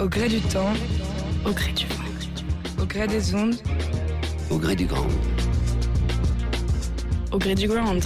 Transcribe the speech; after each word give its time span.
Au 0.00 0.08
gré 0.08 0.28
du 0.28 0.40
temps, 0.40 0.72
au 1.44 1.50
gré 1.50 1.72
du 1.72 1.86
vent, 1.86 2.82
au 2.82 2.86
gré 2.86 3.08
des 3.08 3.34
ondes, 3.34 3.56
au 4.48 4.56
gré 4.56 4.76
du 4.76 4.86
grand. 4.86 5.08
au 7.32 7.38
gré 7.38 7.56
du 7.56 7.66
ground. 7.66 8.04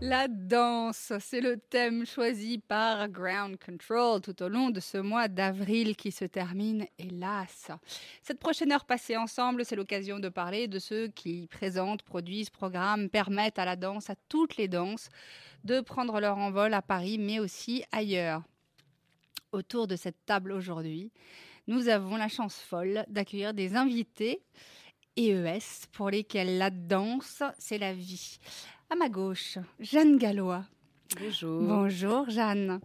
La 0.00 0.28
danse, 0.28 1.12
c'est 1.18 1.40
le 1.40 1.56
thème 1.58 2.06
choisi 2.06 2.58
par 2.58 3.08
Ground 3.08 3.56
Control 3.58 4.20
tout 4.20 4.40
au 4.42 4.48
long 4.48 4.70
de 4.70 4.80
ce 4.80 4.98
mois 4.98 5.26
d'avril 5.26 5.96
qui 5.96 6.12
se 6.12 6.24
termine, 6.24 6.86
hélas. 6.98 7.72
Cette 8.22 8.38
prochaine 8.38 8.70
heure 8.72 8.86
passée 8.86 9.16
ensemble, 9.16 9.64
c'est 9.64 9.76
l'occasion 9.76 10.20
de 10.20 10.28
parler 10.28 10.68
de 10.68 10.78
ceux 10.78 11.08
qui 11.08 11.48
présentent, 11.48 12.02
produisent, 12.02 12.50
programment, 12.50 13.08
permettent 13.08 13.58
à 13.58 13.64
la 13.64 13.76
danse, 13.76 14.10
à 14.10 14.14
toutes 14.28 14.56
les 14.56 14.68
danses, 14.68 15.08
de 15.64 15.80
prendre 15.80 16.20
leur 16.20 16.38
envol 16.38 16.72
à 16.72 16.82
Paris, 16.82 17.18
mais 17.18 17.40
aussi 17.40 17.84
ailleurs. 17.92 18.42
Autour 19.52 19.88
de 19.88 19.96
cette 19.96 20.24
table 20.26 20.52
aujourd'hui, 20.52 21.10
nous 21.66 21.88
avons 21.88 22.14
la 22.16 22.28
chance 22.28 22.54
folle 22.60 23.04
d'accueillir 23.08 23.52
des 23.52 23.74
invités 23.74 24.42
EES 25.18 25.86
pour 25.92 26.08
lesquels 26.08 26.56
la 26.56 26.70
danse, 26.70 27.42
c'est 27.58 27.78
la 27.78 27.92
vie. 27.92 28.38
À 28.90 28.94
ma 28.94 29.08
gauche, 29.08 29.58
Jeanne 29.80 30.18
Gallois. 30.18 30.64
Bonjour. 31.20 31.62
Bonjour 31.62 32.30
Jeanne. 32.30 32.80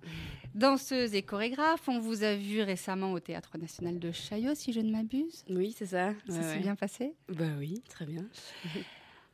Danseuse 0.55 1.13
et 1.13 1.21
chorégraphe, 1.21 1.87
on 1.87 1.99
vous 1.99 2.23
a 2.23 2.33
vu 2.35 2.61
récemment 2.63 3.11
au 3.11 3.19
Théâtre 3.19 3.59
National 3.59 3.99
de 3.99 4.11
Chaillot, 4.11 4.55
si 4.55 4.73
je 4.73 4.79
ne 4.79 4.89
m'abuse. 4.91 5.43
Oui, 5.49 5.75
c'est 5.77 5.85
ça. 5.85 6.13
Ça 6.27 6.33
Ouais, 6.33 6.41
s'est 6.41 6.49
ouais. 6.55 6.59
bien 6.61 6.75
passé? 6.75 7.13
Bah 7.29 7.45
oui, 7.59 7.83
très 7.89 8.05
bien. 8.05 8.25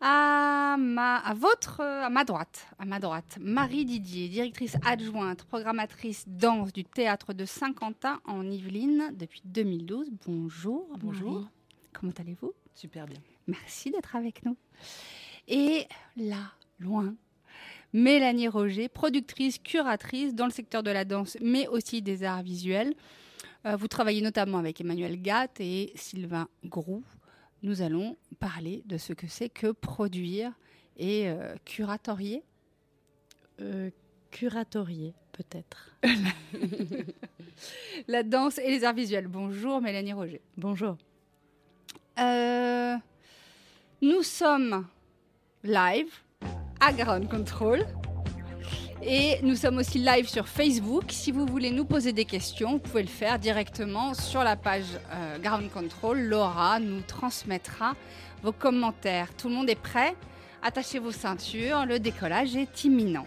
À 0.02 0.76
ma, 0.80 1.18
à 1.18 1.34
votre, 1.36 1.82
à 1.82 2.10
ma 2.10 2.24
droite, 2.24 2.68
à 2.80 2.86
ma 2.86 3.00
droite, 3.00 3.38
Marie 3.40 3.86
Didier, 3.86 4.28
directrice 4.30 4.76
adjointe, 4.84 5.44
programmatrice 5.44 6.26
danse 6.28 6.74
du 6.74 6.84
théâtre 6.84 7.34
de 7.34 7.46
Saint-Quentin 7.46 8.20
en 8.26 8.44
Yvelines 8.44 9.12
depuis 9.16 9.44
2012. 9.46 10.10
Bonjour. 10.26 10.88
Bonjour. 11.00 11.34
Marie. 11.34 11.48
Comment 11.94 12.14
allez-vous? 12.20 12.54
Super 12.74 13.06
bien. 13.06 13.20
Merci 13.46 13.92
d'être 13.92 14.16
avec 14.16 14.44
nous. 14.44 14.58
Et 15.48 15.88
là, 16.18 16.52
loin, 16.80 17.14
Mélanie 17.94 18.48
Roger, 18.48 18.90
productrice, 18.90 19.60
curatrice 19.60 20.34
dans 20.34 20.46
le 20.46 20.52
secteur 20.52 20.82
de 20.82 20.90
la 20.90 21.06
danse, 21.06 21.38
mais 21.42 21.68
aussi 21.68 22.02
des 22.02 22.24
arts 22.24 22.42
visuels. 22.42 22.96
Euh, 23.68 23.76
vous 23.76 23.88
travaillez 23.88 24.22
notamment 24.22 24.58
avec 24.58 24.82
Emmanuel 24.82 25.22
Gatt 25.22 25.60
et 25.60 25.92
Sylvain 25.96 26.48
Groux. 26.66 27.04
Nous 27.64 27.84
allons 27.84 28.18
parler 28.40 28.82
de 28.88 28.98
ce 28.98 29.14
que 29.14 29.28
c'est 29.28 29.50
que 29.50 29.72
produire 29.72 30.52
et 30.98 31.30
euh, 31.30 31.56
curatorier. 31.64 32.44
Euh, 33.62 33.92
curatorier, 34.32 35.14
peut-être. 35.32 35.96
La 38.08 38.24
danse 38.24 38.58
et 38.58 38.70
les 38.70 38.84
arts 38.84 38.96
visuels. 38.96 39.28
Bonjour 39.28 39.80
Mélanie 39.80 40.14
Roger. 40.14 40.42
Bonjour. 40.58 40.98
Euh, 42.20 42.96
nous 44.02 44.24
sommes 44.24 44.88
live 45.64 46.12
à 46.80 46.92
Ground 46.94 47.30
Control. 47.30 47.86
Et 49.04 49.40
nous 49.42 49.56
sommes 49.56 49.78
aussi 49.80 49.98
live 49.98 50.28
sur 50.28 50.48
Facebook. 50.48 51.06
Si 51.10 51.32
vous 51.32 51.48
voulez 51.48 51.72
nous 51.72 51.86
poser 51.86 52.14
des 52.14 52.26
questions, 52.26 52.74
vous 52.74 52.80
pouvez 52.80 53.02
le 53.02 53.08
faire 53.08 53.40
directement 53.40 54.14
sur 54.14 54.44
la 54.44 54.56
page 54.56 54.86
euh, 55.12 55.40
Ground 55.40 55.72
Control. 55.72 56.20
Laura 56.22 56.80
nous 56.80 57.02
transmettra 57.02 57.96
vos 58.44 58.52
commentaires. 58.52 59.30
Tout 59.36 59.50
le 59.50 59.56
monde 59.56 59.70
est 59.70 59.76
prêt? 59.76 60.16
Attachez 60.62 61.00
vos 61.00 61.12
ceintures, 61.12 61.88
le 61.88 61.98
décollage 62.00 62.56
est 62.56 62.84
imminent. 62.84 63.26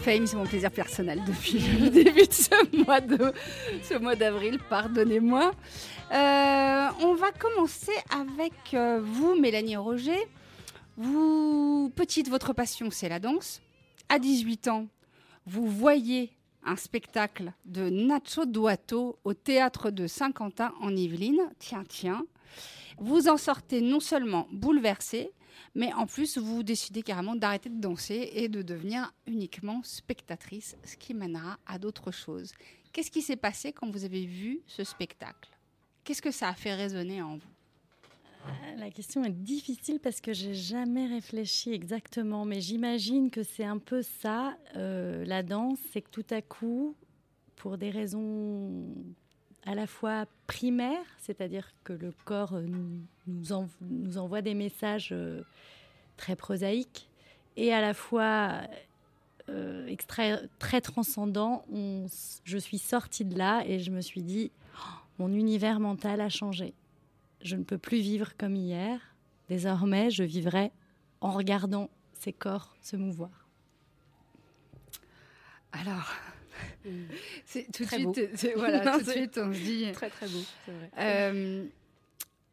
Fame, 0.00 0.26
c'est 0.26 0.36
mon 0.36 0.46
plaisir 0.46 0.70
personnel 0.70 1.22
depuis 1.26 1.58
le 1.80 1.90
début 1.90 2.26
de 2.26 2.32
ce 2.32 3.98
mois 3.98 4.16
d'avril. 4.16 4.58
Pardonnez-moi. 4.70 5.52
Euh, 6.12 6.88
on 7.02 7.14
va 7.14 7.30
commencer 7.32 7.92
avec 8.10 8.52
euh, 8.72 9.00
vous, 9.02 9.38
Mélanie 9.38 9.76
Roger. 9.76 10.18
Vous, 10.96 11.92
petite, 11.94 12.30
votre 12.30 12.54
passion, 12.54 12.90
c'est 12.90 13.10
la 13.10 13.18
danse. 13.18 13.60
À 14.08 14.18
18 14.18 14.68
ans, 14.68 14.86
vous 15.44 15.66
voyez 15.66 16.30
un 16.64 16.76
spectacle 16.76 17.52
de 17.66 17.90
Nacho 17.90 18.46
Duato 18.46 19.18
au 19.24 19.34
théâtre 19.34 19.90
de 19.90 20.06
Saint-Quentin 20.06 20.72
en 20.80 20.96
Yvelines. 20.96 21.50
Tiens, 21.58 21.84
tiens. 21.86 22.24
Vous 22.98 23.28
en 23.28 23.36
sortez 23.36 23.82
non 23.82 24.00
seulement 24.00 24.48
bouleversé, 24.50 25.30
mais 25.74 25.92
en 25.92 26.06
plus, 26.06 26.38
vous 26.38 26.62
décidez 26.62 27.02
carrément 27.02 27.34
d'arrêter 27.36 27.68
de 27.70 27.80
danser 27.80 28.30
et 28.34 28.48
de 28.48 28.62
devenir 28.62 29.12
uniquement 29.26 29.82
spectatrice, 29.82 30.76
ce 30.84 30.96
qui 30.96 31.14
mènera 31.14 31.58
à 31.66 31.78
d'autres 31.78 32.10
choses. 32.10 32.52
Qu'est-ce 32.92 33.10
qui 33.10 33.22
s'est 33.22 33.36
passé 33.36 33.72
quand 33.72 33.90
vous 33.90 34.04
avez 34.04 34.26
vu 34.26 34.60
ce 34.66 34.82
spectacle? 34.84 35.48
Qu'est-ce 36.04 36.22
que 36.22 36.30
ça 36.30 36.48
a 36.48 36.54
fait 36.54 36.74
résonner 36.74 37.22
en 37.22 37.36
vous? 37.36 37.48
Ah, 38.46 38.50
La 38.78 38.90
question 38.90 39.22
est 39.24 39.30
difficile 39.30 40.00
parce 40.00 40.20
que 40.20 40.32
j'ai 40.32 40.54
jamais 40.54 41.06
réfléchi 41.06 41.72
exactement, 41.72 42.44
mais 42.44 42.60
j'imagine 42.60 43.30
que 43.30 43.42
c'est 43.42 43.64
un 43.64 43.78
peu 43.78 44.02
ça. 44.02 44.56
euh, 44.76 45.24
la 45.24 45.42
danse, 45.42 45.78
c'est 45.92 46.00
que 46.02 46.10
tout 46.10 46.26
à 46.30 46.40
coup, 46.42 46.96
pour 47.56 47.76
des 47.78 47.90
raisons 47.90 48.86
à 49.70 49.74
la 49.76 49.86
fois 49.86 50.26
primaires, 50.48 51.04
c'est-à-dire 51.18 51.70
que 51.84 51.92
le 51.92 52.12
corps 52.24 52.54
euh, 52.54 52.62
nous, 52.62 53.00
nous, 53.28 53.52
env- 53.52 53.68
nous 53.82 54.18
envoie 54.18 54.42
des 54.42 54.54
messages 54.54 55.10
euh, 55.12 55.42
très 56.16 56.34
prosaïques, 56.34 57.08
et 57.56 57.72
à 57.72 57.80
la 57.80 57.94
fois 57.94 58.62
euh, 59.48 59.88
très 60.58 60.80
s- 62.06 62.40
je 62.44 62.58
suis 62.58 62.78
sortie 62.78 63.24
de 63.24 63.38
là 63.38 63.62
et 63.64 63.78
je 63.78 63.90
me 63.92 64.00
suis 64.00 64.22
dit, 64.22 64.50
Oh, 64.76 64.80
mon 65.20 65.32
univers 65.32 65.78
mental 65.78 66.20
a 66.20 66.28
changé. 66.28 66.74
Je 67.42 67.54
ne 67.56 67.62
peux 67.62 67.78
plus 67.78 68.00
vivre 68.00 68.36
comme 68.36 68.56
hier. 68.56 68.98
Désormais, 69.48 70.10
je 70.10 70.24
vivrai 70.24 70.72
en 71.20 71.30
regardant 71.30 71.90
ces 72.14 72.32
corps 72.32 72.74
se 72.82 72.96
mouvoir. 72.96 73.46
Alors, 75.72 76.12
c'est 77.44 77.70
tout 77.72 77.84
de 77.84 77.88
suite, 77.88 78.04
beau. 78.04 78.14
c'est- 78.34 78.54
voilà, 78.54 78.84
Non, 78.84 78.92
tout 78.98 79.00
de 79.00 79.04
c'est- 79.04 79.12
suite, 79.18 79.38
on 79.38 79.52
se 79.52 79.58
dit. 79.58 79.86
Très 79.92 80.10
très 80.10 80.26
beau, 80.26 80.38
c'est 80.64 80.72
vrai. 80.72 80.90
Euh, 80.98 81.64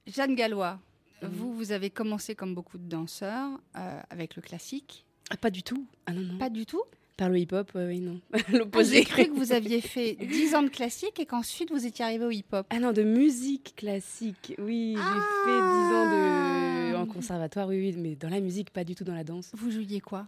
Jeanne 0.07 0.35
Gallois, 0.35 0.79
Mhm. 1.21 1.29
vous, 1.31 1.53
vous 1.55 1.71
avez 1.71 1.89
commencé 1.89 2.35
comme 2.35 2.53
beaucoup 2.53 2.77
de 2.77 2.87
danseurs 2.87 3.49
euh, 3.75 3.99
avec 4.09 4.35
le 4.35 4.41
classique. 4.41 5.03
Ah, 5.29 5.37
pas 5.37 5.49
du 5.49 5.63
tout. 5.63 5.85
Ah 6.05 6.13
non, 6.13 6.21
non. 6.21 6.37
Pas 6.37 6.49
du 6.49 6.65
tout? 6.65 6.83
Par 7.17 7.29
le 7.29 7.39
hip-hop, 7.39 7.71
euh, 7.75 7.87
oui, 7.87 7.99
non. 7.99 8.21
Ah, 8.33 8.37
L'opposé. 8.51 8.97
J'ai 8.97 9.03
cru 9.03 9.25
que 9.25 9.31
vous 9.33 9.51
aviez 9.51 9.81
fait 9.81 10.13
10 10.13 10.53
ans 10.53 10.61
de 10.61 10.69
classique 10.69 11.19
et 11.19 11.25
qu'ensuite 11.25 11.71
vous 11.71 11.85
étiez 11.87 12.05
arrivé 12.05 12.23
au 12.25 12.29
hip-hop. 12.29 12.67
Ah 12.69 12.79
non, 12.79 12.91
de 12.93 13.01
musique 13.01 13.73
classique. 13.75 14.53
Oui, 14.59 14.93
j'ai 14.95 15.01
Ah. 15.03 15.25
fait 15.45 15.51
10 15.51 16.95
ans 16.99 17.01
de... 17.01 17.09
en 17.09 17.11
conservatoire, 17.11 17.67
oui, 17.67 17.79
oui, 17.79 17.95
mais 17.97 18.15
dans 18.15 18.29
la 18.29 18.39
musique, 18.39 18.69
pas 18.69 18.83
du 18.83 18.93
tout 18.93 19.03
dans 19.03 19.15
la 19.15 19.23
danse. 19.23 19.49
Vous 19.55 19.71
jouiez 19.71 19.99
quoi? 19.99 20.27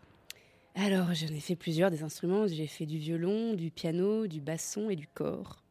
Alors, 0.75 1.13
j'en 1.13 1.27
ai 1.27 1.39
fait 1.39 1.55
plusieurs 1.55 1.91
des 1.91 2.03
instruments. 2.03 2.47
J'ai 2.47 2.67
fait 2.67 2.85
du 2.85 2.97
violon, 2.97 3.53
du 3.53 3.69
piano, 3.71 4.27
du 4.27 4.39
basson 4.39 4.89
et 4.89 4.95
du 4.95 5.07
corps. 5.07 5.61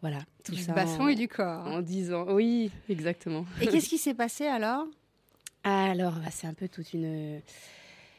Voilà, 0.00 0.18
tout 0.44 0.52
Du 0.54 0.62
ça. 0.62 0.72
basson 0.72 1.02
en- 1.02 1.08
et 1.08 1.14
du 1.14 1.28
corps. 1.28 1.66
En 1.66 1.80
10 1.82 2.12
ans, 2.12 2.26
oui, 2.30 2.70
exactement. 2.88 3.44
Et 3.60 3.66
qu'est-ce 3.66 3.88
qui 3.88 3.98
s'est 3.98 4.14
passé 4.14 4.46
alors? 4.46 4.86
Alors, 5.64 6.12
bah, 6.14 6.28
c'est 6.30 6.46
un 6.46 6.54
peu 6.54 6.68
toute 6.68 6.92
une. 6.92 7.40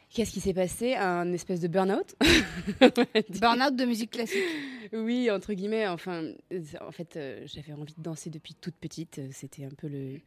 Qu'est-ce 0.09 0.31
qui 0.31 0.39
s'est 0.39 0.53
passé? 0.53 0.95
Un 0.95 1.31
espèce 1.33 1.59
de 1.59 1.67
burn-out 1.67 2.15
Burnout 3.29 3.75
de 3.75 3.85
musique 3.85 4.11
classique. 4.11 4.44
Oui, 4.94 5.29
entre 5.29 5.53
guillemets. 5.53 5.88
Enfin, 5.88 6.31
en 6.81 6.91
fait, 6.91 7.15
euh, 7.17 7.41
j'avais 7.45 7.73
envie 7.73 7.94
de 7.95 8.01
danser 8.01 8.29
depuis 8.29 8.53
toute 8.55 8.75
petite. 8.75 9.19
C'était 9.31 9.65
un 9.65 9.69
peu 9.69 9.88
le, 9.88 10.19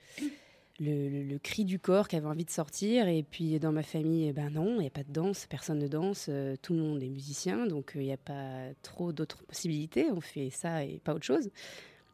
le, 0.81 1.39
cri 1.39 1.65
du 1.65 1.79
corps 1.79 2.09
qui 2.09 2.17
avait 2.17 2.27
envie 2.27 2.45
de 2.45 2.51
sortir. 2.51 3.07
Et 3.09 3.23
puis 3.23 3.59
dans 3.59 3.73
ma 3.73 3.83
famille, 3.83 4.29
eh 4.29 4.33
ben 4.33 4.51
non, 4.51 4.77
il 4.77 4.81
n'y 4.81 4.87
a 4.87 4.91
pas 4.91 5.05
de 5.05 5.13
danse, 5.13 5.47
personne 5.49 5.79
ne 5.79 5.89
danse, 5.89 6.27
euh, 6.29 6.57
tout 6.63 6.73
le 6.73 6.81
monde 6.81 7.03
est 7.03 7.09
musicien, 7.09 7.67
donc 7.67 7.93
il 7.95 8.03
n'y 8.03 8.13
a 8.13 8.17
pas 8.17 8.69
trop 8.83 9.13
d'autres 9.13 9.43
possibilités. 9.45 10.07
On 10.11 10.21
fait 10.21 10.51
ça 10.51 10.85
et 10.85 11.01
pas 11.05 11.15
autre 11.15 11.25
chose. 11.25 11.51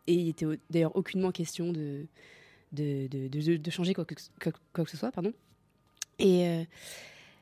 Et 0.06 0.14
il 0.14 0.28
était 0.28 0.46
d'ailleurs 0.70 0.96
aucunement 0.96 1.30
question 1.32 1.72
de, 1.72 2.06
de, 2.72 3.08
de, 3.08 3.70
changer 3.70 3.94
quoi 3.94 4.04
que, 4.04 4.14
quoi 4.40 4.84
que, 4.84 4.90
ce 4.90 4.96
soit. 4.96 5.10
Pardon. 5.10 5.32
Et 6.18 6.64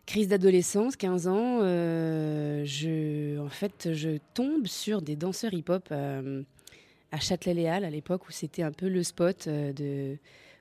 crise 0.06 0.28
d'adolescence, 0.28 0.96
15 0.96 1.28
ans, 1.28 1.60
je, 1.60 3.38
en 3.38 3.50
fait, 3.50 3.92
je 3.92 4.18
tombe 4.32 4.66
sur 4.66 5.02
des 5.02 5.14
danseurs 5.14 5.52
hip-hop 5.52 5.92
à 5.92 7.20
Châtelet-Léal 7.20 7.84
à 7.84 7.90
l'époque 7.90 8.26
où 8.28 8.32
c'était 8.32 8.62
un 8.62 8.72
peu 8.72 8.88
le 8.88 9.02
spot 9.02 9.46
de 9.46 10.16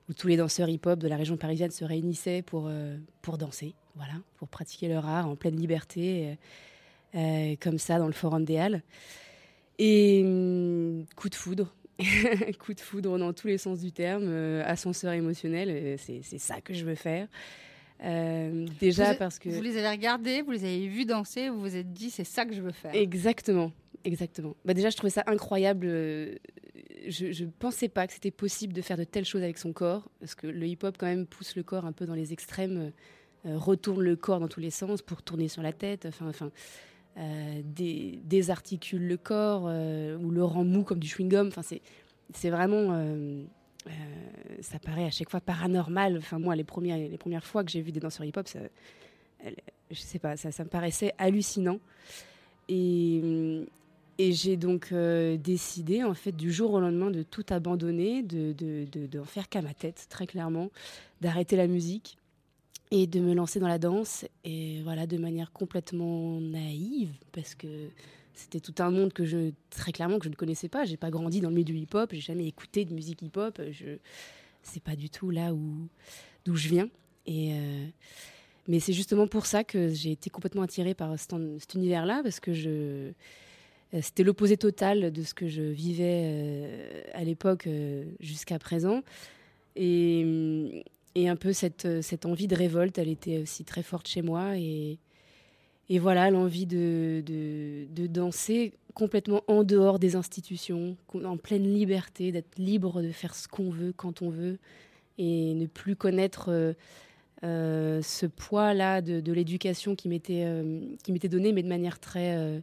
où 0.09 0.13
tous 0.13 0.27
les 0.27 0.37
danseurs 0.37 0.69
hip-hop 0.69 0.99
de 0.99 1.07
la 1.07 1.17
région 1.17 1.37
parisienne 1.37 1.71
se 1.71 1.85
réunissaient 1.85 2.41
pour, 2.41 2.67
euh, 2.67 2.97
pour 3.21 3.37
danser, 3.37 3.73
voilà, 3.95 4.13
pour 4.37 4.47
pratiquer 4.47 4.87
leur 4.87 5.05
art 5.05 5.27
en 5.27 5.35
pleine 5.35 5.55
liberté, 5.55 6.35
euh, 7.15 7.51
euh, 7.51 7.55
comme 7.59 7.77
ça, 7.77 7.99
dans 7.99 8.07
le 8.07 8.13
Forum 8.13 8.43
des 8.43 8.57
Halles. 8.57 8.81
Et 9.79 10.21
hum, 10.23 11.05
coup 11.15 11.29
de 11.29 11.35
foudre, 11.35 11.73
coup 12.59 12.73
de 12.73 12.79
foudre 12.79 13.17
dans 13.17 13.33
tous 13.33 13.47
les 13.47 13.57
sens 13.57 13.79
du 13.79 13.91
terme, 13.91 14.27
ascenseur 14.65 15.13
émotionnel, 15.13 15.97
c'est 15.97 16.39
ça 16.39 16.61
que 16.61 16.73
je 16.73 16.85
veux 16.85 16.95
faire. 16.95 17.27
déjà 18.79 19.15
parce 19.15 19.39
que... 19.39 19.49
Vous 19.49 19.61
les 19.61 19.77
avez 19.77 19.89
regardés, 19.89 20.41
vous 20.41 20.51
les 20.51 20.65
avez 20.65 20.87
vus 20.87 21.05
danser, 21.05 21.49
vous 21.49 21.59
vous 21.59 21.75
êtes 21.75 21.93
dit 21.93 22.09
c'est 22.09 22.23
ça 22.23 22.45
que 22.45 22.53
je 22.53 22.61
veux 22.61 22.71
faire. 22.71 22.93
Exactement, 22.93 23.71
exactement. 24.03 24.55
Bah 24.65 24.73
déjà 24.73 24.89
je 24.89 24.97
trouvais 24.97 25.11
ça 25.11 25.23
incroyable 25.27 25.87
je 27.07 27.43
ne 27.43 27.49
pensais 27.49 27.89
pas 27.89 28.07
que 28.07 28.13
c'était 28.13 28.31
possible 28.31 28.73
de 28.73 28.81
faire 28.81 28.97
de 28.97 29.03
telles 29.03 29.25
choses 29.25 29.43
avec 29.43 29.57
son 29.57 29.73
corps, 29.73 30.09
parce 30.19 30.35
que 30.35 30.47
le 30.47 30.67
hip-hop 30.67 30.95
quand 30.97 31.05
même 31.05 31.25
pousse 31.25 31.55
le 31.55 31.63
corps 31.63 31.85
un 31.85 31.91
peu 31.91 32.05
dans 32.05 32.15
les 32.15 32.33
extrêmes, 32.33 32.77
euh, 32.77 33.49
euh, 33.49 33.57
retourne 33.57 34.01
le 34.01 34.15
corps 34.15 34.39
dans 34.39 34.47
tous 34.47 34.59
les 34.59 34.69
sens 34.69 35.01
pour 35.01 35.21
tourner 35.21 35.47
sur 35.47 35.61
la 35.61 35.73
tête, 35.73 36.05
enfin, 36.05 36.27
enfin 36.29 36.51
euh, 37.17 37.61
désarticule 37.65 39.05
le 39.07 39.17
corps 39.17 39.63
ou 39.63 40.31
le 40.31 40.43
rend 40.43 40.63
mou 40.63 40.83
comme 40.83 40.99
du 40.99 41.07
chewing-gum. 41.07 41.49
Enfin, 41.49 41.61
c'est 41.61 42.49
vraiment 42.49 42.97
ça 44.61 44.79
paraît 44.79 45.05
à 45.05 45.11
chaque 45.11 45.29
fois 45.29 45.41
paranormal. 45.41 46.17
Enfin, 46.17 46.39
moi, 46.39 46.55
les 46.55 46.63
premières, 46.63 46.97
les 46.97 47.17
premières 47.17 47.45
fois 47.45 47.63
que 47.63 47.69
j'ai 47.69 47.81
vu 47.81 47.91
des 47.91 47.99
danseurs 47.99 48.25
hip-hop, 48.25 48.47
ça, 48.47 48.59
je 49.91 49.99
sais 49.99 50.19
pas, 50.19 50.37
ça, 50.37 50.51
ça, 50.51 50.63
me 50.63 50.69
paraissait 50.69 51.13
hallucinant. 51.17 51.79
Et, 52.69 53.65
et 54.17 54.31
j'ai 54.33 54.57
donc 54.57 54.89
euh, 54.91 55.37
décidé, 55.37 56.03
en 56.03 56.13
fait, 56.13 56.31
du 56.31 56.51
jour 56.51 56.73
au 56.73 56.79
lendemain, 56.79 57.11
de 57.11 57.23
tout 57.23 57.45
abandonner, 57.49 58.23
de, 58.23 58.53
de, 58.53 58.85
de, 58.85 59.23
faire 59.23 59.49
qu'à 59.49 59.61
ma 59.61 59.73
tête, 59.73 60.07
très 60.09 60.27
clairement, 60.27 60.69
d'arrêter 61.21 61.55
la 61.55 61.67
musique 61.67 62.17
et 62.91 63.07
de 63.07 63.19
me 63.19 63.33
lancer 63.33 63.59
dans 63.59 63.67
la 63.67 63.79
danse. 63.79 64.25
Et 64.43 64.81
voilà, 64.83 65.07
de 65.07 65.17
manière 65.17 65.51
complètement 65.51 66.39
naïve, 66.39 67.11
parce 67.31 67.55
que 67.55 67.89
c'était 68.33 68.59
tout 68.59 68.75
un 68.79 68.91
monde 68.91 69.13
que 69.13 69.25
je, 69.25 69.51
très 69.69 69.91
clairement, 69.91 70.19
que 70.19 70.25
je 70.25 70.29
ne 70.29 70.35
connaissais 70.35 70.69
pas. 70.69 70.85
J'ai 70.85 70.97
pas 70.97 71.09
grandi 71.09 71.41
dans 71.41 71.49
le 71.49 71.55
milieu 71.55 71.65
du 71.65 71.77
hip-hop, 71.77 72.11
j'ai 72.13 72.21
jamais 72.21 72.47
écouté 72.47 72.85
de 72.85 72.93
musique 72.93 73.21
hip-hop. 73.21 73.61
Je, 73.71 73.97
c'est 74.61 74.83
pas 74.83 74.95
du 74.95 75.09
tout 75.09 75.31
là 75.31 75.53
où, 75.53 75.87
d'où 76.45 76.55
je 76.55 76.69
viens. 76.69 76.89
Et. 77.25 77.53
Euh, 77.53 77.87
mais 78.67 78.79
c'est 78.79 78.93
justement 78.93 79.27
pour 79.27 79.45
ça 79.45 79.63
que 79.63 79.89
j'ai 79.89 80.11
été 80.11 80.29
complètement 80.29 80.61
attirée 80.61 80.93
par 80.93 81.17
cet, 81.19 81.33
univers-là, 81.73 82.21
parce 82.23 82.39
que 82.39 82.53
je, 82.53 83.11
c'était 84.01 84.23
l'opposé 84.23 84.57
total 84.57 85.11
de 85.11 85.23
ce 85.23 85.33
que 85.33 85.47
je 85.47 85.61
vivais 85.61 86.23
euh, 86.25 87.01
à 87.13 87.23
l'époque 87.23 87.67
euh, 87.67 88.05
jusqu'à 88.19 88.57
présent. 88.57 89.01
Et, 89.75 90.83
et, 91.15 91.29
un 91.29 91.35
peu 91.35 91.53
cette, 91.53 92.01
cette 92.01 92.25
envie 92.25 92.47
de 92.47 92.55
révolte, 92.55 92.97
elle 92.97 93.09
était 93.09 93.39
aussi 93.39 93.63
très 93.63 93.83
forte 93.83 94.07
chez 94.07 94.21
moi. 94.21 94.57
Et, 94.57 94.97
et 95.89 95.99
voilà, 95.99 96.31
l'envie 96.31 96.65
de, 96.65 97.23
de, 97.25 97.85
de, 97.89 98.07
danser 98.07 98.73
complètement 98.95 99.43
en 99.47 99.63
dehors 99.63 99.99
des 99.99 100.15
institutions, 100.15 100.97
en 101.13 101.37
pleine 101.37 101.71
liberté, 101.71 102.31
d'être 102.31 102.57
libre 102.57 103.01
de 103.01 103.11
faire 103.11 103.35
ce 103.35 103.47
qu'on 103.47 103.69
veut 103.69 103.93
quand 103.95 104.21
on 104.21 104.29
veut 104.29 104.57
et 105.17 105.53
ne 105.53 105.65
plus 105.65 105.95
connaître 105.95 106.75
ce 107.41 108.25
poids-là 108.25 109.01
de, 109.01 109.33
l'éducation 109.33 109.95
qui 109.95 110.09
m'était 110.09 110.45
m'était 111.09 111.29
donné, 111.29 111.51
mais 111.51 111.63
de 111.63 111.67
manière 111.67 111.99
très 111.99 112.61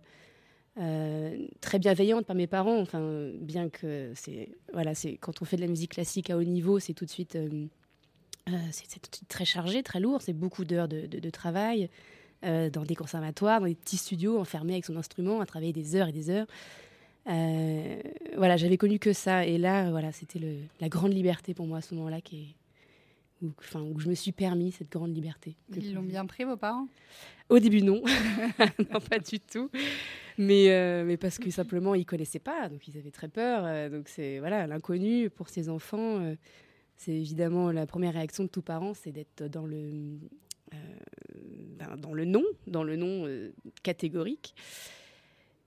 euh, 0.79 1.47
très 1.61 1.79
bienveillante 1.79 2.27
par 2.27 2.37
mes 2.37 2.47
parents. 2.47 2.79
Enfin, 2.79 3.31
bien 3.41 3.69
que 3.69 4.13
c'est 4.15 4.51
voilà, 4.73 4.95
c'est 4.95 5.17
quand 5.17 5.43
on 5.43 5.45
fait 5.45 5.57
de 5.57 5.63
la 5.63 5.69
musique 5.69 5.93
classique 5.93 6.31
à 6.31 6.37
haut 6.37 6.45
niveau, 6.45 6.79
c'est 6.79 6.95
tout 6.95 7.05
de 7.05 7.11
suite 7.11 7.37
euh, 7.37 7.67
euh, 8.49 8.53
c'est 8.71 9.29
très 9.29 9.45
chargé, 9.45 9.83
très 9.83 10.01
lourd. 10.01 10.23
C'est 10.23 10.33
beaucoup 10.33 10.65
d'heures 10.65 10.89
de, 10.89 11.31
travail 11.31 11.91
dans 12.43 12.85
des 12.87 12.95
conservatoires, 12.95 13.61
dans 13.61 13.67
des 13.67 13.75
petits 13.75 13.99
studios, 13.99 14.39
enfermés 14.39 14.73
avec 14.73 14.87
son 14.87 14.97
instrument, 14.97 15.41
à 15.41 15.47
travailler 15.47 15.75
des 15.75 15.95
heures 15.95 16.09
et 16.09 16.13
des 16.13 16.31
heures. 16.31 16.47
voilà, 17.27 18.57
j'avais 18.57 18.79
connu 18.79 18.99
que 18.99 19.13
ça, 19.13 19.45
et 19.45 19.59
là, 19.59 19.91
voilà, 19.91 20.11
c'était 20.11 20.41
la 20.81 20.89
grande 20.89 21.13
liberté 21.13 21.53
pour 21.53 21.67
moi 21.67 21.79
à 21.79 21.81
ce 21.83 21.95
moment-là 21.95 22.23
qui 22.23 22.55
où, 23.43 23.53
enfin, 23.59 23.83
où 23.83 23.99
je 23.99 24.09
me 24.09 24.15
suis 24.15 24.33
permis 24.33 24.73
cette 24.73 24.91
grande 24.91 25.15
liberté. 25.15 25.57
Ils 25.75 25.95
l'ont 25.95 26.03
bien 26.03 26.27
pris, 26.27 26.45
vos 26.45 26.57
parents? 26.57 26.89
Au 27.49 27.59
début, 27.59 27.83
non. 27.83 28.03
non, 28.93 29.01
pas 29.01 29.19
du 29.19 29.41
tout. 29.41 29.71
Mais, 30.39 30.71
euh, 30.71 31.05
mais 31.05 31.17
parce 31.17 31.39
que 31.39 31.51
simplement, 31.51 31.95
ils 31.95 32.07
connaissaient 32.07 32.39
pas, 32.39 32.69
donc 32.69 32.87
ils 32.89 32.97
avaient 32.97 33.11
très 33.11 33.29
peur. 33.29 33.63
Euh, 33.65 33.89
donc 33.91 34.09
c'est 34.09 34.39
voilà, 34.39 34.67
l'inconnu 34.67 35.29
pour 35.31 35.49
ces 35.49 35.69
enfants. 35.69 36.21
Euh, 36.21 36.35
c'est 36.97 37.13
évidemment 37.13 37.73
la 37.73 37.87
première 37.87 38.15
réaction 38.15 38.45
de 38.45 38.49
tout 38.49 38.63
parent, 38.63 38.95
c'est 38.95 39.13
d'être 39.13 39.45
dans 39.45 39.67
le 39.67 40.19
ben, 41.79 41.97
dans 41.97 42.13
le 42.13 42.25
non, 42.25 42.45
dans 42.67 42.85
le 42.85 42.97
non 42.97 43.27
catégorique. 43.83 44.55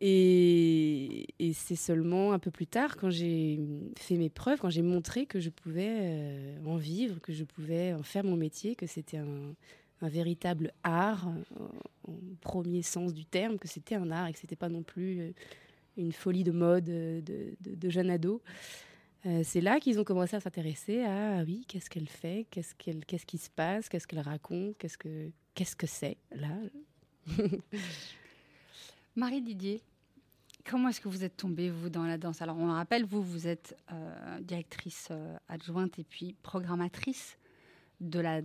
Et, 0.06 1.54
c'est 1.54 1.78
seulement 1.78 2.34
un 2.34 2.40
peu 2.40 2.52
plus 2.52 2.68
tard, 2.68 2.98
quand 2.98 3.10
j'ai 3.10 3.58
fait 3.98 4.18
mes 4.18 4.30
preuves, 4.30 4.60
quand 4.60 4.70
j'ai 4.70 4.82
montré 4.82 5.26
que 5.26 5.40
je 5.40 5.50
pouvais 5.50 6.58
en 6.66 6.76
vivre, 6.76 7.22
que 7.22 7.32
je 7.32 7.46
pouvais 7.46 7.94
en 7.94 8.04
faire 8.04 8.26
mon 8.26 8.36
métier, 8.36 8.76
que 8.76 8.86
c'était 8.86 9.18
un, 9.18 9.56
véritable 10.02 10.74
art, 10.84 11.30
en 11.30 12.12
euh, 12.12 12.14
premier 12.42 12.82
sens 12.82 13.14
du 13.14 13.24
terme, 13.24 13.58
que 13.58 13.70
c'était 13.70 13.96
un 13.96 14.12
art 14.12 14.28
et 14.28 14.34
que 14.34 14.40
c'était 14.40 14.58
pas 14.58 14.68
non 14.68 14.84
plus 14.84 15.22
euh, 15.22 15.32
une 15.96 16.12
folie 16.12 16.44
de 16.44 16.52
mode 16.52 16.90
euh, 16.90 17.22
de, 17.22 17.56
de, 17.62 17.90
jeune 17.90 18.10
ado. 18.10 18.42
c'est 19.44 19.62
là 19.62 19.80
qu'ils 19.80 20.02
ont 20.02 20.04
commencé 20.04 20.36
à 20.36 20.42
s'intéresser 20.42 21.04
à 21.04 21.38
ah 21.38 21.44
oui, 21.46 21.64
qu'est-ce 21.70 21.90
qu'elle 21.90 22.10
fait, 22.10 22.46
qu'est-ce 22.52 22.76
qu'elle, 22.76 23.06
qu'est-ce 23.06 23.26
qui 23.26 23.38
se 23.38 23.50
passe, 23.50 23.88
qu'est-ce 23.88 24.06
qu'elle 24.06 24.20
raconte, 24.20 24.78
qu'est-ce 24.78 24.98
que, 24.98 25.32
qu'est-ce 25.54 25.78
que 25.78 25.88
c'est 25.88 26.18
là. 26.36 26.58
Marie 29.16 29.42
Didier, 29.42 29.82
comment 30.70 30.90
est-ce 30.90 31.02
que 31.02 31.10
vous 31.10 31.24
êtes 31.24 31.38
tombée 31.38 31.70
vous 31.70 31.90
dans 31.90 32.04
la 32.06 32.18
danse? 32.18 32.42
Alors 32.42 32.58
on 32.58 32.68
le 32.68 32.74
rappelle, 32.74 33.06
vous 33.06 33.22
vous 33.22 33.48
êtes 33.48 33.78
directrice 34.42 35.10
adjointe 35.48 36.00
et 36.00 36.04
puis 36.04 36.36
programmatrice 36.44 37.38
de 38.02 38.20
la 38.20 38.42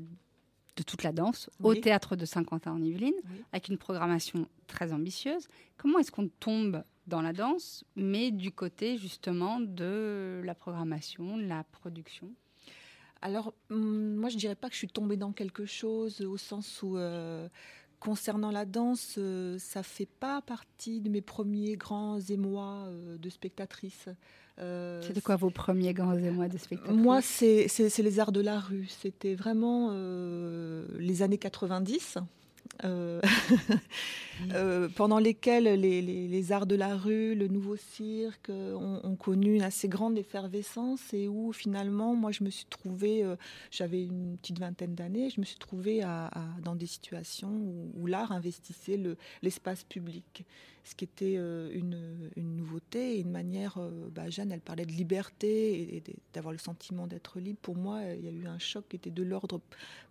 de 0.78 0.82
toute 0.84 1.02
la 1.02 1.12
danse 1.12 1.50
au 1.60 1.74
théâtre 1.74 2.14
de 2.14 2.24
Saint-Quentin 2.24 2.72
en 2.72 2.82
Yvelines, 2.82 3.20
avec 3.52 3.68
une 3.68 3.78
programmation 3.78 4.48
très 4.68 4.92
ambitieuse. 4.92 5.48
Comment 5.76 5.98
est-ce 5.98 6.12
qu'on 6.12 6.28
tombe 6.28 6.84
dans 7.08 7.20
la 7.20 7.32
danse, 7.32 7.84
mais 7.96 8.30
du 8.30 8.52
côté 8.52 8.96
justement 8.96 9.58
de 9.60 10.40
la 10.44 10.54
programmation, 10.54 11.36
de 11.36 11.46
la 11.46 11.64
production? 11.64 12.30
Alors, 13.20 13.52
hum, 13.70 14.14
moi, 14.14 14.28
je 14.28 14.36
dirais 14.36 14.54
pas 14.54 14.68
que 14.68 14.74
je 14.74 14.78
suis 14.78 14.88
tombée 14.88 15.16
dans 15.16 15.32
quelque 15.32 15.66
chose 15.66 16.20
au 16.20 16.36
sens 16.36 16.82
où, 16.82 16.96
euh, 16.96 17.48
concernant 18.00 18.50
la 18.50 18.64
danse, 18.64 19.16
euh, 19.18 19.58
ça 19.58 19.82
fait 19.82 20.08
pas 20.20 20.40
partie 20.42 21.00
de 21.00 21.08
mes 21.08 21.20
premiers 21.20 21.76
grands 21.76 22.20
émois 22.20 22.84
euh, 22.86 23.18
de 23.18 23.28
spectatrice. 23.30 24.08
Euh, 24.60 25.00
C'était 25.02 25.20
quoi 25.20 25.36
vos 25.36 25.50
premiers 25.50 25.92
grands 25.94 26.16
émois 26.16 26.48
de 26.48 26.58
spectacle 26.58 26.92
Moi, 26.92 27.22
c'est 27.22 27.68
les 27.98 28.20
arts 28.20 28.32
de 28.32 28.40
la 28.40 28.58
rue. 28.58 28.86
C'était 28.88 29.34
vraiment 29.34 29.90
euh, 29.92 30.86
les 30.98 31.22
années 31.22 31.38
90. 31.38 32.18
Euh, 34.54 34.88
pendant 34.94 35.18
lesquels 35.18 35.64
les, 35.64 36.52
arts 36.52 36.68
de 36.68 36.76
la 36.76 36.94
rue, 36.94 37.34
le 37.34 37.48
nouveau 37.48 37.74
cirque 37.74 38.50
ont, 38.50 39.16
connu 39.16 39.56
une 39.56 39.62
assez 39.62 39.88
grande 39.88 40.16
effervescence 40.16 41.12
et 41.12 41.26
où 41.26 41.52
finalement, 41.52 42.14
moi, 42.14 42.30
je 42.30 42.44
me 42.44 42.50
suis 42.50 42.66
trouvée, 42.66 43.24
j'avais 43.72 44.04
une 44.04 44.36
petite 44.36 44.60
vingtaine 44.60 44.94
d'années, 44.94 45.28
je 45.28 45.40
me 45.40 45.44
suis 45.44 45.58
trouvée 45.58 46.04
dans 46.62 46.76
des 46.76 46.86
situations 46.86 47.50
où, 47.96 48.06
l'art 48.06 48.30
investissait 48.30 49.00
l'espace 49.42 49.82
public 49.82 50.44
ce 50.88 50.94
qui 50.94 51.04
était 51.04 51.34
euh, 51.36 51.70
une, 51.74 52.30
nouveauté 52.36 53.16
et 53.16 53.20
une 53.20 53.30
manière. 53.30 53.76
Euh, 53.78 54.08
bah, 54.10 54.30
Jeanne, 54.30 54.50
elle 54.52 54.60
parlait 54.60 54.86
de 54.86 54.92
liberté 54.92 55.96
et, 55.96 56.02
d'avoir 56.32 56.52
le 56.52 56.58
sentiment 56.58 57.06
d'être 57.06 57.38
libre. 57.38 57.58
Pour 57.60 57.76
moi, 57.76 58.00
il 58.14 58.24
y 58.24 58.28
a 58.28 58.32
eu 58.32 58.46
un 58.46 58.58
choc 58.58 58.84
qui 58.88 58.96
était 58.96 59.10
de 59.10 59.22
l'ordre 59.22 59.60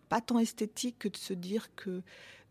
pas 0.09 0.21
tant 0.21 0.39
esthétique 0.39 0.99
que 0.99 1.09
de 1.09 1.17
se 1.17 1.33
dire 1.33 1.73
que 1.75 2.01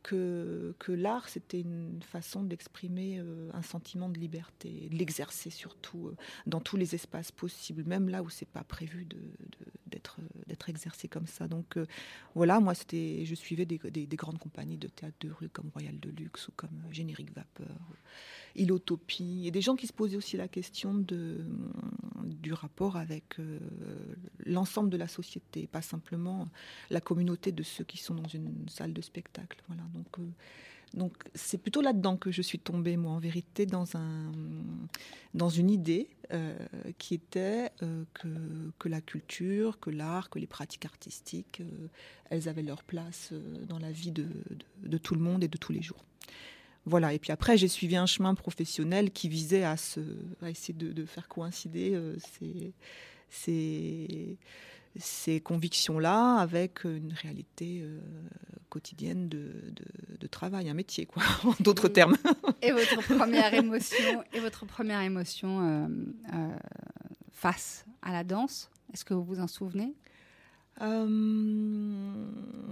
que, 0.06 0.92
l'art, 0.92 1.28
c'était 1.28 1.60
une 1.60 2.00
façon 2.02 2.44
d'exprimer 2.44 3.18
euh, 3.18 3.50
un 3.52 3.62
sentiment 3.62 4.08
de 4.08 4.18
liberté, 4.18 4.88
de 4.90 4.96
l'exercer 4.96 5.50
surtout 5.50 6.08
euh, 6.08 6.16
dans 6.46 6.60
tous 6.60 6.76
les 6.76 6.94
espaces 6.94 7.32
possibles, 7.32 7.82
même 7.84 8.08
là 8.08 8.22
où 8.22 8.30
c'est 8.30 8.48
pas 8.48 8.62
prévu 8.62 9.06
d'être, 9.86 10.20
exercé 10.68 11.08
comme 11.08 11.26
ça. 11.26 11.48
Donc 11.48 11.76
euh, 11.76 11.86
voilà, 12.34 12.60
moi, 12.60 12.74
c'était, 12.74 13.24
je 13.24 13.34
suivais 13.34 13.66
des, 13.66 13.78
des, 13.78 14.06
des, 14.06 14.16
grandes 14.16 14.38
compagnies 14.38 14.78
de 14.78 14.88
théâtre 14.88 15.16
de 15.20 15.30
rue 15.30 15.48
comme 15.48 15.70
Royal 15.74 15.98
de 15.98 16.10
Luxe 16.10 16.48
ou 16.48 16.52
comme 16.56 16.82
Générique 16.90 17.32
Vapeur, 17.34 17.76
Ilotopie, 18.56 19.46
et 19.46 19.50
des 19.50 19.60
gens 19.60 19.76
qui 19.76 19.86
se 19.86 19.92
posaient 19.92 20.16
aussi 20.16 20.36
la 20.36 20.48
question 20.48 20.94
de, 20.94 21.38
du 22.24 22.52
rapport 22.52 22.96
avec 22.96 23.36
l'ensemble 24.44 24.90
de 24.90 24.96
la 24.96 25.08
société, 25.08 25.66
pas 25.66 25.82
simplement 25.82 26.48
la 26.90 27.00
communauté 27.00 27.52
de 27.52 27.62
ceux 27.62 27.84
qui 27.84 27.98
sont 27.98 28.14
dans 28.14 28.28
une 28.28 28.68
salle 28.68 28.92
de 28.92 29.00
spectacle. 29.00 29.62
Voilà. 29.68 29.82
Donc, 29.94 30.18
euh, 30.18 30.22
donc 30.94 31.12
c'est 31.34 31.58
plutôt 31.58 31.80
là-dedans 31.80 32.16
que 32.16 32.30
je 32.30 32.42
suis 32.42 32.58
tombée, 32.58 32.96
moi, 32.96 33.12
en 33.12 33.18
vérité, 33.18 33.66
dans, 33.66 33.96
un, 33.96 34.32
dans 35.34 35.48
une 35.48 35.70
idée 35.70 36.08
euh, 36.32 36.56
qui 36.98 37.14
était 37.14 37.70
euh, 37.82 38.04
que, 38.14 38.28
que, 38.78 38.88
la 38.88 39.00
culture, 39.00 39.78
que 39.80 39.90
l'art, 39.90 40.30
que 40.30 40.38
les 40.38 40.46
pratiques 40.46 40.84
artistiques, 40.84 41.62
elles 42.30 42.48
avaient 42.48 42.62
leur 42.62 42.82
place 42.82 43.32
dans 43.68 43.78
la 43.78 43.90
vie 43.90 44.12
de, 44.12 44.26
de, 44.82 44.98
tout 44.98 45.14
le 45.14 45.20
monde 45.20 45.42
et 45.44 45.48
de 45.48 45.58
tous 45.58 45.72
les 45.72 45.82
jours. 45.82 46.04
Voilà, 46.86 47.12
et 47.12 47.18
puis 47.18 47.32
après, 47.32 47.58
j'ai 47.58 47.68
suivi 47.68 47.96
un 47.96 48.06
chemin 48.06 48.34
professionnel 48.34 49.10
qui 49.10 49.28
visait 49.28 49.64
à, 49.64 49.76
se, 49.76 50.00
à 50.40 50.50
essayer 50.50 50.72
de, 50.72 50.92
de 50.92 51.04
faire 51.04 51.28
coïncider 51.28 52.00
ces, 52.18 52.72
ces, 53.28 54.38
ces 54.98 55.40
convictions-là 55.40 56.36
avec 56.36 56.84
une 56.84 57.12
réalité 57.12 57.80
euh, 57.82 57.98
quotidienne 58.68 59.28
de, 59.28 59.52
de, 59.70 60.16
de, 60.18 60.26
travail, 60.26 60.68
un 60.68 60.74
métier, 60.74 61.06
quoi, 61.06 61.22
en 61.44 61.54
d'autres 61.60 61.88
termes. 61.88 62.16
Et 62.62 62.72
votre 62.72 63.02
première 63.16 63.52
émotion, 63.54 64.22
et 64.32 64.40
votre 64.40 64.66
première 64.66 65.00
émotion 65.00 65.60
euh, 65.60 65.88
euh, 66.34 66.56
face 67.32 67.84
à 68.02 68.12
la 68.12 68.24
danse, 68.24 68.70
est-ce 68.92 69.04
que 69.04 69.14
vous 69.14 69.24
vous 69.24 69.40
en 69.40 69.48
souvenez? 69.48 69.94
Euh, 70.82 72.26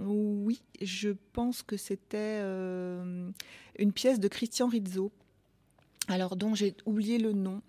Oui, 0.05 0.61
je 0.81 1.09
pense 1.33 1.63
que 1.63 1.77
c'était 1.77 2.39
euh, 2.41 3.29
une 3.79 3.91
pièce 3.91 4.19
de 4.19 4.27
Christian 4.27 4.67
Rizzo, 4.67 5.11
alors 6.07 6.35
dont 6.35 6.55
j'ai 6.55 6.75
oublié 6.85 7.17
le 7.17 7.31
nom. 7.33 7.61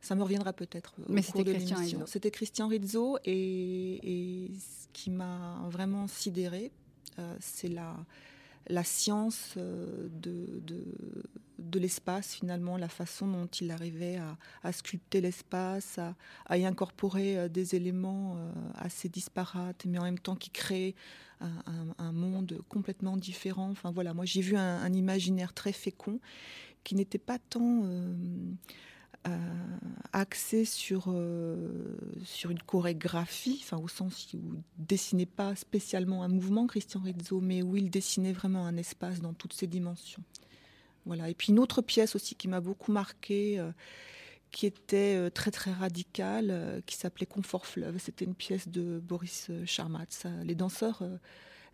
Ça 0.00 0.14
me 0.14 0.22
reviendra 0.22 0.52
peut-être. 0.52 0.94
Mais 1.08 1.22
c'était 1.22 1.44
Christian 1.44 1.78
Rizzo. 1.78 1.98
C'était 2.06 2.30
Christian 2.30 2.68
Rizzo 2.68 3.18
et, 3.24 4.46
et, 4.46 4.50
ce 4.54 4.86
qui 4.92 5.10
m'a 5.10 5.60
vraiment 5.68 6.06
sidéré, 6.06 6.70
euh, 7.18 7.36
c'est 7.40 7.68
la, 7.68 7.96
la 8.68 8.84
science 8.84 9.54
euh, 9.56 10.08
de, 10.12 10.62
de, 11.58 11.78
l'espace 11.78 12.34
finalement, 12.34 12.76
la 12.76 12.88
façon 12.88 13.26
dont 13.28 13.46
il 13.46 13.70
arrivait 13.70 14.18
à, 14.62 14.72
sculpter 14.72 15.20
l'espace, 15.20 15.98
à, 16.46 16.58
y 16.58 16.64
incorporer 16.64 17.38
euh, 17.38 17.48
des 17.48 17.74
éléments 17.74 18.36
euh, 18.36 18.50
assez 18.74 19.08
disparates, 19.08 19.84
mais 19.86 19.98
en 19.98 20.04
même 20.04 20.18
temps 20.18 20.36
qui 20.36 20.50
créent 20.50 20.94
un, 21.40 22.12
monde 22.12 22.60
complètement 22.68 23.16
différent. 23.16 23.70
Enfin 23.70 23.92
voilà, 23.92 24.12
moi 24.12 24.24
j'ai 24.24 24.40
vu 24.40 24.56
un, 24.56 24.92
imaginaire 24.92 25.52
très 25.52 25.72
fécond 25.72 26.18
qui 26.82 26.96
n'était 26.96 27.18
pas 27.18 27.38
tant 27.38 27.84
axé 30.12 30.64
sur, 30.64 31.06
euh, 31.08 31.96
sur 32.24 32.50
une 32.50 32.62
chorégraphie, 32.62 33.60
enfin, 33.62 33.78
au 33.78 33.88
sens 33.88 34.32
où 34.34 34.38
il 34.78 34.86
dessinait 34.86 35.26
pas 35.26 35.54
spécialement 35.54 36.22
un 36.22 36.28
mouvement, 36.28 36.66
Christian 36.66 37.00
Rizzo, 37.00 37.40
mais 37.40 37.62
où 37.62 37.76
il 37.76 37.90
dessinait 37.90 38.32
vraiment 38.32 38.66
un 38.66 38.76
espace 38.76 39.20
dans 39.20 39.32
toutes 39.32 39.52
ses 39.52 39.66
dimensions. 39.66 40.22
Voilà. 41.08 41.30
Et 41.30 41.34
puis 41.34 41.48
une 41.52 41.58
autre 41.58 41.82
pièce 41.82 42.14
aussi 42.14 42.34
qui 42.34 42.48
m'a 42.48 42.60
beaucoup 42.60 42.92
marqué, 42.92 43.58
euh, 43.58 43.72
qui 44.50 44.66
était 44.66 45.16
euh, 45.16 45.30
très 45.30 45.50
très 45.50 45.72
radicale, 45.72 46.48
euh, 46.50 46.80
qui 46.84 46.96
s'appelait 46.96 47.26
Confort 47.26 47.66
Fleuve. 47.66 47.96
C'était 47.98 48.26
une 48.26 48.34
pièce 48.34 48.68
de 48.68 48.98
Boris 48.98 49.50
Charmatz. 49.64 50.26
Les 50.44 50.54
danseurs 50.54 51.02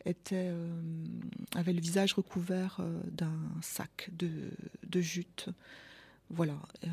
avaient 0.07 1.73
le 1.73 1.81
visage 1.81 2.13
recouvert 2.13 2.81
d'un 3.11 3.37
sac 3.61 4.11
de, 4.13 4.31
de 4.87 5.01
jute 5.01 5.49
voilà, 6.31 6.59
euh, 6.85 6.89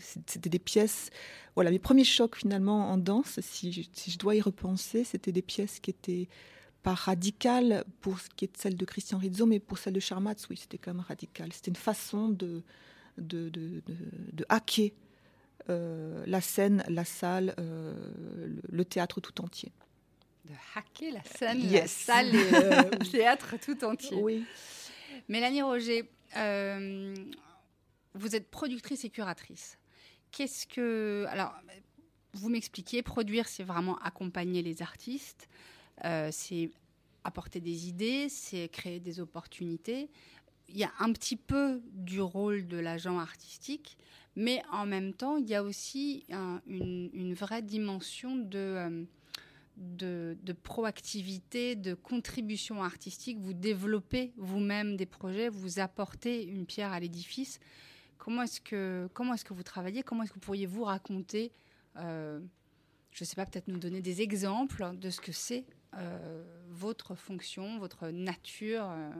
c'était 0.00 0.50
des 0.50 0.58
pièces. 0.58 1.10
Voilà, 1.54 1.70
mes 1.70 1.78
premiers 1.78 2.04
chocs 2.04 2.36
finalement 2.36 2.90
en 2.90 2.98
danse, 2.98 3.40
si 3.40 3.72
je, 3.72 3.82
si 3.92 4.10
je 4.10 4.18
dois 4.18 4.34
y 4.34 4.40
repenser, 4.40 5.04
c'était 5.04 5.32
des 5.32 5.42
pièces 5.42 5.80
qui 5.80 5.90
étaient 5.90 6.28
pas 6.82 6.94
radicales 6.94 7.84
pour 8.00 8.18
ce 8.18 8.28
qui 8.30 8.46
est 8.46 8.52
de 8.52 8.58
celle 8.58 8.76
de 8.76 8.84
Christian 8.84 9.18
Rizzo, 9.18 9.46
mais 9.46 9.60
pour 9.60 9.78
celle 9.78 9.92
de 9.92 10.00
Charmatz, 10.00 10.46
oui, 10.48 10.56
c'était 10.56 10.78
quand 10.78 10.94
même 10.94 11.04
radical. 11.06 11.52
C'était 11.52 11.70
une 11.70 11.76
façon 11.76 12.28
de, 12.28 12.62
de, 13.18 13.48
de, 13.50 13.82
de, 13.86 13.94
de 14.32 14.46
hacker 14.48 14.90
euh, 15.68 16.24
la 16.26 16.40
scène, 16.40 16.82
la 16.88 17.04
salle, 17.04 17.54
euh, 17.58 17.94
le, 18.36 18.60
le, 18.70 18.84
théâtre 18.84 19.20
tout 19.20 19.40
entier. 19.42 19.70
De 20.46 20.54
hacker 20.74 21.12
la 21.12 21.22
scène, 21.24 21.60
yes. 21.60 22.06
la 22.08 22.14
salle 22.14 22.34
et 22.34 22.50
le 22.50 23.10
théâtre 23.10 23.54
tout 23.62 23.84
entier. 23.84 24.16
Oui. 24.16 24.44
Mélanie 25.28 25.62
Roger, 25.62 26.08
vous 28.14 28.34
êtes 28.34 28.50
productrice 28.50 29.04
et 29.04 29.10
curatrice. 29.10 29.78
Qu'est-ce 30.30 30.66
que. 30.66 31.26
Alors, 31.28 31.54
vous 32.32 32.48
m'expliquez, 32.48 33.02
produire, 33.02 33.48
c'est 33.48 33.64
vraiment 33.64 33.98
accompagner 33.98 34.62
les 34.62 34.82
artistes, 34.82 35.48
euh, 36.04 36.28
c'est 36.32 36.70
apporter 37.24 37.60
des 37.60 37.88
idées, 37.88 38.28
c'est 38.28 38.68
créer 38.68 39.00
des 39.00 39.20
opportunités. 39.20 40.08
Il 40.68 40.78
y 40.78 40.84
a 40.84 40.92
un 41.00 41.12
petit 41.12 41.36
peu 41.36 41.82
du 41.92 42.20
rôle 42.20 42.68
de 42.68 42.78
l'agent 42.78 43.18
artistique, 43.18 43.98
mais 44.36 44.62
en 44.70 44.86
même 44.86 45.12
temps, 45.12 45.36
il 45.36 45.48
y 45.48 45.54
a 45.56 45.62
aussi 45.64 46.24
un, 46.30 46.60
une, 46.66 47.34
vraie 47.34 47.62
dimension. 47.62 48.48
Euh, 48.54 49.04
de, 49.76 50.36
de, 50.42 50.52
proactivité, 50.52 51.74
de 51.74 51.94
contribution 51.94 52.82
artistique. 52.82 53.38
Vous 53.40 53.54
développez 53.54 54.32
vous-même 54.36 54.96
des 54.96 55.06
projets, 55.06 55.48
vous 55.48 55.78
apportez 55.78 56.44
une 56.44 56.66
pierre 56.66 56.92
à 56.92 57.00
l'édifice. 57.00 57.60
Comment 58.20 58.42
est-ce 58.42 58.60
que, 58.60 59.08
comment 59.14 59.32
est-ce 59.32 59.46
que 59.46 59.54
vous 59.54 59.62
travaillez? 59.62 60.02
Comment 60.02 60.22
est-ce 60.22 60.30
que 60.30 60.34
vous 60.34 60.44
pourriez 60.44 60.66
vous 60.66 60.84
raconter 60.84 61.52
euh, 61.96 62.38
Je 63.12 63.24
ne 63.24 63.26
sais 63.26 63.34
pas, 63.34 63.46
peut-être 63.46 63.66
nous 63.66 63.78
donner 63.78 64.02
des 64.02 64.20
exemples 64.20 64.94
de 64.94 65.08
ce 65.08 65.22
que 65.22 65.32
c'est 65.32 65.64
euh, 65.96 66.44
votre 66.68 67.14
fonction, 67.14 67.78
votre 67.78 68.08
nature 68.08 68.84
euh, 68.90 69.10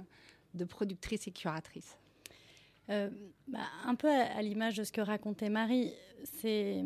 de 0.53 0.65
productrice 0.65 1.27
et 1.27 1.33
curatrice? 1.33 1.97
bah, 2.89 3.61
un 3.85 3.95
peu 3.95 4.11
à, 4.11 4.43
l'image 4.43 4.77
de 4.77 4.83
ce 4.83 4.91
que 4.91 5.01
racontait 5.01 5.49
Marie, 5.49 5.93
c'est 6.25 6.85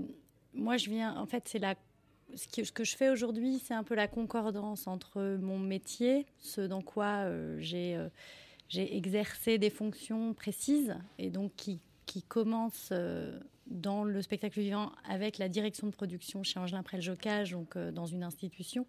moi 0.52 0.76
je 0.76 0.90
viens, 0.90 1.16
en 1.16 1.24
fait, 1.24 1.48
c'est 1.48 1.58
la 1.58 1.74
ce 2.34 2.72
que, 2.72 2.84
je 2.84 2.96
fais 2.96 3.08
aujourd'hui, 3.08 3.58
c'est 3.58 3.72
un 3.72 3.84
peu 3.84 3.94
la 3.94 4.06
concordance 4.06 4.86
entre 4.86 5.38
mon 5.40 5.58
métier, 5.58 6.26
ce 6.38 6.60
dans 6.60 6.82
quoi 6.82 7.26
j'ai 7.58 7.96
exercé 8.70 9.56
des 9.56 9.70
fonctions 9.70 10.34
précises 10.34 10.94
et 11.16 11.30
donc 11.30 11.52
qui, 11.56 11.80
qui 12.14 12.22
commence 12.22 12.90
euh, 12.92 13.40
dans 13.66 14.04
le 14.04 14.22
spectacle 14.22 14.60
vivant 14.60 14.92
avec 15.04 15.36
la 15.38 15.48
direction 15.48 15.88
de 15.88 15.92
production 15.92 16.44
chez 16.44 16.60
Angelin 16.60 16.84
Prel-Jocage, 16.84 17.50
donc 17.50 17.74
euh, 17.74 17.90
dans 17.90 18.06
une 18.06 18.22
institution. 18.22 18.86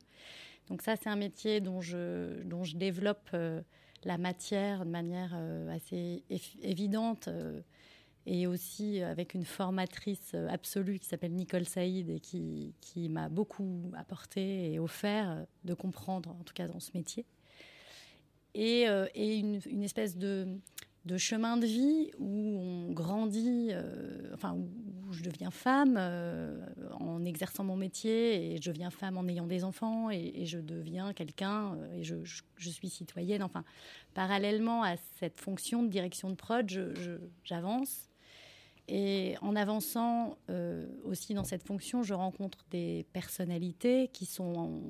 Donc 0.68 0.84
ça, 0.84 0.96
c'est 0.96 1.10
un 1.10 1.16
métier 1.16 1.60
dont 1.60 1.82
je, 1.82 2.44
dont 2.44 2.64
je 2.64 2.76
développe 2.76 3.28
euh, 3.34 3.64
la 4.04 4.20
matière 4.20 4.86
de 4.86 4.92
manière 4.92 5.36
assez 5.72 6.24
évidente 6.62 7.28
et 8.28 8.46
aussi 8.46 9.02
avec 9.02 9.34
une 9.34 9.46
formatrice 9.46 10.36
absolue 10.36 11.00
qui 11.00 11.08
s'appelle 11.08 11.34
Nicole 11.34 11.66
Saïd 11.66 12.12
et 12.12 12.20
qui, 12.20 12.76
qui 12.82 13.10
m'a 13.10 13.28
beaucoup 13.30 13.92
apporté 13.98 14.72
et 14.72 14.78
offert 14.78 15.48
de 15.64 15.74
comprendre, 15.74 16.30
en 16.40 16.44
tout 16.44 16.54
cas 16.54 16.68
dans 16.68 16.80
ce 16.80 16.92
métier. 16.94 17.26
Et, 18.54 18.86
et 19.16 19.40
une, 19.40 19.82
espèce 19.82 20.16
de, 20.18 20.60
de, 21.06 21.18
chemin 21.18 21.58
de 21.58 21.66
vie 21.66 22.12
où 22.20 22.60
on 22.60 22.92
grandit, 22.92 23.70
euh, 23.72 24.34
enfin 24.34 24.54
où, 24.54 24.68
je 25.12 25.24
deviens 25.24 25.52
femme 25.52 25.96
euh, 25.98 26.66
en 27.00 27.24
exerçant 27.24 27.64
mon 27.64 27.76
métier 27.78 28.54
et 28.54 28.62
je 28.62 28.72
deviens 28.72 28.90
femme 28.90 29.18
en 29.18 29.28
ayant 29.28 29.46
des 29.46 29.64
enfants 29.64 30.10
et, 30.10 30.46
je 30.46 30.58
deviens 30.58 31.14
quelqu'un 31.14 31.78
et 31.94 32.04
je, 32.04 32.16
suis 32.58 32.90
citoyenne. 32.90 33.44
Enfin, 33.44 33.64
parallèlement 34.14 34.84
à 34.84 34.98
cette 35.20 35.40
fonction 35.40 35.84
de 35.84 35.90
direction 35.90 36.30
de 36.30 36.36
prod, 36.36 36.70
j'avance 37.44 38.10
et 38.88 39.36
en 39.42 39.56
avançant 39.56 40.38
euh, 40.50 40.86
aussi 41.04 41.34
dans 41.34 41.44
cette 41.44 41.64
fonction, 41.64 42.04
je 42.04 42.14
rencontre 42.14 42.66
des 42.70 43.06
personnalités 43.14 44.10
qui 44.10 44.26
sont 44.26 44.84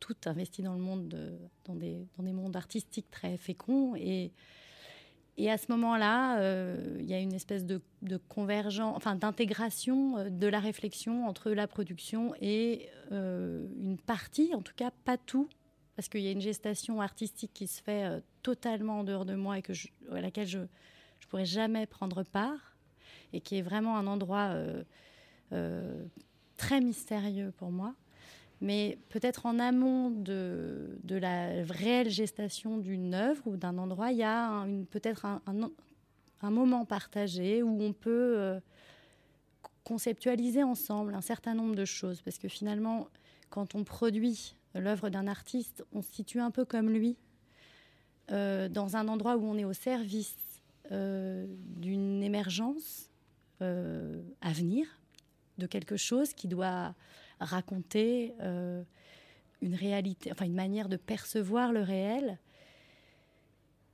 toutes 0.00 0.26
investies 0.26 0.62
dans 0.62 0.72
le 0.72 0.80
monde, 0.80 1.08
de, 1.08 1.38
dans, 1.64 1.74
des, 1.74 2.06
dans 2.16 2.24
des 2.24 2.32
mondes 2.32 2.56
artistiques 2.56 3.10
très 3.10 3.36
féconds. 3.36 3.94
Et, 3.96 4.32
et 5.38 5.50
à 5.50 5.56
ce 5.56 5.72
moment-là, 5.72 6.38
euh, 6.40 6.96
il 6.98 7.06
y 7.06 7.14
a 7.14 7.20
une 7.20 7.32
espèce 7.32 7.64
de, 7.64 7.80
convergence, 8.28 8.96
enfin 8.96 9.14
d'intégration 9.14 10.28
de 10.28 10.46
la 10.46 10.60
réflexion 10.60 11.26
entre 11.26 11.50
la 11.50 11.66
production 11.66 12.34
et 12.40 12.88
euh, 13.12 13.66
une 13.80 13.98
partie, 13.98 14.54
en 14.54 14.60
tout 14.60 14.74
cas 14.76 14.90
pas 15.04 15.16
tout, 15.16 15.48
parce 15.98 16.08
qu'il 16.08 16.20
y 16.20 16.28
a 16.28 16.30
une 16.30 16.40
gestation 16.40 17.00
artistique 17.00 17.50
qui 17.52 17.66
se 17.66 17.82
fait 17.82 18.04
euh, 18.04 18.20
totalement 18.44 19.00
en 19.00 19.04
dehors 19.04 19.24
de 19.24 19.34
moi 19.34 19.58
et 19.58 19.62
à 20.12 20.20
laquelle 20.20 20.46
je 20.46 20.58
ne 20.58 20.66
pourrais 21.28 21.44
jamais 21.44 21.86
prendre 21.86 22.22
part, 22.22 22.76
et 23.32 23.40
qui 23.40 23.58
est 23.58 23.62
vraiment 23.62 23.96
un 23.96 24.06
endroit 24.06 24.50
euh, 24.52 24.84
euh, 25.50 26.04
très 26.56 26.80
mystérieux 26.80 27.52
pour 27.56 27.72
moi. 27.72 27.96
Mais 28.60 28.98
peut-être 29.08 29.46
en 29.46 29.58
amont 29.58 30.10
de, 30.10 30.98
la 31.08 31.64
réelle 31.64 32.10
gestation 32.10 32.78
d'une 32.78 33.14
œuvre 33.14 33.42
ou 33.46 33.56
d'un 33.56 33.78
endroit, 33.78 34.10
il 34.10 34.18
y 34.18 34.24
a 34.24 34.66
peut-être 34.90 35.26
un, 35.26 36.50
moment 36.50 36.84
partagé 36.84 37.62
où 37.62 37.80
on 37.80 37.92
peut 37.92 38.58
conceptualiser 39.84 40.62
ensemble 40.62 41.14
un 41.14 41.20
certain 41.20 41.54
nombre 41.54 41.74
de 41.74 41.84
choses. 41.84 42.20
Parce 42.22 42.38
que 42.38 42.48
finalement, 42.48 43.08
quand 43.48 43.74
on 43.74 43.84
produit 43.84 44.54
l'œuvre 44.74 45.08
d'un 45.08 45.26
artiste, 45.26 45.84
on 45.92 46.02
se 46.02 46.12
situe 46.12 46.40
un 46.40 46.50
peu 46.50 46.64
comme 46.64 46.90
lui, 46.90 47.16
euh, 48.30 48.68
dans 48.68 48.96
un 48.96 49.08
endroit 49.08 49.36
où 49.36 49.44
on 49.44 49.56
est 49.56 49.64
au 49.64 49.72
service 49.72 50.36
euh, 50.92 51.46
d'une 51.76 52.22
émergence 52.22 53.10
euh, 53.62 54.20
à 54.42 54.52
venir, 54.52 54.86
de 55.56 55.66
quelque 55.66 55.96
chose 55.96 56.34
qui 56.34 56.46
doit 56.46 56.94
raconter 57.40 58.34
une 59.60 59.74
réalité, 59.74 60.30
enfin 60.32 60.44
une 60.44 60.54
manière 60.54 60.88
de 60.88 60.96
percevoir 60.96 61.72
le 61.72 61.82
réel. 61.82 62.38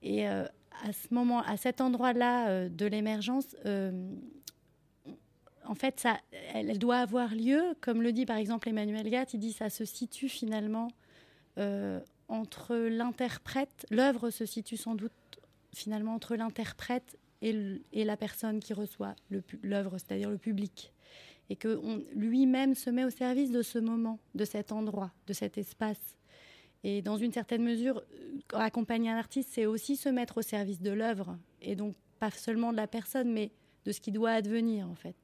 Et 0.03 0.27
à 0.27 0.49
ce 0.93 1.13
moment, 1.13 1.41
à 1.43 1.57
cet 1.57 1.81
endroit-là 1.81 2.69
de 2.69 2.87
l'émergence, 2.87 3.57
en 5.67 5.75
fait, 5.75 6.01
ça, 6.01 6.19
elle, 6.53 6.79
doit 6.79 6.99
avoir 6.99 7.35
lieu, 7.35 7.75
comme 7.81 8.03
le 8.03 8.13
dit 8.13 8.27
par 8.27 8.37
exemple 8.37 8.69
Emmanuel 8.69 9.09
Gatt, 9.09 9.35
il 9.35 9.41
dit 9.41 9.53
ça 9.53 9.71
se 9.71 9.85
situe 9.85 10.29
finalement 10.29 10.89
euh, 11.59 12.01
entre 12.29 12.77
l'interprète, 12.77 13.87
l'œuvre 13.91 14.31
se 14.31 14.47
situe 14.47 14.77
sans 14.77 14.95
doute 14.95 15.13
finalement 15.75 16.15
entre 16.15 16.37
l'interprète 16.37 17.19
et, 17.43 18.05
la 18.05 18.17
personne 18.17 18.61
qui 18.61 18.73
reçoit 18.73 19.15
l'œuvre, 19.63 19.99
c'est-à-dire 19.99 20.31
le 20.31 20.39
public. 20.39 20.93
Et 21.51 21.57
que 21.57 21.81
lui-même 22.15 22.75
se 22.75 22.91
met 22.91 23.05
au 23.05 23.11
service 23.11 23.51
de 23.51 23.63
ce 23.63 23.79
moment, 23.79 24.19
de 24.35 24.45
cet 24.45 24.73
endroit, 24.73 25.13
de 25.27 25.33
cet 25.33 25.59
espace. 25.59 26.17
Et 26.83 27.03
dans 27.03 27.17
une 27.17 27.33
certaine 27.33 27.63
mesure, 27.63 27.99
euh, 27.99 28.59
accompagner 28.59 29.11
un 29.11 29.17
artiste, 29.17 29.51
c'est 29.53 29.67
aussi 29.67 29.97
se 29.97 30.09
mettre 30.09 30.39
au 30.39 30.43
service 30.43 30.81
de 30.81 30.91
l'œuvre. 30.91 31.39
Et 31.61 31.77
donc, 31.77 31.95
pas 32.19 32.31
seulement 32.31 32.73
de 32.73 32.77
la 32.77 32.87
personne, 32.87 33.33
mais 33.33 33.53
de 33.85 33.93
ce 33.93 34.01
qui 34.01 34.13
doit 34.13 34.31
advenir, 34.31 34.89
en 34.89 34.95
fait. 34.95 35.17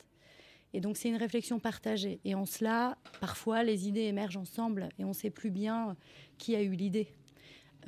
Et 0.73 0.81
donc 0.81 0.97
c'est 0.97 1.09
une 1.09 1.17
réflexion 1.17 1.59
partagée. 1.59 2.21
Et 2.25 2.35
en 2.35 2.47
cela, 2.47 2.97
parfois, 3.21 3.62
les 3.62 3.89
idées 3.89 4.03
émergent 4.03 4.37
ensemble 4.37 4.89
et 4.99 5.05
on 5.05 5.09
ne 5.09 5.15
sait 5.15 5.31
plus 5.31 5.50
bien 5.50 5.97
qui 6.39 6.55
a 6.55 6.62
eu 6.62 6.73
l'idée. 6.73 7.09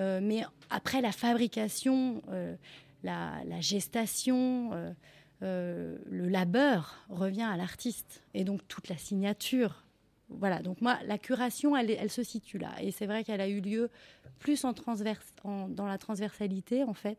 Euh, 0.01 0.21
mais 0.23 0.43
après 0.71 1.01
la 1.01 1.13
fabrication, 1.13 2.23
euh, 2.31 2.57
la, 3.03 3.43
gestation, 3.61 4.71
euh, 4.73 4.93
le 5.43 6.29
labeur 6.29 7.05
revient 7.09 7.43
à 7.43 7.57
l'artiste. 7.57 8.23
Et 8.35 8.45
donc 8.45 8.67
toute 8.69 8.89
la 8.89 8.97
signature. 8.97 9.85
Voilà, 10.29 10.63
donc 10.63 10.81
moi, 10.81 10.99
la 11.07 11.19
curation, 11.19 11.77
elle, 11.77 12.11
se 12.11 12.23
situe 12.23 12.59
là. 12.59 12.71
Et 12.81 12.91
c'est 12.91 13.07
vrai 13.07 13.25
qu'elle 13.25 13.41
a 13.41 13.49
eu 13.49 13.61
lieu 13.61 13.91
plus 14.39 14.65
en 14.65 14.73
transverse, 14.73 15.35
dans 15.45 15.87
la 15.87 15.99
transversalité, 15.99 16.85
en 16.85 16.95
fait. 16.95 17.19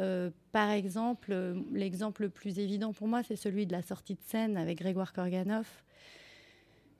Euh, 0.00 0.30
par 0.52 0.70
exemple, 0.70 1.30
euh, 1.32 1.54
l'exemple 1.72 2.22
le 2.22 2.28
plus 2.28 2.58
évident 2.58 2.92
pour 2.92 3.06
moi, 3.06 3.22
c'est 3.22 3.36
celui 3.36 3.66
de 3.66 3.72
la 3.72 3.82
sortie 3.82 4.14
de 4.14 4.22
scène 4.26 4.56
avec 4.56 4.78
Grégoire 4.78 5.12
Korganov, 5.12 5.68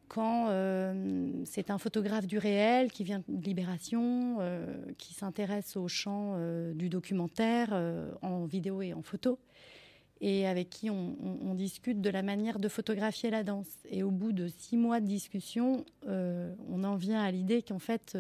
quand 0.07 0.49
euh, 0.49 1.29
c'est 1.45 1.71
un 1.71 1.79
photographe 1.79 2.27
du 2.27 2.39
réel 2.39 2.93
qui 2.93 3.03
vient 3.03 3.23
de 3.27 3.45
Libération, 3.45 4.39
qui 4.97 5.15
s'intéresse 5.15 5.77
au 5.77 5.89
champ 5.89 6.39
du 6.75 6.89
documentaire 6.89 7.73
en 8.23 8.45
vidéo 8.45 8.83
et 8.83 8.93
en 8.93 9.03
photo, 9.03 9.39
et 10.21 10.47
avec 10.47 10.71
qui 10.71 10.91
on, 10.91 11.55
discute 11.55 12.01
de 12.01 12.11
la 12.11 12.23
manière 12.23 12.59
de 12.59 12.69
photographier 12.69 13.31
la 13.31 13.43
danse. 13.43 13.69
Et 13.91 14.03
au 14.03 14.11
bout 14.11 14.33
de 14.33 14.49
six 14.49 14.77
mois 14.77 15.01
de 15.01 15.07
discussion, 15.07 15.85
on 16.07 16.85
en 16.85 16.97
vient 16.97 17.23
à 17.23 17.31
l'idée 17.31 17.63
qu'en 17.63 17.79
fait, 17.79 18.17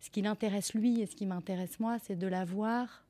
ce 0.00 0.10
qui 0.10 0.20
l'intéresse 0.20 0.74
lui 0.74 1.00
et 1.00 1.06
ce 1.06 1.16
qui 1.16 1.26
m'intéresse 1.26 1.80
moi, 1.80 1.98
c'est 2.00 2.16
de 2.16 2.26
la 2.26 2.44
voir 2.44 3.04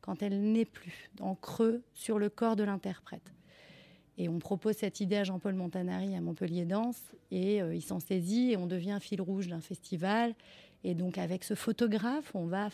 quand 0.00 0.22
elle 0.22 0.52
n'est 0.52 0.64
plus 0.64 1.10
en 1.20 1.34
creux 1.34 1.82
sur 1.92 2.18
le 2.18 2.28
corps 2.28 2.56
de 2.56 2.62
l'interprète. 2.62 3.32
Et 4.18 4.28
on 4.28 4.38
propose 4.38 4.76
cette 4.76 5.00
idée 5.00 5.16
à 5.16 5.24
Jean-Paul 5.24 5.54
Montanari 5.54 6.14
à 6.14 6.20
Montpellier 6.20 6.64
Danse, 6.64 7.00
et 7.30 7.60
euh, 7.60 7.74
il 7.74 7.82
s'en 7.82 8.00
saisit, 8.00 8.52
et 8.52 8.56
on 8.56 8.66
devient 8.66 8.98
fil 9.00 9.20
rouge 9.20 9.48
d'un 9.48 9.60
festival. 9.60 10.34
Et 10.84 10.94
donc 10.94 11.18
avec 11.18 11.44
ce 11.44 11.54
photographe, 11.54 12.34
on 12.34 12.46
va 12.46 12.70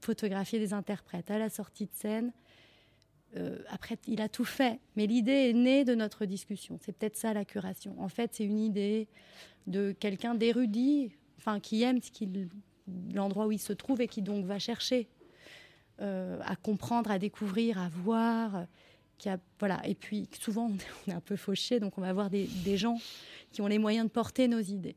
photographier 0.00 0.58
des 0.58 0.72
interprètes 0.72 1.30
à 1.30 1.38
la 1.38 1.50
sortie 1.50 1.86
de 1.86 1.94
scène. 1.94 2.32
Euh, 3.36 3.58
après, 3.68 3.98
il 4.06 4.20
a 4.20 4.28
tout 4.28 4.44
fait, 4.44 4.78
mais 4.96 5.06
l'idée 5.06 5.50
est 5.50 5.52
née 5.52 5.84
de 5.84 5.94
notre 5.94 6.24
discussion. 6.24 6.78
C'est 6.82 6.92
peut-être 6.92 7.16
ça 7.16 7.32
la 7.34 7.44
curation. 7.44 7.94
En 8.00 8.08
fait, 8.08 8.34
c'est 8.34 8.44
une 8.44 8.58
idée 8.58 9.08
de 9.66 9.92
quelqu'un 9.92 10.34
d'érudit, 10.34 11.12
enfin 11.38 11.60
qui 11.60 11.82
aime 11.82 11.98
l'endroit 13.12 13.46
où 13.46 13.52
il 13.52 13.58
se 13.58 13.72
trouve 13.72 14.00
et 14.00 14.08
qui 14.08 14.22
donc 14.22 14.44
va 14.44 14.58
chercher 14.58 15.08
euh, 16.00 16.38
à 16.44 16.56
comprendre, 16.56 17.10
à 17.10 17.18
découvrir, 17.18 17.78
à 17.78 17.88
voir. 17.88 18.66
Qui 19.18 19.28
a, 19.28 19.38
voilà. 19.58 19.86
Et 19.86 19.94
puis 19.94 20.28
souvent, 20.38 20.70
on 21.06 21.10
est 21.10 21.14
un 21.14 21.20
peu 21.20 21.36
fauché, 21.36 21.80
donc 21.80 21.98
on 21.98 22.00
va 22.00 22.08
avoir 22.08 22.30
des, 22.30 22.76
gens 22.76 22.98
qui 23.52 23.60
ont 23.60 23.66
les 23.66 23.78
moyens 23.78 24.06
de 24.06 24.12
porter 24.12 24.48
nos 24.48 24.60
idées. 24.60 24.96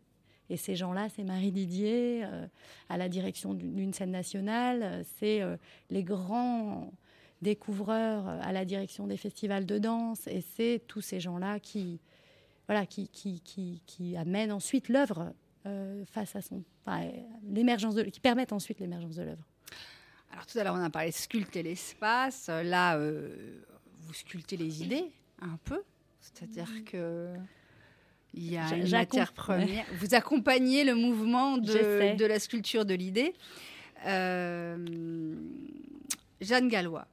Et 0.52 0.58
ces 0.58 0.76
gens-là, 0.76 1.10
c'est 1.10 1.24
Marie 1.24 1.52
Didier 1.52 2.22
euh, 2.24 2.48
à 2.90 2.98
la 2.98 3.08
direction 3.08 3.54
d'une 3.54 3.94
scène 3.94 4.12
nationale, 4.12 5.06
c'est 5.20 5.42
les 5.90 6.04
grands 6.04 6.92
découvreurs 7.42 8.28
à 8.28 8.52
la 8.52 8.66
direction 8.66 9.08
des 9.08 9.18
festivals 9.18 9.66
de 9.66 9.78
danse, 9.78 10.28
et 10.28 10.42
c'est 10.42 10.82
tous 10.88 11.02
ces 11.02 11.20
gens-là 11.20 11.60
qui, 11.60 12.00
voilà, 12.68 12.86
qui, 12.86 13.08
qui, 13.08 13.42
qui, 13.42 13.82
qui 13.86 14.18
amènent 14.18 14.52
ensuite 14.52 14.90
l'œuvre 14.90 15.34
face 16.06 16.36
à 16.36 16.42
son, 16.42 16.64
l'émergence 17.48 17.96
de, 17.96 18.04
qui 18.04 18.20
permettent 18.20 18.54
ensuite 18.54 18.80
l'émergence 18.80 19.16
de 19.16 19.24
l'œuvre. 19.24 19.46
Alors 20.32 20.46
tout 20.46 20.58
à 20.58 20.64
l'heure, 20.64 20.76
on 20.76 20.84
a 20.84 20.90
parlé 20.90 21.10
de 21.10 21.16
sculpter 21.16 21.64
l'espace. 21.64 22.48
Là, 22.48 22.98
euh, 22.98 23.62
vous 24.02 24.14
sculptez 24.14 24.58
les 24.58 24.84
idées 24.84 25.12
un 25.42 25.58
peu. 25.64 25.84
C'est-à-dire 26.22 26.70
que 26.86 27.34
il 28.34 28.52
y 28.52 28.58
a 28.58 28.76
une 28.76 28.90
matière 28.90 29.34
première. 29.34 29.86
Vous 30.00 30.14
accompagnez 30.14 30.84
le 30.84 30.94
mouvement 30.94 31.58
de, 31.58 32.16
de 32.16 32.26
la 32.26 32.40
sculpture 32.40 32.86
de 32.86 32.94
l'idée. 32.94 33.34
Euh, 34.06 35.36
Jeanne 36.40 36.68
Gallois. 36.68 37.08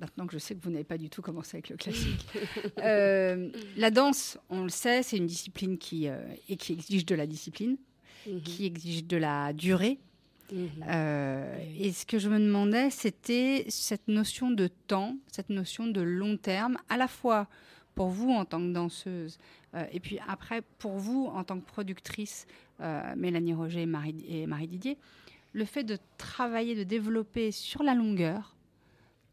Maintenant 0.00 0.26
que 0.26 0.34
je 0.34 0.38
sais 0.38 0.54
que 0.54 0.62
vous 0.62 0.70
n'avez 0.70 0.84
pas 0.84 0.98
du 0.98 1.08
tout 1.08 1.22
commencé 1.22 1.56
avec 1.56 1.68
le 1.70 1.76
classique. 1.76 2.26
Euh, 2.82 3.50
la 3.76 3.90
danse, 3.90 4.38
on 4.50 4.62
le 4.62 4.68
sait, 4.68 5.02
c'est 5.02 5.16
une 5.16 5.26
discipline 5.26 5.78
qui, 5.78 6.06
et 6.06 6.56
qui 6.56 6.72
exige 6.74 7.06
de 7.06 7.14
la 7.14 7.26
discipline, 7.26 7.76
mhm. 8.26 8.42
qui 8.42 8.66
exige 8.66 9.04
de 9.04 9.16
la 9.16 9.52
durée, 9.52 9.98
Mhm. 10.52 10.68
Euh, 10.88 11.58
et 11.78 11.92
ce 11.92 12.06
que 12.06 12.18
je 12.18 12.28
me 12.28 12.38
demandais, 12.38 12.90
c'était 12.90 13.64
cette 13.68 14.08
notion 14.08 14.50
de 14.50 14.68
temps, 14.68 15.16
cette 15.30 15.50
notion 15.50 15.86
de 15.86 16.00
long 16.00 16.36
terme, 16.36 16.78
à 16.88 16.96
la 16.96 17.08
fois 17.08 17.48
pour 17.94 18.08
vous 18.08 18.30
en 18.30 18.44
tant 18.44 18.60
que 18.60 18.72
danseuse, 18.72 19.38
euh, 19.74 19.84
et 19.90 20.00
puis 20.00 20.18
après 20.28 20.62
pour 20.78 20.98
vous 20.98 21.30
en 21.32 21.44
tant 21.44 21.58
que 21.58 21.64
productrice, 21.64 22.46
euh, 22.80 23.14
Mélanie 23.16 23.54
Roger 23.54 23.82
et 23.82 23.86
Marie, 23.86 24.24
et 24.28 24.46
Marie 24.46 24.68
Didier, 24.68 24.98
le 25.52 25.64
fait 25.64 25.84
de 25.84 25.98
travailler, 26.18 26.74
de 26.74 26.84
développer 26.84 27.50
sur 27.50 27.82
la 27.82 27.94
longueur, 27.94 28.55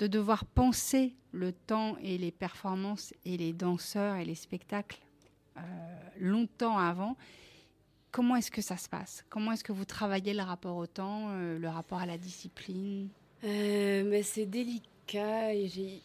de 0.03 0.07
devoir 0.07 0.45
penser 0.45 1.15
le 1.31 1.51
temps 1.51 1.97
et 2.01 2.17
les 2.17 2.31
performances 2.31 3.13
et 3.25 3.37
les 3.37 3.53
danseurs 3.53 4.15
et 4.15 4.25
les 4.25 4.35
spectacles 4.35 4.99
longtemps 6.19 6.77
avant, 6.77 7.15
Comment 8.13 8.35
est-ce 8.35 8.51
que 8.51 8.61
ça 8.61 8.77
se 8.77 8.87
passe? 8.87 9.25
Comment 9.27 9.53
est-ce 9.53 9.63
que 9.63 9.71
vous 9.71 9.85
travaillez 9.85 10.35
le 10.35 10.43
rapport 10.43 10.77
au 10.77 10.85
temps, 10.85 11.29
euh, 11.31 11.57
le 11.57 11.67
rapport 11.67 11.97
à 11.97 12.05
la 12.05 12.19
discipline? 12.19 13.09
Euh, 13.43 14.03
mais 14.05 14.21
C'est 14.21 14.45
délicat. 14.45 15.51
il 15.51 15.99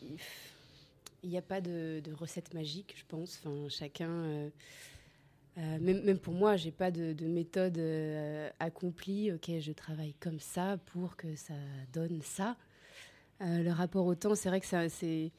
n'y 1.22 1.36
a 1.36 1.42
pas 1.42 1.60
de, 1.60 2.00
recette 2.18 2.54
magique, 2.54 2.94
je 2.96 3.04
pense. 3.06 3.38
Enfin, 3.44 3.68
chacun. 3.68 4.08
Euh, 4.08 4.48
même, 5.58 6.18
pour 6.18 6.32
moi, 6.32 6.56
j'ai 6.56 6.70
pas 6.70 6.90
de, 6.90 7.14
méthode 7.26 7.78
accomplie. 8.58 9.30
Ok, 9.30 9.50
je 9.60 9.72
travaille 9.72 10.14
comme 10.14 10.40
ça 10.40 10.78
pour 10.86 11.14
que 11.14 11.36
ça 11.36 11.52
donne 11.92 12.22
ça. 12.22 12.56
Le 13.40 13.70
rapport 13.70 14.06
au 14.06 14.14
temps, 14.14 14.34
c'est 14.34 14.48
vrai 14.48 14.60
que 14.60 14.66
c'est 14.66 15.32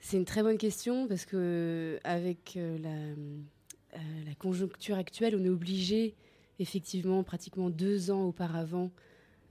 c'est 0.00 0.16
une 0.16 0.24
très 0.24 0.42
bonne 0.42 0.58
question 0.58 1.06
parce 1.06 1.24
que 1.24 2.00
avec 2.02 2.56
la 2.56 3.14
euh, 3.94 3.98
la 4.26 4.34
conjoncture 4.34 4.96
actuelle, 4.96 5.36
on 5.38 5.44
est 5.44 5.50
obligé, 5.50 6.14
effectivement, 6.58 7.22
pratiquement 7.22 7.68
deux 7.68 8.10
ans 8.10 8.24
auparavant, 8.24 8.90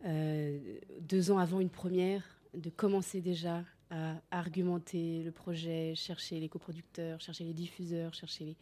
euh, 0.05 0.57
deux 1.01 1.31
ans 1.31 1.37
avant 1.37 1.59
une 1.59 1.69
première, 1.69 2.23
de 2.55 2.69
commencer 2.69 3.21
déjà 3.21 3.63
à 3.91 4.15
argumenter 4.31 5.21
le 5.23 5.31
projet, 5.31 5.93
chercher 5.95 6.39
les 6.39 6.49
coproducteurs, 6.49 7.21
chercher 7.21 7.43
les 7.43 7.53
diffuseurs, 7.53 8.13
chercher 8.13 8.55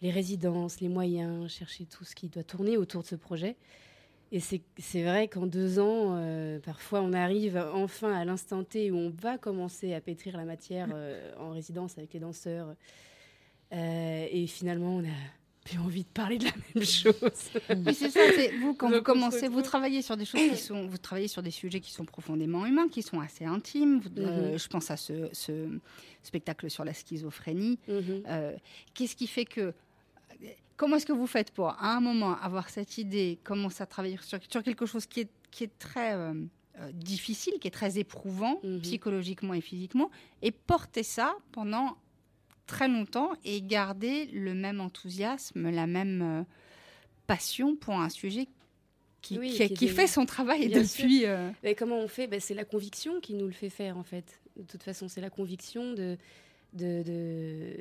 les 0.00 0.10
résidences, 0.10 0.80
les 0.80 0.88
moyens, 0.88 1.50
chercher 1.50 1.84
tout 1.84 2.04
ce 2.04 2.14
qui 2.14 2.28
doit 2.28 2.44
tourner 2.44 2.76
autour 2.76 3.02
de 3.02 3.08
ce 3.08 3.16
projet. 3.16 3.56
Et 4.32 4.40
c'est 4.40 5.02
vrai 5.02 5.28
qu'en 5.28 5.46
deux 5.46 5.78
ans, 5.78 6.16
euh, 6.16 6.58
parfois 6.58 7.02
on 7.02 7.12
arrive 7.12 7.62
enfin 7.74 8.14
à 8.14 8.24
l'instant 8.24 8.64
T 8.64 8.90
où 8.90 8.96
on 8.96 9.10
va 9.10 9.36
commencer 9.36 9.92
à 9.92 10.00
pétrir 10.00 10.38
la 10.38 10.46
matière 10.46 10.88
euh, 10.94 11.34
en 11.38 11.50
résidence 11.50 11.98
avec 11.98 12.14
les 12.14 12.20
danseurs. 12.20 12.74
Euh, 13.74 14.26
et 14.30 14.46
finalement, 14.46 14.96
on 14.96 15.04
a 15.04 15.14
plus 15.66 15.78
envie 15.78 16.04
de 16.04 16.08
parler 16.08 16.38
de 16.38 16.46
la 16.46 16.50
même 16.74 16.84
chose. 16.84 17.12
Oui, 17.86 17.94
c'est 17.94 18.08
ça. 18.08 18.20
Vous, 18.62 18.72
quand 18.72 18.90
vous 18.90 19.02
commencez, 19.02 19.48
vous 19.48 19.60
travaillez 19.60 20.00
sur 20.00 20.16
des 20.16 20.24
choses 20.24 20.40
qui 20.40 20.56
sont, 20.56 20.86
vous 20.86 20.98
travaillez 20.98 21.28
sur 21.28 21.42
des 21.42 21.50
sujets 21.50 21.80
qui 21.80 21.92
sont 21.92 22.06
profondément 22.06 22.64
humains, 22.64 22.88
qui 22.88 23.02
sont 23.02 23.20
assez 23.20 23.44
intimes. 23.44 24.00
Mhm. 24.16 24.58
je 24.58 24.68
pense 24.68 24.90
à 24.90 24.96
ce, 24.96 25.28
spectacle 26.22 26.70
sur 26.70 26.86
la 26.86 26.94
schizophrénie. 26.94 27.78
Mhm. 27.86 28.22
Qu'est-ce 28.94 29.14
qui 29.14 29.26
fait 29.26 29.44
que 29.44 29.74
Comment 30.82 30.96
est-ce 30.96 31.06
que 31.06 31.12
vous 31.12 31.28
faites 31.28 31.52
pour, 31.52 31.68
à 31.68 31.96
un 31.96 32.00
moment, 32.00 32.36
avoir 32.40 32.68
cette 32.68 32.98
idée, 32.98 33.38
commencer 33.44 33.84
à 33.84 33.86
travailler 33.86 34.18
sur, 34.20 34.64
quelque 34.64 34.84
chose 34.84 35.06
qui 35.06 35.20
est, 35.20 35.30
qui 35.52 35.62
est 35.62 35.78
très 35.78 36.14
euh, 36.14 36.34
euh, 36.80 36.90
difficile, 36.92 37.60
qui 37.60 37.68
est 37.68 37.70
très 37.70 38.00
éprouvant, 38.00 38.58
mhm. 38.64 38.80
psychologiquement 38.80 39.54
et 39.54 39.60
physiquement, 39.60 40.10
et 40.42 40.50
porter 40.50 41.04
ça 41.04 41.36
pendant 41.52 41.96
très 42.66 42.88
longtemps 42.88 43.30
et 43.44 43.62
garder 43.62 44.26
le 44.32 44.54
même 44.54 44.80
enthousiasme, 44.80 45.70
la 45.70 45.86
même 45.86 46.20
euh, 46.20 46.42
passion 47.28 47.76
pour 47.76 47.94
un 48.00 48.08
sujet 48.08 48.48
qui, 49.20 49.38
qui, 49.38 49.86
fait 49.86 50.08
son 50.08 50.26
travail 50.26 50.68
depuis. 50.68 51.26
Mais 51.62 51.76
comment 51.76 51.98
on 52.00 52.08
fait? 52.08 52.26
Ben, 52.26 52.40
C'est 52.40 52.54
la 52.54 52.64
conviction 52.64 53.20
qui 53.20 53.34
nous 53.34 53.46
le 53.46 53.52
fait 53.52 53.70
faire, 53.70 53.98
en 53.98 54.02
fait. 54.02 54.40
De 54.56 54.64
toute 54.64 54.82
façon, 54.82 55.06
c'est 55.06 55.20
la 55.20 55.30
conviction 55.30 55.92
de, 55.92 56.18
de, 56.72 57.04
de 57.04 57.76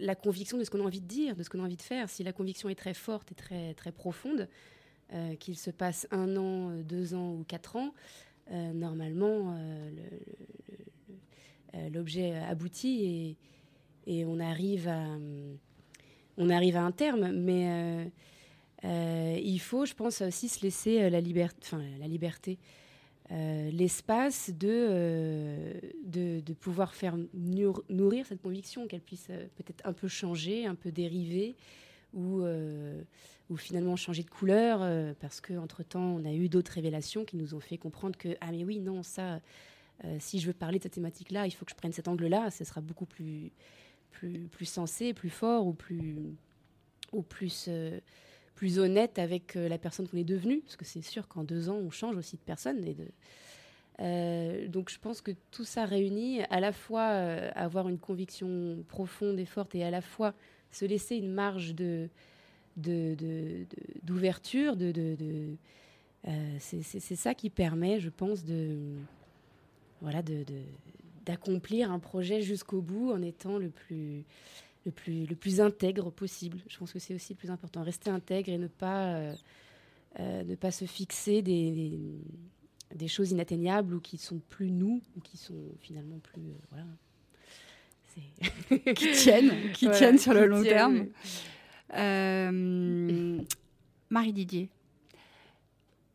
la 0.00 0.14
conviction 0.14 0.58
de 0.58 0.64
ce 0.64 0.70
qu'on 0.70 0.80
a 0.80 0.84
envie 0.84 1.00
de 1.00 1.06
dire, 1.06 1.36
de 1.36 1.42
ce 1.42 1.50
qu'on 1.50 1.60
a 1.60 1.64
envie 1.64 1.76
de 1.76 1.82
faire. 1.82 2.08
Si 2.08 2.22
la 2.22 2.32
conviction 2.32 2.68
est 2.68 2.74
très 2.74 2.94
forte 2.94 3.32
et 3.32 3.34
très, 3.34 3.74
très 3.74 3.92
profonde, 3.92 4.48
euh, 5.14 5.34
qu'il 5.36 5.58
se 5.58 5.70
passe 5.70 6.06
un 6.10 6.36
an, 6.36 6.70
euh, 6.70 6.82
deux 6.82 7.14
ans 7.14 7.32
ou 7.34 7.44
quatre 7.46 7.76
ans, 7.76 7.92
euh, 8.50 8.72
normalement, 8.72 9.56
l'objet 11.92 12.36
aboutit 12.36 13.36
et, 14.06 14.24
on, 14.24 14.40
arrive 14.40 14.88
à, 14.88 15.06
on 16.36 16.50
arrive 16.50 16.76
à 16.76 16.82
un 16.82 16.92
terme. 16.92 17.32
Mais 17.32 18.10
il 18.84 19.58
faut, 19.58 19.84
je 19.86 19.94
pense, 19.94 20.22
aussi 20.22 20.48
se 20.48 20.62
laisser 20.62 21.08
la 21.08 21.20
liberté 21.20 22.58
euh, 23.32 23.70
l'espace 23.70 24.50
euh, 24.62 25.72
de, 26.04 26.40
de, 26.40 26.52
pouvoir 26.52 26.94
faire 26.94 27.16
nourrir 27.32 28.26
cette 28.26 28.42
conviction, 28.42 28.86
qu'elle 28.86 29.00
puisse 29.00 29.28
euh, 29.30 29.46
peut-être 29.56 29.80
un 29.86 29.94
peu 29.94 30.06
changer, 30.06 30.66
un 30.66 30.74
peu 30.74 30.90
dériver, 30.90 31.54
ou, 32.12 32.42
ou 33.48 33.56
finalement 33.56 33.96
changer 33.96 34.22
de 34.22 34.28
couleur, 34.28 34.80
parce 35.18 35.40
qu'entre-temps, 35.40 36.16
on 36.18 36.26
a 36.26 36.32
eu 36.34 36.50
d'autres 36.50 36.72
révélations 36.72 37.24
qui 37.24 37.38
nous 37.38 37.54
ont 37.54 37.60
fait 37.60 37.78
comprendre 37.78 38.18
que, 38.18 38.36
ah 38.42 38.50
mais 38.50 38.64
oui, 38.64 38.80
non, 38.80 39.02
ça, 39.02 39.40
si 40.18 40.38
je 40.38 40.46
veux 40.46 40.52
parler 40.52 40.76
de 40.76 40.82
cette 40.82 40.92
thématique-là, 40.92 41.46
il 41.46 41.52
faut 41.52 41.64
que 41.64 41.70
je 41.70 41.74
prenne 41.74 41.94
cet 41.94 42.08
angle-là, 42.08 42.50
ce 42.50 42.64
sera 42.64 42.82
beaucoup 42.82 43.06
plus, 43.06 43.50
plus, 44.10 44.40
plus 44.48 44.66
sensé, 44.66 45.14
plus 45.14 45.30
fort, 45.30 45.66
ou 45.66 45.72
plus... 45.72 46.18
Ou 47.12 47.22
plus 47.22 47.68
plus 48.62 48.78
honnête 48.78 49.18
avec 49.18 49.56
euh, 49.56 49.68
la 49.68 49.76
personne 49.76 50.06
qu'on 50.06 50.18
est 50.18 50.22
devenue, 50.22 50.60
parce 50.60 50.76
que 50.76 50.84
c'est 50.84 51.02
sûr 51.02 51.26
qu'en 51.26 51.42
deux 51.42 51.68
ans, 51.68 51.74
on 51.74 51.90
change 51.90 52.16
aussi 52.16 52.36
de 52.36 52.42
personne. 52.42 52.86
Et 52.86 52.94
de, 52.94 53.08
euh, 53.98 54.68
donc 54.68 54.88
je 54.88 55.00
pense 55.00 55.20
que 55.20 55.32
tout 55.50 55.64
ça 55.64 55.84
réunit, 55.84 56.42
à 56.48 56.60
la 56.60 56.70
fois 56.70 57.08
euh, 57.08 57.50
avoir 57.56 57.88
une 57.88 57.98
conviction 57.98 58.84
profonde 58.86 59.40
et 59.40 59.46
forte, 59.46 59.74
et 59.74 59.82
à 59.82 59.90
la 59.90 60.00
fois 60.00 60.32
se 60.70 60.84
laisser 60.84 61.16
une 61.16 61.32
marge 61.32 61.74
de 61.74 62.08
d'ouverture, 64.04 64.76
de, 64.76 65.56
c'est 66.60 67.16
ça 67.16 67.34
qui 67.34 67.50
permet, 67.50 67.98
je 67.98 68.10
pense, 68.10 68.44
de 68.44 68.78
voilà, 70.00 70.22
d'accomplir 71.26 71.90
un 71.90 71.98
projet 71.98 72.42
jusqu'au 72.42 72.80
bout 72.80 73.10
en 73.10 73.22
étant 73.22 73.58
le 73.58 73.70
plus 73.70 74.24
le 74.84 74.92
plus, 74.92 75.26
le 75.26 75.36
plus 75.36 75.60
intègre 75.60 76.10
possible. 76.10 76.58
Je 76.68 76.76
pense 76.78 76.92
que 76.92 76.98
c'est 76.98 77.14
aussi 77.14 77.32
le 77.32 77.38
plus 77.38 77.50
important. 77.50 77.82
Rester 77.82 78.10
intègre 78.10 78.50
et 78.50 78.58
ne 78.58 78.66
pas, 78.66 79.14
euh, 79.14 79.34
euh, 80.20 80.44
ne 80.44 80.54
pas 80.54 80.70
se 80.70 80.84
fixer 80.84 81.42
des, 81.42 81.98
des, 82.94 83.08
choses 83.08 83.30
inatteignables 83.30 83.94
ou 83.94 84.00
qui 84.00 84.18
sont 84.18 84.40
plus 84.48 84.70
nous, 84.70 85.00
ou 85.16 85.20
qui 85.20 85.36
sont 85.36 85.74
finalement 85.80 86.18
plus. 86.18 86.42
Euh, 86.42 86.54
voilà. 86.70 86.84
qui 88.94 89.12
tiennent, 89.12 89.72
qui 89.72 89.90
tiennent 89.90 90.18
sur 90.18 90.34
le 90.34 90.46
long 90.46 90.62
terme. 90.62 91.06
Marie 94.10 94.32
Didier, 94.34 94.68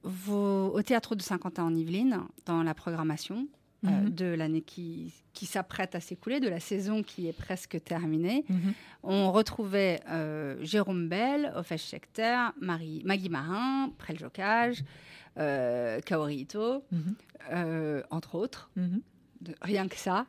au 0.04 0.82
théâtre 0.84 1.16
de 1.16 1.24
Saint-Quentin 1.24 1.64
en 1.64 1.76
Yvelines, 1.76 2.22
dans 2.46 2.62
la 2.62 2.76
programmation, 2.76 3.48
euh, 3.86 3.90
mhm. 3.90 4.10
de 4.10 4.26
l'année 4.26 4.62
qui, 4.62 5.14
qui 5.34 5.46
s'apprête 5.46 5.94
à 5.94 6.00
s'écouler, 6.00 6.40
de 6.40 6.50
la 6.50 6.60
saison 6.60 7.04
qui 7.04 7.28
est 7.28 7.34
presque 7.34 7.82
terminée. 7.84 8.44
Mhm. 8.50 8.74
On 9.04 9.32
retrouvait 9.32 10.00
euh, 10.10 10.56
Jérôme 10.62 11.08
Bell, 11.08 11.54
Ofesh 11.56 11.90
Schechter, 11.90 12.50
Marie, 12.60 13.04
Maggie 13.06 13.30
Marin, 13.30 13.92
Prel 14.00 14.18
Jocage, 14.18 14.84
euh, 15.38 16.00
Kaori 16.02 16.38
Ito, 16.38 16.84
mhm. 16.92 18.04
entre 18.10 18.36
autres. 18.36 18.72
rien 19.62 19.88
que 19.88 19.98
ça. 19.98 20.26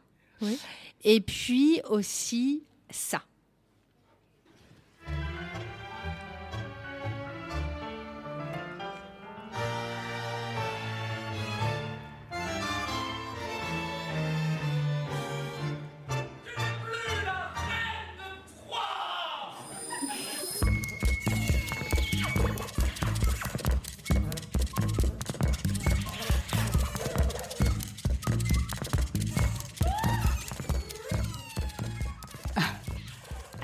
Et 1.04 1.20
puis 1.20 1.80
aussi 1.88 2.64
ça. 2.90 3.22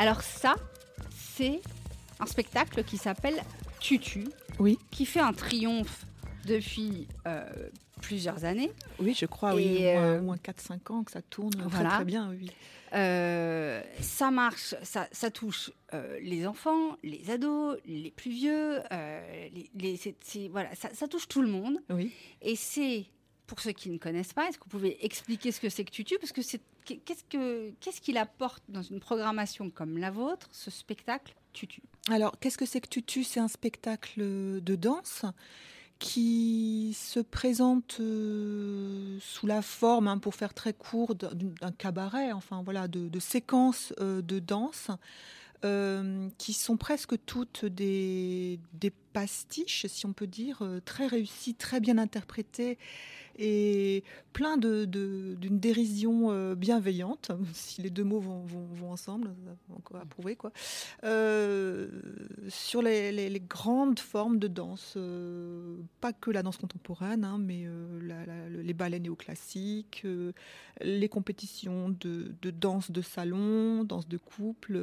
Alors 0.05 0.21
ça, 0.21 0.57
c'est 1.17 1.63
un 2.21 2.27
spectacle 2.27 2.85
qui 2.85 2.99
s'appelle 2.99 3.43
Tutu, 3.81 4.29
oui. 4.59 4.79
qui 4.91 5.07
fait 5.07 5.21
un 5.21 5.33
triomphe 5.33 6.05
depuis 6.45 7.09
euh, 7.27 7.49
plusieurs 8.03 8.45
années. 8.45 8.71
Oui, 8.99 9.17
je 9.19 9.25
crois, 9.25 9.55
oui, 9.55 9.79
au 9.79 9.81
euh, 9.81 10.21
moins, 10.21 10.37
4-5 10.37 10.93
ans 10.93 11.05
que 11.05 11.11
ça 11.11 11.23
tourne 11.23 11.53
très, 11.71 12.05
bien. 12.05 12.29
Oui. 12.29 12.51
Euh, 12.93 13.83
ça 13.99 14.31
marche, 14.31 14.75
ça, 14.83 15.31
touche 15.31 15.71
les 16.21 16.47
enfants, 16.47 16.99
les 17.03 17.31
ados, 17.31 17.79
les 17.87 18.11
plus 18.11 18.31
vieux, 18.31 18.83
les, 19.75 20.49
voilà, 20.51 20.69
ça, 20.75 21.09
touche 21.09 21.29
tout 21.29 21.41
le 21.41 21.49
monde. 21.49 21.79
Oui. 21.89 22.13
Et 22.43 22.57
c'est 22.57 23.07
pour 23.47 23.61
ceux 23.61 23.73
qui 23.73 23.91
ne 23.91 23.99
connaissent 23.99 24.33
pas, 24.33 24.49
est-ce 24.49 24.59
que 24.59 24.65
vous 24.65 24.71
pouvez 24.71 25.05
expliquer 25.05 25.53
ce 25.53 25.61
que 25.61 25.69
c'est 25.69 25.85
que 25.85 25.91
Tutu 25.91 26.17
Parce 26.19 26.33
que 26.33 26.43
c'est 26.43 26.61
qu'est-ce 26.85 27.25
que 27.25 27.71
qu'est-ce 27.81 28.01
qu'il 28.01 28.17
apporte 28.17 28.63
dans 28.69 28.83
une 28.83 29.01
programmation 29.01 29.71
comme 29.71 29.99
la 29.99 30.11
vôtre, 30.11 30.49
ce 30.53 30.71
spectacle 30.71 31.35
Tutu 31.53 31.83
Alors, 32.11 32.39
qu'est-ce 32.41 32.59
que 32.59 32.67
c'est 32.67 32.81
que 32.81 32.89
Tutu 32.89 33.25
C'est 33.25 33.41
un 33.41 33.49
spectacle 33.49 34.21
de 34.63 34.77
danse 34.77 35.25
qui 35.99 36.95
se 36.99 37.21
présente 37.21 37.97
euh, 38.01 39.19
sous 39.21 39.47
la 39.47 39.63
forme, 39.63 40.09
hein, 40.09 40.19
pour 40.19 40.35
faire 40.35 40.53
très 40.53 40.73
court, 40.73 41.15
d'un 41.15 41.73
cabaret, 41.73 42.33
enfin 42.33 42.63
voilà, 42.63 42.89
de, 42.89 43.19
séquences 43.21 43.95
euh, 44.01 44.23
de 44.23 44.39
danse. 44.39 44.91
Euh, 45.65 46.29
qui 46.37 46.53
sont 46.53 46.77
presque 46.77 47.15
toutes 47.25 47.65
des, 47.65 48.61
des, 48.75 48.93
pastiches, 49.15 49.87
si 49.87 50.05
on 50.05 50.13
peut 50.13 50.27
dire, 50.27 50.63
très 50.85 51.07
réussies, 51.07 51.55
très 51.55 51.81
bien 51.81 51.97
interprétées, 51.97 52.77
et 53.37 54.03
plein 54.33 54.57
d'une 54.57 54.87
de, 54.87 55.37
dérision 55.41 56.31
euh, 56.31 56.55
bienveillante, 56.55 57.31
si 57.53 57.83
les 57.83 57.91
deux 57.91 58.05
mots 58.05 58.21
vont, 58.21 58.91
ensemble, 58.91 59.31
encore 59.75 60.01
à 60.01 60.05
prouver, 60.05 60.37
quoi, 60.37 60.53
euh, 61.05 61.89
sur 62.49 62.83
les, 62.83 63.13
les, 63.13 63.41
grandes 63.41 63.99
formes 63.99 64.39
de 64.39 64.49
danse, 64.49 64.95
euh, 64.97 65.77
pas 66.01 66.13
que 66.13 66.31
la 66.31 66.43
danse 66.43 66.57
contemporaine, 66.57 67.25
hein, 67.25 67.39
mais 67.39 67.67
les 68.63 68.75
ballets 68.75 69.01
néoclassiques, 69.01 70.07
les 70.81 71.09
compétitions 71.09 71.89
de, 71.89 72.35
de, 72.41 72.51
danse 72.51 72.91
de 72.91 73.03
salon, 73.03 73.85
danse 73.85 74.09
de 74.09 74.19
couple, 74.19 74.79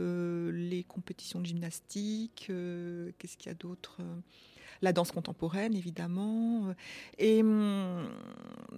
les 0.52 0.84
compétitions 0.84 1.40
de 1.40 1.46
gymnastique, 1.46 2.46
qu'est-ce 3.18 3.38
qu'il 3.38 3.48
y 3.48 3.50
a 3.50 3.56
d'autre 3.56 4.02
la 4.82 4.94
danse 4.94 5.12
contemporaine, 5.12 5.76
évidemment. 5.76 6.74
Et 7.18 7.42
hum, 7.42 8.08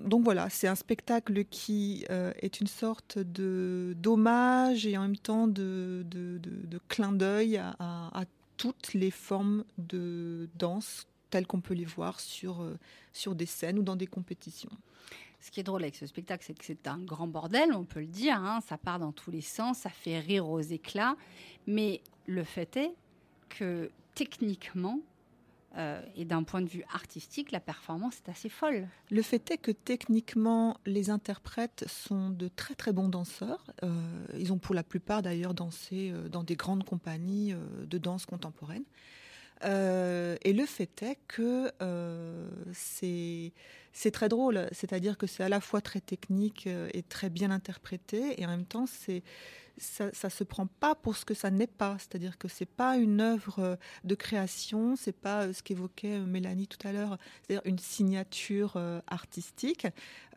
donc 0.05 0.23
voilà, 0.23 0.49
c'est 0.49 0.67
un 0.67 0.75
spectacle 0.75 1.45
qui 1.45 2.05
est 2.09 2.59
une 2.59 2.67
sorte 2.67 3.17
de 3.17 3.95
d'hommage 3.97 4.85
et 4.85 4.97
en 4.97 5.03
même 5.03 5.17
temps 5.17 5.47
de, 5.47 6.05
clin 6.87 7.11
d'œil 7.11 7.57
à, 7.57 8.23
toutes 8.57 8.93
les 8.93 9.11
formes 9.11 9.63
de 9.77 10.47
danse 10.55 11.07
telles 11.31 11.47
qu'on 11.47 11.59
peut 11.59 11.73
les 11.73 11.85
voir 11.85 12.19
sur, 12.19 12.63
sur 13.11 13.33
des 13.33 13.47
scènes 13.47 13.79
ou 13.79 13.83
dans 13.83 13.95
des 13.95 14.07
compétitions. 14.07 14.69
Ce 15.43 15.51
qui 15.51 15.59
est 15.59 15.63
drôle 15.63 15.83
avec 15.83 15.97
ce 15.97 16.05
spectacle, 16.05 16.45
c'est 16.47 16.57
que 16.57 16.63
c'est 16.63 16.87
un 16.87 16.99
grand 16.99 17.27
bordel, 17.27 17.73
on 17.73 17.83
peut 17.83 17.99
le 17.99 18.07
dire. 18.07 18.37
Hein. 18.37 18.61
ça 18.65 18.77
part 18.77 18.97
dans 18.97 19.11
tous 19.11 19.29
les 19.29 19.41
sens, 19.41 19.79
ça 19.79 19.89
fait 19.89 20.17
rire 20.19 20.47
aux 20.47 20.61
éclats. 20.61 21.17
Mais 21.67 21.99
le 22.27 22.45
fait 22.45 22.77
est 22.77 22.93
que 23.49 23.91
techniquement, 24.15 25.01
euh, 25.75 26.01
et 26.15 26.23
d'un 26.23 26.43
point 26.43 26.61
de 26.61 26.69
vue 26.69 26.83
artistique, 26.93 27.51
la 27.51 27.59
performance 27.59 28.21
est 28.25 28.29
assez 28.29 28.49
folle. 28.49 28.87
Le 29.09 29.21
fait 29.23 29.49
est 29.49 29.57
que 29.57 29.71
techniquement, 29.71 30.77
les 30.85 31.09
interprètes 31.09 31.83
sont 31.87 32.29
de 32.29 32.47
très 32.47 32.75
très 32.75 32.93
bons 32.93 33.09
danseurs. 33.09 33.65
Euh, 33.83 33.89
ils 34.37 34.53
ont 34.53 34.59
pour 34.59 34.75
la 34.75 34.83
plupart 34.83 35.23
d'ailleurs 35.23 35.55
dansé 35.55 36.11
euh, 36.11 36.29
dans 36.29 36.43
des 36.43 36.55
grandes 36.55 36.83
compagnies 36.83 37.55
de 37.87 37.97
danse 37.97 38.25
contemporaine. 38.27 38.83
et 39.63 40.53
le 40.53 40.65
fait 40.65 41.01
est 41.01 41.17
que 41.27 41.71
c'est 42.73 44.11
très 44.11 44.29
drôle, 44.29 44.67
c'est-à-dire 44.71 45.17
que 45.17 45.25
c'est 45.25 45.43
à 45.43 45.49
la 45.49 45.59
fois 45.59 45.81
très 45.81 46.01
technique 46.01 46.67
et 46.67 47.01
très 47.03 47.29
bien 47.29 47.49
interprété, 47.49 48.39
et 48.39 48.45
en 48.45 48.49
même 48.49 48.65
temps, 48.65 48.85
c'est 48.85 49.23
ça, 49.77 50.05
ne 50.23 50.29
se 50.29 50.43
prend 50.43 50.67
pas 50.67 50.95
pour 50.95 51.15
ce 51.15 51.25
que 51.25 51.33
ça 51.33 51.49
n'est 51.49 51.67
pas. 51.67 51.97
C'est-à-dire 51.99 52.37
que 52.37 52.47
c'est 52.47 52.65
pas 52.65 52.97
une 52.97 53.21
œuvre 53.21 53.59
euh, 53.59 53.75
de 54.03 54.15
création, 54.15 54.95
c'est 54.95 55.15
pas 55.15 55.43
euh, 55.43 55.53
ce 55.53 55.63
qu'évoquait 55.63 56.19
Mélanie 56.19 56.67
tout 56.67 56.87
à 56.87 56.91
l'heure, 56.91 57.17
c'est-à-dire 57.41 57.61
une 57.65 57.79
signature 57.79 58.77
artistique. 59.07 59.87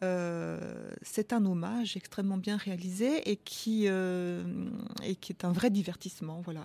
c'est 0.01 1.33
un 1.33 1.45
hommage 1.45 1.97
extrêmement 1.97 2.37
bien 2.37 2.57
réalisé 2.57 3.31
et 3.31 3.37
qui, 3.37 3.87
est 3.87 5.45
un 5.45 5.53
vrai 5.53 5.71
divertissement. 5.71 6.41
Voilà. 6.43 6.65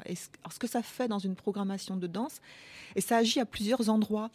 Ce 0.50 0.60
que 0.60 0.68
ça 0.68 0.82
fait 0.82 1.08
dans 1.08 1.20
une 1.20 1.36
programmation 1.36 1.98
de 1.98 2.08
danse, 2.08 2.42
et 2.96 3.02
ça 3.02 3.18
agit 3.18 3.40
à 3.40 3.46
plusieurs 3.46 3.90
endroits. 3.90 4.32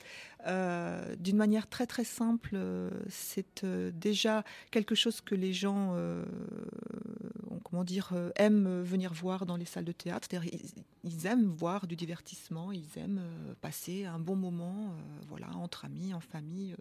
Euh, 0.47 1.17
d'une 1.17 1.37
manière 1.37 1.67
très 1.69 1.87
très 1.87 2.05
simple, 2.05 2.51
euh, 2.55 2.91
c'est 3.09 3.65
euh, 3.65 3.91
déjà 3.93 4.45
quelque 4.71 4.95
chose 4.95 5.21
que 5.21 5.35
les 5.35 5.53
gens, 5.53 5.97
comment 7.65 7.85
dire, 7.85 8.13
aiment 8.35 8.83
venir 8.83 9.13
voir 9.13 9.47
dans 9.47 9.57
les 9.57 9.65
salles 9.65 9.85
de 9.85 9.93
théâtre. 9.93 10.29
Ils, 11.05 11.27
aiment 11.27 11.47
voir 11.47 11.87
du 11.87 11.97
divertissement, 11.97 12.73
ils 12.73 12.99
aiment 12.99 13.23
passer 13.61 14.05
un 14.05 14.19
bon 14.19 14.37
moment, 14.37 14.95
voilà, 15.29 15.49
entre 15.57 15.85
amis, 15.85 16.13
en 16.15 16.21
famille 16.21 16.75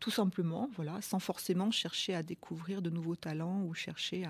tout 0.00 0.12
simplement, 0.12 0.70
voilà, 0.76 1.00
sans 1.02 1.18
forcément 1.18 1.72
chercher 1.72 2.14
à 2.14 2.22
découvrir 2.22 2.82
de 2.82 2.88
nouveaux 2.88 3.16
talents 3.16 3.62
ou 3.62 3.74
chercher 3.74 4.24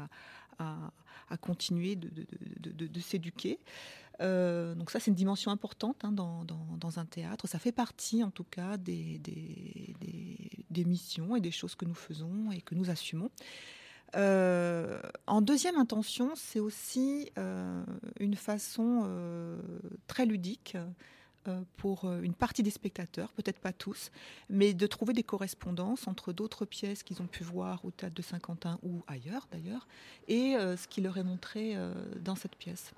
à, 0.58 1.37
continuer 1.42 1.94
de, 1.94 2.08
de 2.72 3.00
s'éduquer. 3.00 3.58
Euh, 4.20 4.74
donc 4.74 4.90
ça, 4.90 4.98
c'est 5.00 5.11
une 5.11 5.16
dimension 5.16 5.50
importante 5.50 6.04
hein, 6.04 6.12
dans, 6.12 6.98
un 6.98 7.04
théâtre. 7.04 7.46
Ça 7.46 7.58
fait 7.58 7.72
partie, 7.72 8.24
en 8.24 8.30
tout 8.30 8.44
cas, 8.44 8.76
des, 8.76 9.18
des, 9.18 10.84
missions 10.84 11.37
et 11.37 11.40
des 11.40 11.50
choses 11.50 11.74
que 11.74 11.84
nous 11.84 11.94
faisons 11.94 12.50
et 12.50 12.61
que 12.61 12.74
nous 12.74 12.88
assumons. 12.88 13.30
Euh, 14.16 15.01
en 15.27 15.42
deuxième 15.42 15.77
intention, 15.77 16.33
c'est 16.35 16.61
aussi 16.61 17.31
euh, 17.37 17.83
une 18.21 18.37
façon 18.37 19.09
très 20.07 20.27
ludique 20.27 20.77
pour 21.79 22.12
une 22.12 22.35
partie 22.35 22.62
des 22.62 22.71
spectateurs, 22.71 23.33
peut-être 23.33 23.59
pas 23.59 23.73
tous, 23.73 24.11
mais 24.51 24.75
de 24.75 24.87
trouver 24.87 25.14
des 25.14 25.23
correspondances 25.23 26.07
entre 26.07 26.35
d'autres 26.35 26.66
pièces 26.66 27.03
qu'ils 27.03 27.23
ont 27.23 27.27
pu 27.27 27.42
voir 27.42 27.83
au 27.87 27.90
théâtre 27.90 28.14
de 28.14 28.21
Saint-Quentin 28.21 28.79
ou 28.83 29.03
ailleurs 29.07 29.49
d'ailleurs, 29.51 29.88
et 30.27 30.57
ce 30.59 30.87
qui 30.88 31.01
leur 31.01 31.16
est 31.16 31.25
montré 31.25 31.75
dans 32.21 32.35
cette 32.35 32.55
pièce 32.55 32.92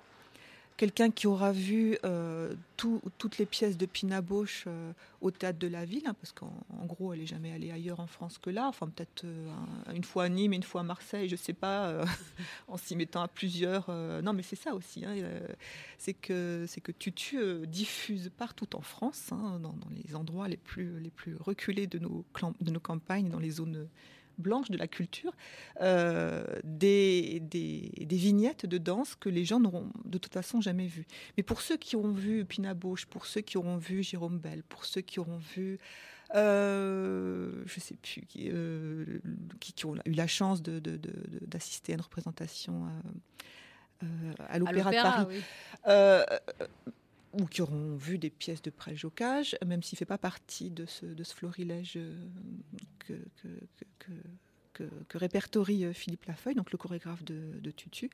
quelqu'un 0.77 1.11
qui 1.11 1.27
aura 1.27 1.51
vu 1.51 1.97
euh, 2.03 2.53
toutes 2.75 3.37
les 3.37 3.45
pièces 3.45 3.77
de 3.77 3.85
Pina 3.85 4.21
Bausch 4.21 4.63
euh, 4.65 4.91
au 5.21 5.29
théâtre 5.29 5.59
de 5.59 5.67
la 5.67 5.85
ville, 5.85 6.03
hein, 6.07 6.15
parce 6.19 6.31
qu'en 6.31 6.85
gros, 6.85 7.13
elle 7.13 7.19
n'est 7.19 7.27
jamais 7.27 7.51
allée 7.51 7.71
ailleurs 7.71 7.99
en 7.99 8.07
France 8.07 8.39
que 8.39 8.49
là. 8.49 8.67
Enfin, 8.67 8.87
peut-être 8.87 9.23
euh, 9.25 9.51
une 9.93 10.03
fois 10.03 10.23
à 10.23 10.29
Nîmes, 10.29 10.53
une 10.53 10.63
fois 10.63 10.81
à 10.81 10.83
Marseille, 10.83 11.29
je 11.29 11.35
ne 11.35 11.39
sais 11.39 11.53
pas, 11.53 12.03
en 12.67 12.77
s'y 12.77 12.95
mettant 12.95 13.21
à 13.21 13.27
plusieurs. 13.27 13.91
non, 14.23 14.33
mais 14.33 14.43
c'est 14.43 14.55
ça 14.55 14.73
aussi. 14.73 15.05
Hein, 15.05 15.15
c'est 15.97 16.13
que 16.13 16.65
que 16.81 16.91
Tutu 16.91 17.67
diffuse 17.67 18.31
partout 18.35 18.75
en 18.75 18.81
France, 18.81 19.31
hein, 19.31 19.59
dans, 19.61 19.73
dans, 19.73 19.89
les 20.03 20.15
endroits 20.15 20.47
les 20.47 20.57
plus 20.57 20.99
les 20.99 21.11
plus 21.11 21.35
reculés 21.35 21.85
de 21.85 21.99
nos 21.99 22.25
de 22.59 22.71
nos 22.71 22.79
campagnes, 22.79 23.29
dans 23.29 23.39
les 23.39 23.51
zones 23.51 23.87
blanche 24.41 24.69
de 24.69 24.77
la 24.77 24.87
culture, 24.87 25.33
euh, 25.81 26.43
des, 26.63 27.39
des, 27.39 28.17
vignettes 28.17 28.65
de 28.65 28.77
danse 28.77 29.15
que 29.15 29.29
les 29.29 29.45
gens 29.45 29.59
n'auront 29.59 29.89
de 30.05 30.17
toute 30.17 30.33
façon 30.33 30.61
jamais 30.61 30.87
vues. 30.87 31.07
Mais 31.37 31.43
pour 31.43 31.61
ceux 31.61 31.77
qui 31.77 31.95
auront 31.95 32.11
vu 32.11 32.45
Pina 32.45 32.73
Bausch, 32.73 33.05
pour 33.05 33.25
ceux 33.25 33.41
qui 33.41 33.57
auront 33.57 33.77
vu 33.77 34.03
Jérôme 34.03 34.39
Bell, 34.39 34.63
pour 34.63 34.85
ceux 34.85 35.01
qui 35.01 35.19
auront 35.19 35.39
vu 35.55 35.79
euh, 36.35 37.63
je 37.65 37.79
sais 37.79 37.95
plus, 37.95 38.21
qui, 38.25 38.49
euh, 38.51 39.19
qui, 39.59 39.85
ont 39.85 39.95
eu 40.05 40.11
la 40.11 40.27
chance 40.27 40.61
d'assister 40.63 41.91
de, 41.91 41.95
à 41.95 41.97
une 41.97 42.01
représentation 42.01 42.87
euh, 44.03 44.07
à 44.47 44.57
l'Opéra 44.59 44.91
de 44.91 44.95
Paris 44.95 45.43
ou 47.33 47.45
qui 47.45 47.61
auront 47.61 47.95
vu 47.95 48.17
des 48.17 48.29
pièces 48.29 48.61
de 48.61 48.69
préjocage, 48.69 49.57
même 49.65 49.83
s'il 49.83 49.95
ne 49.95 49.99
fait 49.99 50.05
pas 50.05 50.17
partie 50.17 50.69
de 50.69 50.85
ce, 50.85 51.05
florilège 51.35 51.97
euh, 51.97 52.15
que, 54.73 54.87
répertorie 55.13 55.85
euh, 55.85 55.93
Philippe 55.93 56.25
Lafeuille, 56.25 56.55
donc 56.55 56.71
le 56.71 56.77
chorégraphe 56.77 57.23
de, 57.23 57.71
Tutu. 57.71 58.09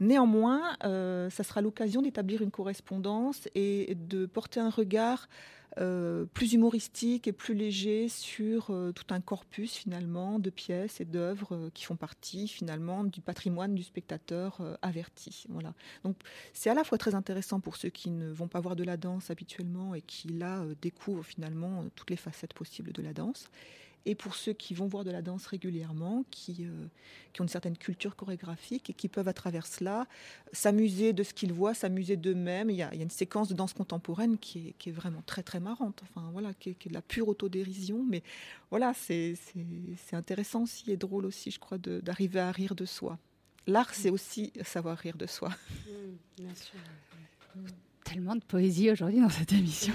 Néanmoins, 0.00 0.76
euh, 0.84 1.30
ça 1.30 1.42
sera 1.42 1.60
l'occasion 1.60 2.02
d'établir 2.02 2.42
une 2.42 2.50
correspondance 2.50 3.48
et 3.54 3.94
de 3.94 4.26
porter 4.26 4.60
un 4.60 4.70
regard 4.70 5.28
euh, 5.78 6.26
plus 6.34 6.52
humoristique 6.52 7.26
et 7.26 7.32
plus 7.32 7.54
léger 7.54 8.08
sur 8.08 8.66
euh, 8.70 8.92
tout 8.92 9.06
un 9.08 9.20
corpus 9.20 9.74
finalement 9.74 10.38
de 10.38 10.50
pièces 10.50 11.00
et 11.00 11.06
d'œuvres 11.06 11.54
euh, 11.54 11.70
qui 11.72 11.84
font 11.84 11.96
partie 11.96 12.46
finalement 12.46 13.04
du 13.04 13.22
patrimoine 13.22 13.74
du 13.74 13.82
spectateur 13.82 14.60
averti. 14.82 15.44
Voilà. 15.48 15.72
Donc 16.04 16.16
c'est 16.52 16.68
à 16.68 16.74
la 16.74 16.84
fois 16.84 16.98
très 16.98 17.14
intéressant 17.14 17.60
pour 17.60 17.76
ceux 17.76 17.88
qui 17.88 18.10
ne 18.10 18.30
vont 18.30 18.48
pas 18.48 18.60
voir 18.60 18.76
de 18.76 18.84
la 18.84 18.96
danse 18.96 19.30
habituellement 19.30 19.94
et 19.94 20.02
qui 20.02 20.28
là 20.28 20.62
découvrent 20.82 21.24
finalement 21.24 21.84
toutes 21.94 22.10
les 22.10 22.16
facettes 22.16 22.52
possibles 22.52 22.92
de 22.92 23.02
la 23.02 23.14
danse 23.14 23.48
et 24.04 24.14
pour 24.14 24.34
ceux 24.34 24.52
qui 24.52 24.74
vont 24.74 24.86
voir 24.86 25.04
de 25.04 25.10
la 25.10 25.22
danse 25.22 25.46
régulièrement, 25.46 26.24
qui, 26.30 26.58
euh, 26.60 26.86
qui 27.32 27.40
ont 27.40 27.44
une 27.44 27.48
certaine 27.48 27.76
culture 27.76 28.16
chorégraphique 28.16 28.90
et 28.90 28.92
qui 28.92 29.08
peuvent 29.08 29.28
à 29.28 29.32
travers 29.32 29.66
cela 29.66 30.06
s'amuser 30.52 31.12
de 31.12 31.22
ce 31.22 31.32
qu'ils 31.32 31.52
voient, 31.52 31.74
s'amuser 31.74 32.16
d'eux-mêmes. 32.16 32.70
Il, 32.70 32.76
y 32.76 32.82
a 32.82 32.94
une 32.94 33.10
séquence 33.10 33.48
de 33.48 33.54
danse 33.54 33.72
contemporaine 33.72 34.38
qui 34.38 34.68
est, 34.68 34.72
qui 34.78 34.88
est 34.88 34.92
vraiment 34.92 35.22
très 35.26 35.42
très 35.42 35.60
marrante, 35.60 36.02
enfin 36.02 36.28
voilà, 36.32 36.52
qui 36.54 36.70
est, 36.70 36.88
de 36.88 36.94
la 36.94 37.02
pure 37.02 37.28
autodérision, 37.28 38.04
mais 38.08 38.22
voilà, 38.70 38.92
c'est 38.94 39.36
intéressant 40.12 40.62
aussi 40.62 40.90
et 40.90 40.96
drôle 40.96 41.26
aussi, 41.26 41.50
je 41.50 41.60
crois, 41.60 41.78
d'arriver 41.78 42.40
à 42.40 42.50
rire 42.50 42.74
de 42.74 42.84
soi. 42.84 43.18
L'art, 43.66 43.94
c'est 43.94 44.10
aussi 44.10 44.52
savoir 44.64 44.98
rire 44.98 45.16
de 45.16 45.26
soi. 45.26 45.48
Mmh, 45.48 46.42
bien 46.42 46.54
sûr. 46.54 46.78
Tellement 48.04 48.34
de 48.34 48.42
poésie 48.42 48.90
aujourd'hui 48.90 49.20
dans 49.20 49.28
cette 49.28 49.52
émission. 49.52 49.94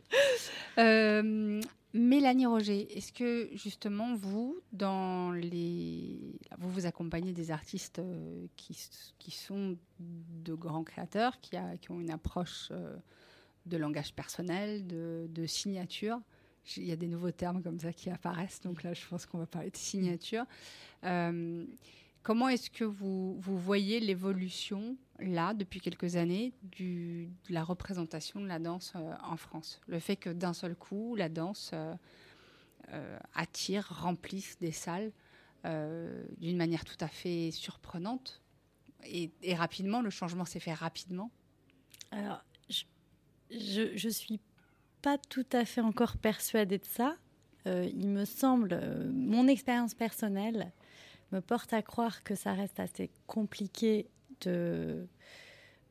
euh, 0.78 1.60
Mélanie 1.94 2.46
Roger, 2.46 2.96
est-ce 2.96 3.12
que 3.12 3.50
justement 3.52 4.14
vous, 4.14 4.58
vous 4.72 6.70
vous 6.70 6.86
accompagnez 6.86 7.32
des 7.32 7.50
artistes 7.50 7.98
euh, 7.98 8.46
qui, 8.56 9.30
sont 9.30 9.76
de 10.00 10.54
grands 10.54 10.84
créateurs, 10.84 11.38
qui, 11.40 11.56
ont 11.90 12.00
une 12.00 12.10
approche 12.10 12.68
euh, 12.70 12.96
de 13.66 13.76
langage 13.76 14.14
personnel, 14.14 14.86
de, 14.86 15.46
signature? 15.46 16.18
Il 16.76 16.84
y 16.84 16.92
a 16.92 16.96
des 16.96 17.08
nouveaux 17.08 17.32
termes 17.32 17.62
comme 17.62 17.78
ça 17.78 17.92
qui 17.92 18.08
apparaissent, 18.08 18.60
donc 18.60 18.84
là 18.84 18.94
je 18.94 19.06
pense 19.06 19.26
qu'on 19.26 19.38
va 19.38 19.46
parler 19.46 19.70
de 19.70 19.76
signature. 19.76 20.44
Euh, 21.04 21.66
comment 22.22 22.48
est-ce 22.48 22.70
que 22.70 22.84
vous 22.84 23.38
voyez 23.42 24.00
l'évolution 24.00 24.96
là, 25.22 25.54
depuis 25.54 25.80
quelques 25.80 26.16
années, 26.16 26.52
de 26.78 27.26
la 27.48 27.64
représentation 27.64 28.40
de 28.40 28.46
la 28.46 28.58
danse 28.58 28.92
euh, 28.96 29.14
en 29.22 29.36
France. 29.36 29.80
Le 29.86 29.98
fait 29.98 30.16
que 30.16 30.30
d'un 30.30 30.52
seul 30.52 30.74
coup, 30.74 31.14
la 31.16 31.28
danse 31.28 31.70
euh, 31.74 31.94
euh, 32.92 33.18
attire, 33.34 33.86
remplisse 33.88 34.58
des 34.58 34.72
salles 34.72 35.12
d'une 36.38 36.56
manière 36.56 36.84
tout 36.84 36.96
à 36.98 37.06
fait 37.06 37.52
surprenante. 37.52 38.42
Et, 39.04 39.30
rapidement, 39.54 40.02
le 40.02 40.10
changement 40.10 40.44
s'est 40.44 40.58
fait 40.58 40.74
rapidement. 40.74 41.30
Alors, 42.10 42.42
je 43.48 44.06
ne 44.06 44.12
suis 44.12 44.40
pas 45.02 45.18
tout 45.18 45.46
à 45.52 45.64
fait 45.64 45.80
encore 45.80 46.16
persuadée 46.16 46.78
de 46.78 46.84
ça. 46.84 47.14
il 47.64 48.08
me 48.08 48.24
semble, 48.24 48.80
mon 49.12 49.46
expérience 49.46 49.94
personnelle 49.94 50.72
me 51.30 51.40
porte 51.40 51.72
à 51.72 51.80
croire 51.80 52.24
que 52.24 52.34
ça 52.34 52.54
reste 52.54 52.80
assez 52.80 53.12
compliqué 53.28 54.10
de 54.48 55.06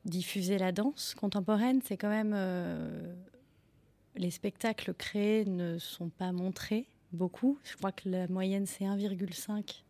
diffuser 0.04 0.58
la 0.58 0.72
danse 0.72 1.14
contemporaine, 1.14 1.80
c'est 1.84 1.96
quand 1.96 2.08
même 2.08 2.32
euh, 2.34 3.14
les 4.16 4.30
spectacles 4.30 4.94
créés 4.94 5.44
ne 5.44 5.78
sont 5.78 6.08
pas 6.08 6.32
montrés 6.32 6.86
beaucoup. 7.12 7.58
Je 7.64 7.76
crois 7.76 7.92
que 7.92 8.08
la 8.08 8.28
moyenne, 8.28 8.66
c'est 8.66 8.84
1,5. 8.84 9.82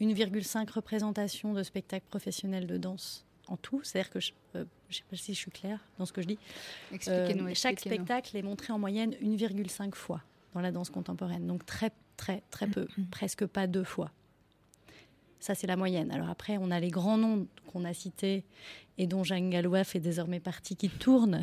1,5 0.00 0.70
représentation 0.72 1.52
de 1.52 1.62
spectacles 1.62 2.06
professionnels 2.08 2.66
de 2.66 2.78
danse 2.78 3.26
en 3.48 3.56
tout. 3.56 3.80
C'est-à-dire 3.82 4.10
que, 4.10 4.20
je 4.20 4.32
ne 4.54 4.60
euh, 4.60 4.66
sais 4.90 5.02
pas 5.10 5.16
si 5.16 5.34
je 5.34 5.38
suis 5.38 5.50
claire 5.50 5.80
dans 5.98 6.06
ce 6.06 6.12
que 6.12 6.22
je 6.22 6.28
dis. 6.28 6.38
Expliquez-nous. 6.92 7.48
Euh, 7.48 7.54
chaque 7.54 7.80
spectacle 7.80 8.36
est 8.36 8.42
montré 8.42 8.72
en 8.72 8.78
moyenne 8.78 9.12
1,5 9.22 9.94
fois 9.94 10.22
dans 10.54 10.60
la 10.60 10.72
danse 10.72 10.90
contemporaine. 10.90 11.46
Donc 11.46 11.66
très, 11.66 11.92
très, 12.16 12.42
très 12.50 12.66
peu. 12.66 12.84
Mm-hmm. 12.84 13.10
Presque 13.10 13.46
pas 13.46 13.66
deux 13.66 13.84
fois. 13.84 14.10
Ça, 15.44 15.54
c'est 15.54 15.66
la 15.66 15.76
moyenne. 15.76 16.10
Alors 16.10 16.30
après, 16.30 16.56
on 16.56 16.70
a 16.70 16.80
les 16.80 16.88
grands 16.88 17.18
noms 17.18 17.46
qu'on 17.70 17.84
a 17.84 17.92
cités 17.92 18.46
et 18.96 19.06
dont 19.06 19.24
Jeanne 19.24 19.50
Gallois 19.50 19.84
fait 19.84 20.00
désormais 20.00 20.40
partie, 20.40 20.74
qui 20.74 20.88
tournent, 20.88 21.42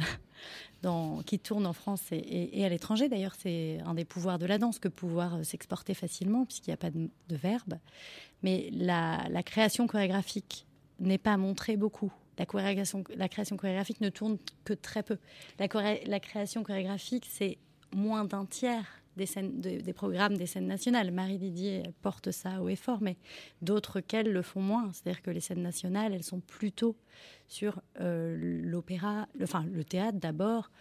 qui 1.28 1.38
tournent 1.38 1.68
en 1.68 1.74
France 1.74 2.02
et, 2.12 2.66
à 2.66 2.70
l'étranger. 2.70 3.10
D'ailleurs, 3.10 3.36
c'est 3.38 3.78
un 3.86 3.94
des 3.94 4.04
pouvoirs 4.04 4.40
de 4.40 4.48
la 4.48 4.58
danse 4.58 4.80
que 4.80 4.88
pouvoir 4.88 5.36
euh, 5.36 5.44
s'exporter 5.44 5.94
facilement, 5.94 6.46
puisqu'il 6.46 6.72
n'y 6.72 6.74
a 6.74 6.78
pas 6.78 6.90
de, 6.90 7.10
verbe. 7.30 7.76
Mais 8.42 8.72
la, 8.74 9.44
création 9.46 9.86
chorégraphique 9.86 10.66
n'est 11.00 11.20
pas 11.20 11.38
montrée 11.38 11.78
beaucoup. 11.78 12.12
La, 12.40 12.48
création 12.48 13.56
chorégraphique 13.56 14.02
ne 14.02 14.10
tourne 14.10 14.40
que 14.66 14.74
très 14.74 15.04
peu. 15.04 15.20
La 15.60 16.20
création 16.20 16.64
chorégraphique, 16.64 17.28
c'est 17.30 17.60
moins 17.94 18.26
d'un 18.26 18.48
tiers 18.48 19.01
des, 19.21 19.27
scènes, 19.27 19.62
des 19.62 19.93
programmes 19.93 20.36
des 20.36 20.47
scènes 20.47 20.65
nationales. 20.65 21.12
Marie 21.12 21.38
Didier 21.38 21.84
porte 22.01 22.31
ça 22.31 22.62
haut 22.62 22.69
et 22.69 22.75
fort, 22.75 23.01
mais 23.01 23.17
d'autres 23.62 23.99
qu'elle 23.99 24.31
le 24.31 24.41
font 24.41 24.62
moins. 24.62 24.91
C'est-à-dire 24.91 25.21
que 25.21 25.29
les 25.29 25.39
scènes 25.39 25.62
nationales, 25.62 26.13
elles 26.13 26.23
sont 26.23 26.39
plutôt 26.39 26.95
sur 27.47 27.81
euh, 27.99 28.36
l'opéra, 28.63 29.27
le, 29.36 29.43
enfin 29.43 29.63
le 29.71 29.84
théâtre 29.84 30.17
d'abord, 30.17 30.71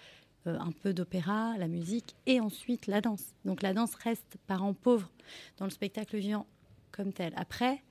euh, 0.47 0.59
un 0.59 0.73
peu 0.73 0.95
d'opéra, 0.95 1.55
la 1.59 1.69
musique, 1.69 2.17
et 2.25 2.41
ensuite 2.41 2.87
la 2.87 3.03
danse. 3.03 3.35
Donc 3.45 3.61
la 3.61 3.75
danse 3.75 3.95
reste 3.95 4.39
parent 4.47 4.73
pauvre 4.73 5.11
dans 5.59 5.67
le 5.67 5.71
spectacle 5.71 6.17
vivant 6.17 6.47
comme 6.91 7.13
tel. 7.13 7.35
Après, 7.37 7.83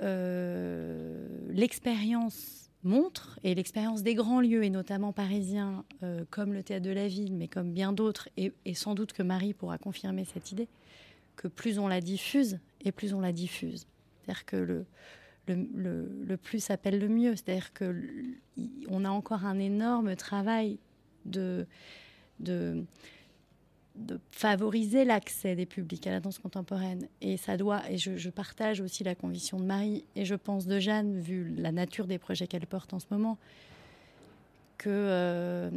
euh, 0.00 1.26
l'expérience 1.50 2.67
montre, 2.84 3.38
et 3.42 3.54
l'expérience 3.54 4.02
des 4.02 4.14
grands 4.14 4.40
lieux, 4.40 4.64
et 4.64 4.70
notamment 4.70 5.12
parisiens, 5.12 5.84
euh, 6.02 6.24
comme 6.30 6.52
le 6.52 6.62
Théâtre 6.62 6.84
de 6.84 6.90
la 6.90 7.08
Ville, 7.08 7.34
mais 7.34 7.48
comme 7.48 7.72
bien 7.72 7.92
d'autres, 7.92 8.28
et, 8.36 8.52
sans 8.74 8.94
doute 8.94 9.12
que 9.12 9.22
Marie 9.22 9.54
pourra 9.54 9.78
confirmer 9.78 10.24
cette 10.24 10.52
idée, 10.52 10.68
que 11.36 11.48
plus 11.48 11.78
on 11.78 11.88
la 11.88 12.00
diffuse, 12.00 12.58
et 12.84 12.92
plus 12.92 13.14
on 13.14 13.20
la 13.20 13.32
diffuse. 13.32 13.86
C'est-à-dire 14.22 14.44
que 14.44 14.84
le, 15.46 16.36
plus 16.36 16.70
appelle 16.70 16.98
le 16.98 17.08
mieux. 17.08 17.34
C'est-à-dire 17.34 17.72
qu'on 17.72 19.04
a 19.04 19.10
encore 19.10 19.44
un 19.44 19.58
énorme 19.58 20.14
travail 20.16 20.78
de 21.24 21.66
de 23.98 24.20
favoriser 24.30 25.04
l'accès 25.04 25.56
des 25.56 25.66
publics 25.66 26.06
à 26.06 26.10
la 26.10 26.20
danse 26.20 26.38
contemporaine. 26.38 27.08
Et 27.20 27.36
ça 27.36 27.56
doit, 27.56 27.82
et 27.90 27.98
je, 27.98 28.30
partage 28.30 28.80
aussi 28.80 29.04
la 29.04 29.14
conviction 29.14 29.58
de 29.58 29.64
Marie, 29.64 30.04
et 30.14 30.24
je 30.24 30.34
pense 30.34 30.66
de 30.66 30.78
Jeanne, 30.78 31.18
vu 31.18 31.54
la 31.56 31.72
nature 31.72 32.06
des 32.06 32.18
projets 32.18 32.46
qu'elle 32.46 32.66
porte 32.66 32.94
en 32.94 33.00
ce 33.00 33.06
moment, 33.10 33.38
que 34.76 34.88
euh, 34.88 35.70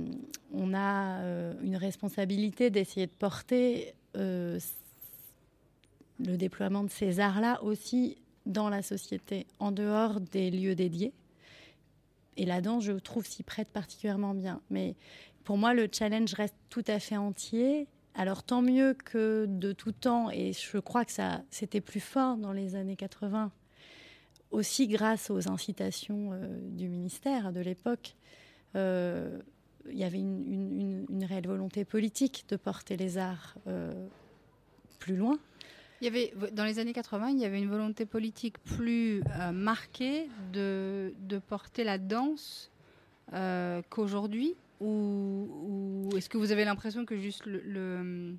on 0.53 0.73
a 0.73 1.21
euh, 1.21 1.53
une 1.63 1.75
responsabilité 1.75 2.69
d'essayer 2.69 3.07
de 3.07 3.11
porter 3.11 3.95
euh, 4.15 4.59
le 6.19 6.37
déploiement 6.37 6.83
de 6.83 6.91
ces 6.91 7.19
arts-là 7.19 7.63
aussi 7.63 8.17
dans 8.45 8.69
la 8.69 8.83
société, 8.83 9.47
en 9.59 9.71
dehors 9.71 10.19
des 10.19 10.51
lieux 10.51 10.75
dédiés. 10.75 11.13
Et 12.37 12.45
la 12.45 12.61
danse, 12.61 12.83
je 12.83 12.93
trouve, 12.93 13.25
s'y 13.25 13.43
prête 13.43 13.67
particulièrement 13.69 14.33
bien. 14.33 14.61
Mais 14.69 14.95
pour 15.43 15.57
moi, 15.57 15.73
le 15.73 15.87
challenge 15.91 16.33
reste 16.33 16.55
tout 16.69 16.83
à 16.87 16.99
fait 16.99 17.17
entier 17.17 17.87
alors 18.15 18.43
tant 18.43 18.61
mieux 18.61 18.93
que 18.93 19.45
de 19.47 19.71
tout 19.71 19.93
temps, 19.93 20.29
et 20.29 20.53
je 20.53 20.77
crois 20.79 21.05
que 21.05 21.11
ça 21.11 21.41
c'était 21.49 21.81
plus 21.81 21.99
fort 21.99 22.37
dans 22.37 22.51
les 22.51 22.75
années 22.75 22.95
80, 22.95 23.51
aussi 24.51 24.87
grâce 24.87 25.29
aux 25.29 25.49
incitations 25.49 26.31
euh, 26.33 26.47
du 26.71 26.89
ministère 26.89 27.53
de 27.53 27.61
l'époque. 27.61 28.15
Euh, 28.75 29.39
il 29.89 29.97
y 29.97 30.03
avait 30.03 30.19
une, 30.19 31.25
réelle 31.27 31.47
volonté 31.47 31.85
politique 31.85 32.45
de 32.49 32.55
porter 32.55 32.97
les 32.97 33.17
arts 33.17 33.55
euh, 33.67 33.93
plus 34.99 35.15
loin. 35.15 35.39
Il 36.01 36.05
y 36.05 36.07
avait, 36.07 36.33
dans 36.51 36.65
les 36.65 36.79
années 36.79 36.93
80, 36.93 37.29
il 37.29 37.39
y 37.39 37.45
avait 37.45 37.59
une 37.59 37.69
volonté 37.69 38.05
politique 38.05 38.59
plus 38.59 39.23
marquée 39.53 40.29
de, 40.51 41.13
de, 41.19 41.37
porter 41.37 41.83
la 41.83 41.99
danse 41.99 42.71
qu'aujourd'hui 43.89 44.55
ou, 44.81 46.09
est-ce 46.17 46.29
que 46.29 46.37
vous 46.37 46.51
avez 46.51 46.65
l'impression 46.65 47.05
que 47.05 47.15
juste 47.17 47.45
le, 47.45 48.35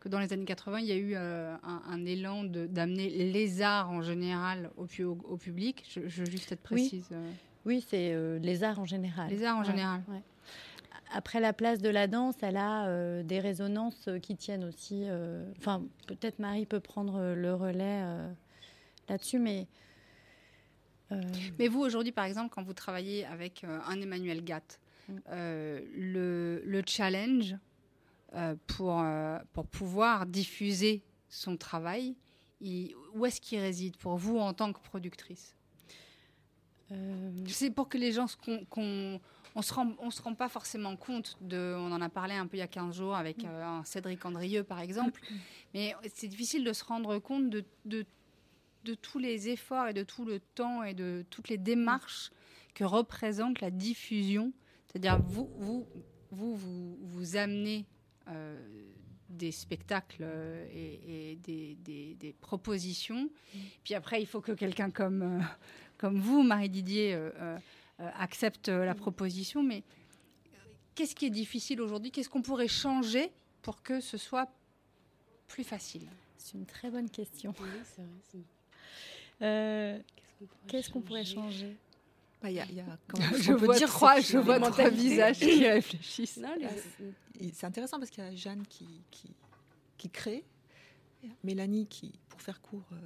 que 0.00 0.08
dans 0.08 0.20
les 0.20 0.32
années 0.32 0.44
80, 0.44 0.80
il 0.80 0.86
y 0.86 0.92
a 0.92 0.96
eu 0.96 1.12
euh, 1.14 1.56
un, 1.62 2.04
élan 2.04 2.44
d'amener 2.44 3.08
les 3.08 3.62
arts 3.62 3.90
en 3.90 4.02
général 4.02 4.70
au, 4.76 4.86
au, 5.24 5.36
public? 5.36 5.84
Je, 5.88 6.00
veux 6.00 6.30
juste 6.30 6.52
être 6.52 6.60
précise. 6.60 7.06
Oui, 7.10 7.16
euh. 7.16 7.30
oui 7.64 7.86
c'est 7.88 8.12
euh, 8.12 8.38
les 8.38 8.64
arts 8.64 8.80
en 8.80 8.84
général. 8.84 9.30
Les 9.30 9.44
arts 9.44 9.56
en 9.56 9.64
général. 9.64 10.02
Après, 11.14 11.40
la 11.40 11.52
place 11.52 11.80
de 11.80 11.90
la 11.90 12.06
danse, 12.06 12.36
elle 12.40 12.56
a 12.56 13.22
des 13.22 13.38
résonances 13.38 14.08
qui 14.22 14.34
tiennent 14.34 14.64
aussi. 14.64 15.04
Enfin, 15.58 15.82
peut-être 16.06 16.38
Marie 16.38 16.64
peut 16.64 16.80
prendre 16.80 17.34
le 17.34 17.54
relais 17.54 18.02
là-dessus, 19.08 19.38
mais. 19.38 19.66
Mais 21.58 21.68
vous, 21.68 21.80
aujourd'hui, 21.80 22.12
par 22.12 22.24
exemple, 22.24 22.48
quand 22.54 22.62
vous 22.62 22.72
travaillez 22.72 23.26
avec 23.26 23.64
un 23.64 24.00
Emmanuel 24.00 24.42
Gatt, 24.42 24.80
euh, 24.80 24.81
le, 25.08 26.62
le, 26.64 26.82
challenge 26.86 27.56
euh, 28.34 28.54
pour, 28.66 29.00
euh, 29.00 29.38
pour 29.52 29.66
pouvoir 29.66 30.26
diffuser 30.26 31.02
son 31.28 31.56
travail, 31.56 32.16
où 33.14 33.26
est-ce 33.26 33.40
qu'il 33.40 33.58
réside 33.58 33.96
pour 33.96 34.16
vous 34.16 34.38
en 34.38 34.54
tant 34.54 34.72
que 34.72 34.80
productrice? 34.80 35.54
C'est 37.46 37.70
pour 37.70 37.88
que 37.88 37.96
les 37.96 38.12
gens 38.12 38.26
qu'on 38.68 39.20
on 39.54 39.62
se 39.62 39.72
rend, 39.72 39.94
on 39.98 40.10
se 40.10 40.22
rend 40.22 40.34
pas 40.34 40.48
forcément 40.48 40.96
compte 40.96 41.36
de. 41.40 41.74
On 41.76 41.92
en 41.92 42.00
a 42.00 42.08
parlé 42.08 42.34
un 42.34 42.46
peu 42.46 42.56
il 42.56 42.60
y 42.60 42.62
a 42.62 42.68
15 42.68 42.96
jours 42.96 43.16
avec 43.16 43.44
un 43.44 43.82
Cédric 43.84 44.24
Andrieux, 44.24 44.62
par 44.62 44.80
exemple. 44.80 45.20
Mais 45.74 45.94
c'est 46.14 46.28
difficile 46.28 46.64
de 46.64 46.72
se 46.72 46.84
rendre 46.84 47.18
compte 47.18 47.50
de, 47.50 47.64
de, 47.84 48.04
de, 48.84 48.94
tous 48.94 49.18
les 49.18 49.48
efforts 49.48 49.88
et 49.88 49.94
de 49.94 50.02
tout 50.02 50.24
le 50.24 50.40
temps 50.54 50.82
et 50.82 50.94
de 50.94 51.24
toutes 51.30 51.48
les 51.48 51.58
démarches 51.58 52.30
que 52.74 52.84
représente 52.84 53.60
la 53.60 53.70
diffusion 53.70 54.52
c'est-à-dire, 54.92 55.18
vous, 55.22 55.50
vous, 55.56 55.86
vous, 56.30 56.54
vous, 56.56 56.98
vous 57.00 57.36
amenez 57.36 57.86
euh, 58.28 58.60
des 59.30 59.50
spectacles 59.50 60.22
euh, 60.22 60.66
et, 60.70 61.36
des, 61.36 61.76
des, 62.14 62.34
propositions. 62.42 63.30
Puis 63.84 63.94
après, 63.94 64.20
il 64.20 64.26
faut 64.26 64.42
que 64.42 64.52
quelqu'un 64.52 64.90
comme, 64.90 65.22
euh, 65.22 65.40
comme 65.96 66.20
vous, 66.20 66.42
Marie 66.42 66.68
Didier, 66.68 67.18
accepte 67.98 68.68
la 68.68 68.94
proposition. 68.94 69.62
Mais 69.62 69.82
qu'est-ce 70.94 71.14
qui 71.14 71.24
est 71.24 71.30
difficile 71.30 71.80
aujourd'hui? 71.80 72.10
Qu'est-ce 72.10 72.28
qu'on 72.28 72.42
pourrait 72.42 72.68
changer 72.68 73.30
pour 73.62 73.82
que 73.82 74.00
ce 74.00 74.18
soit 74.18 74.50
plus 75.48 75.64
facile? 75.64 76.06
C'est 76.36 76.58
une 76.58 76.66
très 76.66 76.90
bonne 76.90 77.08
question. 77.08 77.54
Oui, 77.60 77.68
c'est 77.84 78.02
vrai. 79.40 80.04
Qu'est-ce 80.66 80.90
qu'on 80.90 81.00
pourrait, 81.00 81.24
changer? 81.24 81.76
Bah, 82.42 82.50
y 82.50 82.60
a, 82.60 82.66
je, 83.40 83.52
vois 83.52 83.76
dire, 83.76 83.88
trois, 83.88 84.20
je 84.20 84.38
vois 84.38 84.58
trois 84.58 84.88
visages 84.90 85.38
qui 85.38 85.66
réfléchissent. 85.66 86.40
C'est 87.52 87.66
intéressant 87.66 87.98
parce 87.98 88.10
qu'il 88.10 88.24
y 88.24 88.26
a 88.26 88.34
Jeanne 88.34 88.64
qui, 88.68 88.86
qui, 89.10 89.34
qui, 89.96 90.10
crée, 90.10 90.44
Mélanie 91.44 91.86
qui, 91.86 92.12
pour 92.28 92.40
faire 92.40 92.60
court, 92.60 92.84
euh, 92.92 92.96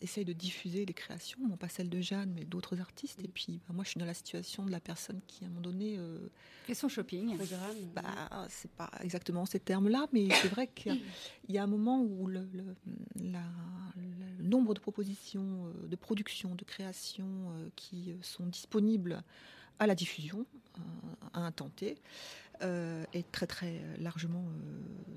essaye 0.00 0.24
de 0.24 0.32
diffuser 0.32 0.84
les 0.84 0.94
créations, 0.94 1.38
non 1.48 1.56
pas 1.56 1.68
celles 1.68 1.88
de 1.88 2.00
Jeanne, 2.00 2.32
mais 2.34 2.44
d'autres 2.44 2.80
artistes. 2.80 3.20
Et 3.22 3.28
puis, 3.28 3.60
bah, 3.66 3.74
moi, 3.74 3.84
je 3.84 3.90
suis 3.90 4.00
dans 4.00 4.06
la 4.06 4.14
situation 4.14 4.64
de 4.64 4.70
la 4.70 4.80
personne 4.80 5.20
qui, 5.26 5.44
à 5.44 5.46
un 5.46 5.50
moment 5.50 5.62
donné. 5.62 5.96
Euh, 5.98 6.28
Et 6.68 6.74
son 6.74 6.88
shopping 6.88 7.36
bah, 7.94 8.46
C'est 8.48 8.70
pas 8.72 8.90
exactement 9.02 9.46
ces 9.46 9.60
termes-là, 9.60 10.06
mais 10.12 10.28
c'est 10.30 10.48
vrai 10.48 10.66
qu'il 10.68 11.00
y, 11.48 11.58
a 11.58 11.62
un 11.62 11.66
moment 11.66 12.00
où 12.02 12.26
le, 12.26 12.46
le, 12.52 13.38
nombre 14.40 14.74
de 14.74 14.80
propositions 14.80 15.66
euh, 15.66 15.88
de 15.88 15.96
production, 15.96 16.54
de 16.54 16.64
création 16.64 17.26
euh, 17.26 17.68
qui 17.76 18.14
sont 18.22 18.46
disponibles 18.46 19.22
à 19.78 19.86
la 19.86 19.94
diffusion 19.94 20.46
à 21.32 21.40
un 21.40 21.52
temps 21.52 21.70
T 22.60 22.66
est 23.12 23.30
très 23.32 23.46
très 23.46 23.80
largement 23.98 24.44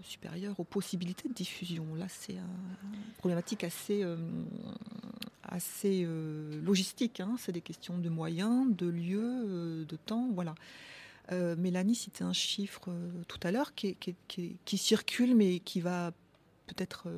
supérieur 0.02 0.60
aux 0.60 0.64
possibilités 0.64 1.30
de 1.30 1.34
diffusion. 1.34 1.86
Là, 1.96 2.06
c'est 2.10 2.34
une 2.34 3.14
problématique 3.18 3.64
assez 3.64 4.04
assez 5.48 6.04
euh, 6.06 6.62
logistique. 6.62 7.20
Hein. 7.20 7.36
C'est 7.38 7.52
des 7.52 7.62
questions 7.62 7.98
de 7.98 8.10
moyens, 8.10 8.76
de 8.76 8.88
lieux, 8.88 9.46
euh, 9.48 9.86
de 9.86 9.96
temps. 9.96 10.30
Voilà. 10.34 10.56
Euh, 11.32 11.56
Mélanie 11.58 11.96
citait 11.96 12.24
un 12.24 12.34
chiffre 12.34 12.90
tout 13.28 13.40
à 13.44 13.52
l'heure 13.52 13.74
qui, 13.76 13.98
circule, 14.78 15.36
mais 15.36 15.60
qui 15.60 15.82
va 15.82 16.12
peut-être 16.68 17.10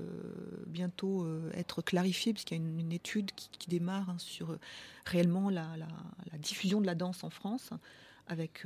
bientôt 0.67 1.28
être 1.53 1.82
clarifié, 1.82 2.34
puisqu'il 2.34 2.57
y 2.57 2.59
a 2.59 2.63
une, 2.63 2.91
étude 2.91 3.32
qui, 3.36 3.67
démarre 3.67 4.09
hein, 4.09 4.17
sur 4.17 4.57
réellement 5.05 5.49
la, 5.49 5.67
diffusion 6.39 6.82
de 6.82 6.88
la 6.88 6.95
danse 6.95 7.24
en 7.24 7.30
France, 7.30 7.70
avec, 8.30 8.63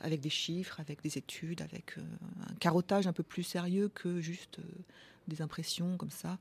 avec 0.00 0.20
des 0.20 0.30
chiffres, 0.30 0.80
avec 0.80 1.02
des 1.02 1.18
études, 1.18 1.60
avec 1.60 1.96
un 1.98 2.54
carottage 2.54 3.06
un 3.06 3.12
peu 3.12 3.22
plus 3.22 3.42
sérieux 3.42 3.90
que 3.94 4.20
juste 4.20 4.60
des 5.28 5.42
impressions 5.42 5.96
comme 5.96 6.10
ça. 6.10 6.38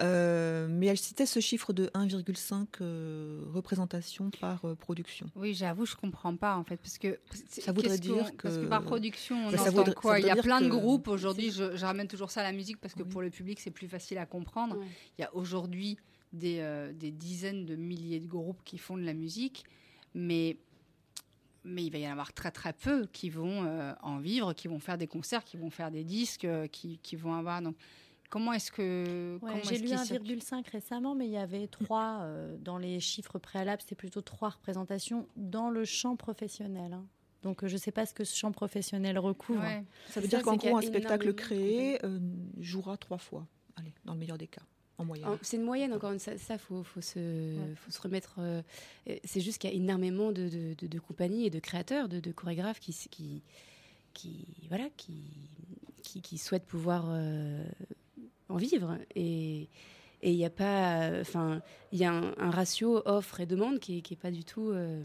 Euh, 0.00 0.66
mais 0.68 0.86
elle 0.86 0.98
citait 0.98 1.26
ce 1.26 1.40
chiffre 1.40 1.72
de 1.72 1.86
1,5 1.94 2.66
euh, 2.80 3.44
représentations 3.52 4.30
par 4.40 4.64
euh, 4.64 4.74
production. 4.74 5.26
Oui, 5.36 5.54
j'avoue, 5.54 5.86
je 5.86 5.94
comprends 5.94 6.34
pas 6.34 6.56
en 6.56 6.64
fait, 6.64 6.78
parce 6.78 6.98
que 6.98 7.18
ça 7.48 7.72
voudrait 7.72 7.98
dire 7.98 8.36
que 8.36 8.48
parce 8.48 8.58
que 8.58 8.66
par 8.66 8.82
production, 8.82 9.36
on 9.46 9.52
bah, 9.52 9.58
entend 9.68 9.92
quoi 9.92 10.18
Il 10.18 10.26
y 10.26 10.30
a 10.30 10.36
plein 10.36 10.60
de 10.60 10.68
groupes 10.68 11.08
aujourd'hui. 11.08 11.50
Je, 11.52 11.76
je, 11.76 11.84
ramène 11.84 12.08
toujours 12.08 12.30
ça 12.30 12.40
à 12.40 12.44
la 12.44 12.52
musique 12.52 12.80
parce 12.80 12.94
que 12.94 13.02
pour 13.02 13.22
le 13.22 13.30
public, 13.30 13.60
c'est 13.60 13.70
plus 13.70 13.88
facile 13.88 14.18
à 14.18 14.26
comprendre. 14.26 14.78
Il 15.18 15.22
y 15.22 15.24
a 15.24 15.34
aujourd'hui 15.34 15.96
des, 16.32 16.90
des, 16.94 17.12
dizaines 17.12 17.64
de 17.64 17.76
milliers 17.76 18.18
de 18.18 18.26
groupes 18.26 18.60
qui 18.64 18.78
font 18.78 18.96
de 18.96 19.04
la 19.04 19.14
musique, 19.14 19.64
mais 20.14 20.56
mais 21.64 21.84
il 21.84 21.90
va 21.90 21.98
y 21.98 22.06
en 22.06 22.12
avoir 22.12 22.32
très 22.32 22.50
très 22.50 22.72
peu 22.72 23.06
qui 23.06 23.30
vont 23.30 23.66
en 24.02 24.18
vivre, 24.18 24.52
qui 24.52 24.68
vont 24.68 24.78
faire 24.78 24.98
des 24.98 25.06
concerts, 25.06 25.44
qui 25.44 25.56
vont 25.56 25.70
faire 25.70 25.90
des 25.90 26.04
disques, 26.04 26.46
qui, 26.70 26.98
qui 26.98 27.16
vont 27.16 27.34
avoir 27.34 27.62
donc 27.62 27.76
Comment 28.34 28.52
est-ce 28.52 28.72
que. 28.72 29.38
J'ai 29.62 29.78
lu 29.78 29.90
1,5 29.90 30.68
récemment, 30.68 31.14
mais 31.14 31.26
il 31.26 31.30
y 31.30 31.36
avait 31.36 31.68
trois 31.68 32.22
euh, 32.22 32.56
dans 32.58 32.78
les 32.78 32.98
chiffres 32.98 33.38
préalables, 33.38 33.80
c'était 33.80 33.94
plutôt 33.94 34.22
trois 34.22 34.48
représentations 34.48 35.28
dans 35.36 35.70
le 35.70 35.84
champ 35.84 36.16
professionnel. 36.16 36.94
Hein. 36.94 37.06
Donc 37.42 37.62
euh, 37.62 37.68
je 37.68 37.74
ne 37.74 37.78
sais 37.78 37.92
pas 37.92 38.06
ce 38.06 38.12
que 38.12 38.24
ce 38.24 38.36
champ 38.36 38.50
professionnel 38.50 39.18
recouvre. 39.18 39.62
Ça 40.08 40.20
veut 40.20 40.26
dire 40.26 40.42
qu'en 40.42 40.56
gros, 40.56 40.76
un 40.76 40.82
spectacle 40.82 41.32
créé 41.34 42.04
euh, 42.04 42.18
jouera 42.58 42.96
trois 42.96 43.18
fois, 43.18 43.46
allez, 43.76 43.94
dans 44.04 44.14
le 44.14 44.18
meilleur 44.18 44.36
des 44.36 44.48
cas. 44.48 44.62
En 44.96 45.04
moyenne. 45.04 45.38
C'est 45.42 45.56
une 45.56 45.64
moyenne 45.64 45.92
encore 45.92 46.12
une 46.12 46.20
ça, 46.20 46.38
ça 46.38 46.56
faut, 46.56 46.84
faut, 46.84 47.00
se, 47.00 47.56
faut 47.74 47.90
se 47.90 48.00
remettre. 48.00 48.38
c'est 49.24 49.40
juste 49.40 49.58
qu'il 49.58 49.70
y 49.70 49.72
a 49.72 49.76
énormément 49.76 50.30
de, 50.30 50.74
de, 50.78 50.86
de, 50.86 50.98
compagnies 51.00 51.46
et 51.46 51.50
de 51.50 51.58
créateurs, 51.58 52.08
de, 52.08 52.32
chorégraphes 52.32 52.78
qui, 52.78 52.92
qui, 53.10 53.42
qui, 54.12 54.46
voilà, 54.68 54.88
qui, 54.96 55.24
qui, 56.04 56.22
qui 56.22 56.38
souhaitent 56.38 56.66
pouvoir 56.66 57.06
en 58.48 58.56
vivre. 58.56 58.98
Et 59.16 59.68
il 60.24 60.36
n'y 60.36 60.44
a 60.44 60.50
pas, 60.50 61.10
enfin, 61.20 61.60
il 61.92 61.98
y 61.98 62.04
a 62.04 62.12
un, 62.12 62.50
ratio 62.50 63.02
offre 63.04 63.40
et 63.40 63.46
demande 63.46 63.78
qui 63.78 64.02
n'est 64.08 64.16
pas 64.16 64.30
du 64.30 64.44
tout. 64.44 64.70
Euh, 64.70 65.02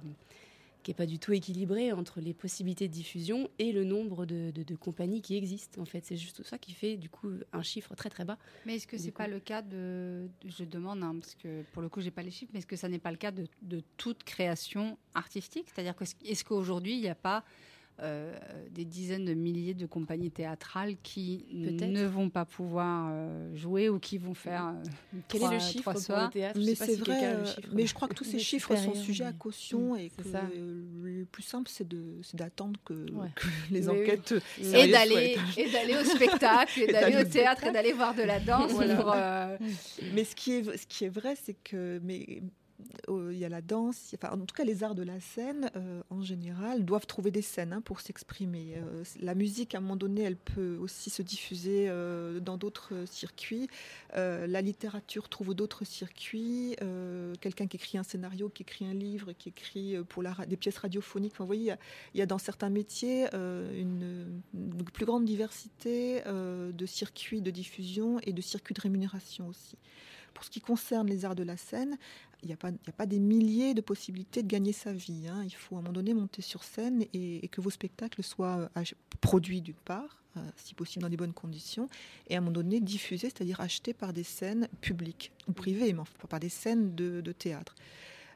qui 0.83 0.91
est 0.91 0.95
pas 0.95 1.05
du 1.05 1.19
tout 1.19 1.33
équilibré 1.33 1.91
entre 1.91 2.21
les 2.21 2.33
possibilités 2.33 2.87
de 2.87 2.93
diffusion 2.93 3.49
et 3.59 3.71
le 3.71 3.83
nombre 3.83 4.25
de, 4.25 4.75
compagnies 4.75 5.21
qui 5.21 5.35
existent. 5.35 5.81
En 5.81 5.85
fait, 5.85 6.05
c'est 6.05 6.15
juste 6.15 6.43
ça 6.43 6.57
qui 6.57 6.71
fait 6.71 6.95
du 6.95 7.09
coup 7.09 7.29
un 7.51 7.61
chiffre 7.61 7.95
très 7.95 8.09
très 8.09 8.25
bas. 8.25 8.37
Mais 8.65 8.75
est-ce 8.75 8.87
que 8.87 8.97
c'est 8.97 9.11
pas 9.11 9.27
le 9.27 9.39
cas 9.39 9.61
de, 9.61 10.27
je 10.45 10.63
demande 10.63 11.03
hein, 11.03 11.15
parce 11.19 11.35
que 11.35 11.63
pour 11.73 11.81
le 11.81 11.89
coup 11.89 12.01
j'ai 12.01 12.11
pas 12.11 12.23
les 12.23 12.31
chiffres, 12.31 12.51
mais 12.53 12.59
est-ce 12.59 12.67
que 12.67 12.75
ça 12.75 12.87
n'est 12.87 12.99
pas 12.99 13.11
le 13.11 13.17
cas 13.17 13.31
de, 13.31 13.45
de 13.61 13.81
toute 13.97 14.23
création 14.23 14.97
artistique? 15.13 15.67
C'est-à-dire 15.73 15.95
que 15.95 16.05
est-ce 16.25 16.43
qu'aujourd'hui 16.43 16.95
il 16.95 17.01
n'y 17.01 17.09
a 17.09 17.15
pas 17.15 17.43
euh, 18.01 18.33
des 18.71 18.85
dizaines 18.85 19.25
de 19.25 19.33
milliers 19.33 19.73
de 19.73 19.85
compagnies 19.85 20.31
théâtrales 20.31 20.95
qui 21.03 21.45
ne 21.51 22.05
vont 22.05 22.29
pas 22.29 22.45
pouvoir 22.45 23.09
euh, 23.11 23.53
jouer 23.55 23.89
ou 23.89 23.99
qui 23.99 24.17
vont 24.17 24.33
faire 24.33 24.67
euh, 24.67 25.19
Quel 25.27 25.43
est 25.43 25.51
le 25.51 25.59
chiffre 25.59 25.91
pour 25.91 26.15
le 26.15 26.29
théâtre 26.29 26.59
Mais 26.63 26.75
c'est 26.75 26.95
vrai, 26.95 27.37
mais 27.73 27.85
je 27.85 27.93
crois 27.93 28.07
que 28.07 28.13
tous 28.13 28.23
ces 28.25 28.39
chiffres 28.39 28.75
sont 28.75 28.93
sujets 28.93 29.25
à 29.25 29.33
caution 29.33 29.97
et 29.97 30.11
que 30.11 30.23
le 31.03 31.25
plus 31.25 31.43
simple 31.43 31.69
c'est 31.69 31.87
d'attendre 32.35 32.79
que, 32.85 33.05
les 33.71 33.89
enquêtes 33.89 34.33
et 34.61 34.87
d'aller 34.87 35.37
et 35.57 35.69
d'aller 35.69 35.95
au 35.97 36.05
spectacle 36.05 36.81
et 36.81 36.87
d'aller 36.91 37.17
au 37.17 37.25
théâtre 37.25 37.65
et 37.65 37.71
d'aller 37.71 37.91
voir 37.91 38.15
de 38.15 38.23
la 38.23 38.39
danse. 38.39 38.71
Mais 40.13 40.23
ce 40.23 40.35
qui 40.35 40.53
est 40.53 40.77
ce 40.77 40.87
qui 40.87 41.03
est 41.03 41.09
vrai 41.09 41.35
c'est 41.35 41.57
que 41.63 41.99
mais 42.03 42.43
il 43.07 43.37
y 43.37 43.45
a 43.45 43.49
la 43.49 43.61
danse, 43.61 44.15
en 44.23 44.37
tout 44.45 44.55
cas 44.55 44.63
les 44.63 44.83
arts 44.83 44.95
de 44.95 45.03
la 45.03 45.19
scène 45.19 45.71
euh, 45.75 46.01
en 46.09 46.21
général 46.21 46.85
doivent 46.85 47.05
trouver 47.05 47.31
des 47.31 47.41
scènes 47.41 47.73
hein, 47.73 47.81
pour 47.81 47.99
s'exprimer. 47.99 48.75
Euh, 48.77 49.03
la 49.19 49.35
musique, 49.35 49.75
à 49.75 49.79
un 49.79 49.81
moment 49.81 49.95
donné, 49.95 50.21
elle 50.23 50.35
peut 50.35 50.77
aussi 50.79 51.09
se 51.09 51.21
diffuser 51.21 51.87
euh, 51.89 52.39
dans 52.39 52.57
d'autres 52.57 53.05
circuits. 53.05 53.67
la 54.15 54.61
littérature 54.61 55.29
trouve 55.29 55.53
d'autres 55.53 55.85
circuits. 55.85 56.75
Quelqu'un 57.41 57.67
qui 57.67 57.77
écrit 57.77 57.97
un 57.97 58.03
scénario, 58.03 58.49
qui 58.49 58.63
écrit 58.63 58.85
un 58.85 58.93
livre, 58.93 59.33
qui 59.33 59.49
écrit 59.49 59.95
pour 60.09 60.23
des 60.47 60.57
pièces 60.57 60.77
radiophoniques. 60.77 61.33
Vous 61.37 61.45
voyez, 61.45 61.73
il 62.13 62.19
y, 62.19 62.21
a, 62.21 62.25
dans 62.25 62.37
certains 62.37 62.69
métiers 62.69 63.27
une, 63.33 64.41
plus 64.93 65.05
grande 65.05 65.25
diversité 65.25 66.21
de 66.25 66.85
circuits 66.85 67.41
de 67.41 67.51
diffusion 67.51 68.19
et 68.23 68.33
de 68.33 68.41
circuits 68.41 68.73
de 68.73 68.81
rémunération 68.81 69.47
aussi. 69.47 69.77
Pour 70.33 70.43
ce 70.43 70.49
qui 70.49 70.61
concerne 70.61 71.07
les 71.07 71.25
arts 71.25 71.35
de 71.35 71.43
la 71.43 71.57
scène, 71.57 71.97
il 72.43 72.47
n'y 72.47 72.53
a, 72.53 72.91
pas 72.93 73.05
des 73.05 73.19
milliers 73.19 73.73
de 73.73 73.81
possibilités 73.81 74.43
de 74.43 74.47
gagner 74.47 74.71
sa 74.71 74.93
vie. 74.93 75.27
Hein. 75.27 75.43
Il 75.43 75.53
faut 75.53 75.75
à 75.75 75.79
un 75.79 75.81
moment 75.81 75.93
donné 75.93 76.13
monter 76.13 76.41
sur 76.41 76.63
scène 76.63 77.05
et, 77.13 77.47
que 77.49 77.59
vos 77.59 77.69
spectacles 77.69 78.23
soient 78.23 78.69
euh, 78.77 78.83
produits 79.19 79.61
d'une 79.61 79.73
part, 79.73 80.23
euh, 80.37 80.41
si 80.55 80.73
possible 80.73 81.03
dans 81.03 81.09
des 81.09 81.17
bonnes 81.17 81.33
conditions, 81.33 81.89
et 82.29 82.35
à 82.35 82.37
un 82.37 82.41
moment 82.41 82.53
donné 82.53 82.79
diffusés, 82.79 83.29
c'est-à-dire 83.29 83.59
achetés 83.59 83.93
par 83.93 84.13
des 84.13 84.23
scènes 84.23 84.69
publiques 84.79 85.31
ou 85.47 85.51
privées, 85.51 85.91
mais 85.91 86.03
pas 86.21 86.27
par 86.29 86.39
des 86.39 86.49
scènes 86.49 86.95
de, 86.95 87.31
théâtre. 87.31 87.75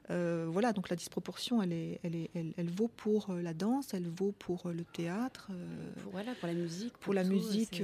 Euh, 0.09 0.47
voilà, 0.49 0.73
donc 0.73 0.89
la 0.89 0.95
disproportion, 0.95 1.61
elle, 1.61 1.73
est, 1.73 1.99
elle, 2.03 2.15
est, 2.15 2.29
elle, 2.33 2.69
vaut 2.69 2.89
pour 2.89 3.33
la 3.33 3.53
danse, 3.53 3.93
elle 3.93 4.07
vaut 4.07 4.33
pour 4.33 4.69
le 4.69 4.83
théâtre. 4.83 5.51
voilà, 6.11 6.35
pour 6.35 6.47
la 6.47 6.53
musique. 6.53 6.97
Pour, 6.97 7.13
la 7.13 7.23
musique, 7.23 7.81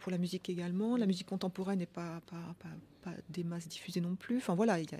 pour 0.00 0.12
la 0.12 0.18
musique 0.18 0.48
également. 0.48 0.96
La 0.96 1.06
musique 1.06 1.26
contemporaine 1.26 1.80
n'est 1.80 1.86
pas, 1.86 2.20
pas, 2.26 2.54
pas, 2.60 2.68
pas 3.02 3.16
des 3.28 3.44
masses 3.44 3.68
diffusées 3.68 4.00
non 4.00 4.14
plus. 4.14 4.36
Enfin 4.36 4.54
voilà, 4.54 4.78
il 4.78 4.90
y 4.90 4.94
a, 4.94 4.98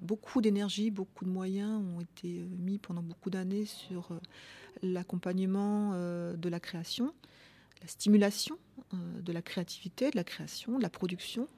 beaucoup 0.00 0.40
d'énergie, 0.40 0.90
beaucoup 0.90 1.24
de 1.24 1.30
moyens 1.30 1.82
ont 1.96 2.00
été 2.00 2.40
euh, 2.40 2.46
mis 2.58 2.78
pendant 2.78 3.02
beaucoup 3.02 3.30
d'années 3.30 3.66
sur 3.66 4.12
euh, 4.12 4.18
l'accompagnement 4.82 5.92
euh, 5.94 6.36
de 6.36 6.48
la 6.48 6.60
création, 6.60 7.14
la 7.80 7.88
stimulation 7.88 8.58
de 8.92 9.32
la 9.32 9.40
créativité, 9.40 10.10
de 10.10 10.16
la 10.16 10.24
création, 10.24 10.76
de 10.76 10.82
la 10.82 10.90
production. 10.90 11.48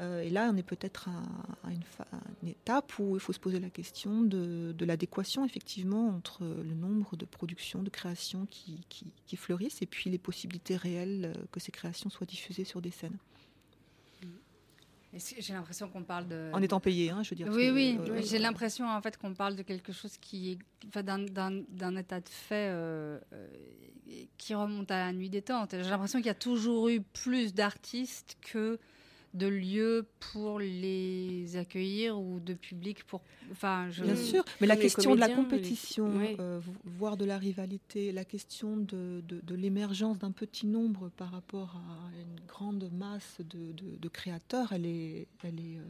Et 0.00 0.30
là, 0.30 0.48
on 0.52 0.56
est 0.56 0.62
peut-être 0.62 1.08
à, 1.08 1.70
une, 1.70 2.48
étape 2.48 2.98
où 3.00 3.16
il 3.16 3.20
faut 3.20 3.32
se 3.32 3.40
poser 3.40 3.58
la 3.58 3.70
question 3.70 4.22
de, 4.22 4.84
l'adéquation, 4.84 5.44
effectivement, 5.44 6.08
entre 6.08 6.44
le 6.44 6.74
nombre 6.74 7.16
de 7.16 7.24
productions, 7.24 7.82
de 7.82 7.90
créations 7.90 8.46
qui, 8.46 8.80
qui, 8.88 9.36
fleurissent 9.36 9.82
et 9.82 9.86
puis 9.86 10.08
les 10.08 10.18
possibilités 10.18 10.76
réelles 10.76 11.32
que 11.50 11.58
ces 11.58 11.72
créations 11.72 12.10
soient 12.10 12.26
diffusées 12.26 12.64
sur 12.64 12.80
des 12.80 12.92
scènes. 12.92 13.18
J'ai 15.14 15.54
l'impression 15.54 15.88
qu'on 15.88 16.02
parle 16.02 16.28
de. 16.28 16.50
En 16.52 16.60
étant 16.60 16.80
payé, 16.80 17.10
hein, 17.10 17.22
je 17.22 17.30
veux 17.30 17.36
dire. 17.36 17.48
Oui, 17.50 17.70
oui. 17.70 17.98
Euh, 17.98 18.20
j'ai 18.22 18.38
l'impression 18.38 18.86
en 18.86 19.00
fait 19.00 19.16
qu'on 19.16 19.32
parle 19.32 19.56
de 19.56 19.62
quelque 19.62 19.92
chose 19.92 20.18
qui 20.18 20.52
est, 20.52 20.58
enfin, 20.86 21.02
d'un 21.02 21.96
état 21.96 22.20
de 22.20 22.28
fait 22.28 22.68
euh, 22.68 23.18
euh, 23.32 23.46
qui 24.36 24.54
remonte 24.54 24.90
à 24.90 25.06
la 25.06 25.12
nuit 25.14 25.30
des 25.30 25.40
temps. 25.40 25.66
J'ai 25.70 25.82
l'impression 25.82 26.18
qu'il 26.18 26.26
y 26.26 26.30
a 26.30 26.34
toujours 26.34 26.88
eu 26.90 27.00
plus 27.00 27.54
d'artistes 27.54 28.36
que 28.42 28.78
de 29.34 29.46
lieux 29.46 30.06
pour 30.32 30.58
les 30.58 31.56
accueillir 31.56 32.18
ou 32.18 32.40
de 32.40 32.54
public 32.54 33.04
pour. 33.04 33.22
Enfin, 33.50 33.88
Bien 34.02 34.16
sûr, 34.16 34.44
mais 34.60 34.66
la 34.66 34.76
question 34.76 35.14
de 35.14 35.20
la 35.20 35.28
compétition, 35.28 36.12
euh, 36.38 36.60
voire 36.84 37.16
de 37.16 37.24
la 37.24 37.38
rivalité, 37.38 38.12
la 38.12 38.24
question 38.24 38.76
de, 38.76 39.22
de, 39.26 39.54
l'émergence 39.54 40.18
d'un 40.18 40.32
petit 40.32 40.66
nombre 40.66 41.10
par 41.16 41.30
rapport 41.30 41.76
à 41.76 42.20
une 42.20 42.46
grande 42.46 42.90
masse 42.92 43.38
de, 43.40 43.72
de 43.72 44.08
créateurs, 44.08 44.72
elle 44.72 44.86
est, 44.86 45.26
elle 45.42 45.58
est 45.60 45.78
euh, 45.78 45.84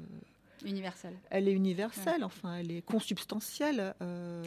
universelle. 0.64 1.14
Elle 1.30 1.48
est 1.48 1.52
universelle, 1.52 2.24
enfin, 2.24 2.56
elle 2.56 2.70
est 2.70 2.82
consubstantielle, 2.82 3.94
euh, 4.02 4.44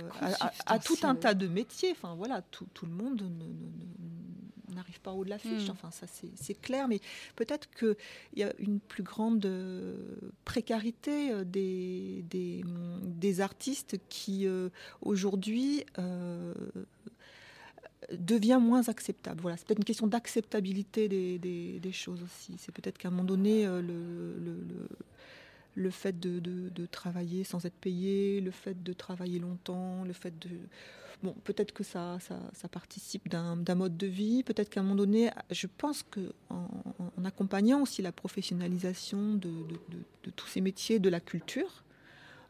À, 0.65 0.79
tout 0.79 0.97
un 1.03 1.15
tas 1.15 1.33
de 1.33 1.47
métiers. 1.47 1.91
Enfin, 1.91 2.15
voilà, 2.15 2.41
tout, 2.41 2.67
tout 2.73 2.85
le 2.85 2.91
monde 2.91 3.23
n'arrive 4.75 4.99
pas 5.01 5.11
en 5.11 5.15
haut 5.15 5.25
de 5.25 5.29
l'affiche. 5.29 5.67
Hmm. 5.67 5.71
Enfin, 5.71 5.91
ça 5.91 6.07
c'est 6.35 6.53
clair, 6.55 6.87
mais 6.87 6.99
peut-être 7.35 7.69
qu'il 7.71 7.95
y 8.35 8.43
a 8.43 8.53
une 8.59 8.79
plus 8.79 9.03
grande 9.03 9.45
euh, 9.45 9.95
précarité 10.45 11.31
euh, 11.31 11.43
des, 11.43 12.23
des, 12.29 13.41
artistes 13.41 13.97
qui 14.09 14.45
euh, 14.45 14.69
aujourd'hui 15.01 15.85
devient 18.11 18.59
moins 18.61 18.89
acceptable. 18.89 19.41
Voilà, 19.41 19.57
c'est 19.57 19.65
peut-être 19.65 19.79
une 19.79 19.85
question 19.85 20.07
d'acceptabilité 20.07 21.07
des, 21.07 21.39
des, 21.79 21.91
choses 21.91 22.21
aussi. 22.23 22.55
C'est 22.57 22.73
peut-être 22.73 22.97
qu'à 22.97 23.07
un 23.07 23.11
moment 23.11 23.23
donné, 23.23 23.65
le, 23.65 23.81
le, 23.81 24.37
le, 24.39 24.87
fait 25.89 26.19
de, 26.19 26.85
travailler 26.87 27.43
sans 27.43 27.65
être 27.65 27.75
payé, 27.75 28.41
le 28.41 28.51
fait 28.51 28.81
de 28.83 28.93
travailler 28.93 29.39
longtemps, 29.39 30.03
le 30.03 30.13
fait 30.13 30.37
de 30.39 30.49
Bon, 31.23 31.35
peut-être 31.43 31.71
que 31.71 31.83
ça, 31.83 32.17
participe 32.71 33.29
d'un 33.29 33.75
mode 33.75 33.95
de 33.95 34.07
vie, 34.07 34.41
peut-être 34.41 34.69
qu'à 34.69 34.79
un 34.79 34.83
moment 34.83 34.95
donné, 34.95 35.29
je 35.51 35.67
pense 35.67 36.01
qu'en 36.03 36.67
en, 37.15 37.25
accompagnant 37.25 37.81
aussi 37.81 38.01
la 38.01 38.11
professionnalisation 38.11 39.35
de, 39.35 39.51
tous 40.35 40.47
ces 40.47 40.61
métiers 40.61 40.97
de 40.97 41.09
la 41.09 41.19
culture, 41.19 41.83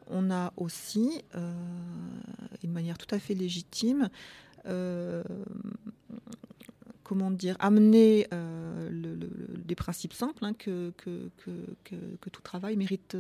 on 0.08 0.32
a 0.32 0.54
aussi, 0.56 1.22
euh, 1.36 1.54
d'une 2.62 2.72
manière 2.72 2.98
tout 2.98 3.14
à 3.14 3.20
fait 3.20 3.34
légitime, 3.34 4.10
euh, 4.66 5.24
comment 7.12 7.30
dire, 7.30 7.58
amener 7.60 8.26
des 8.90 9.76
principes 9.76 10.14
simples, 10.14 10.46
hein, 10.46 10.54
que, 10.54 10.94
que, 10.96 11.30
que, 11.84 12.30
tout 12.30 12.42
travail 12.42 12.78
mérite 12.78 13.18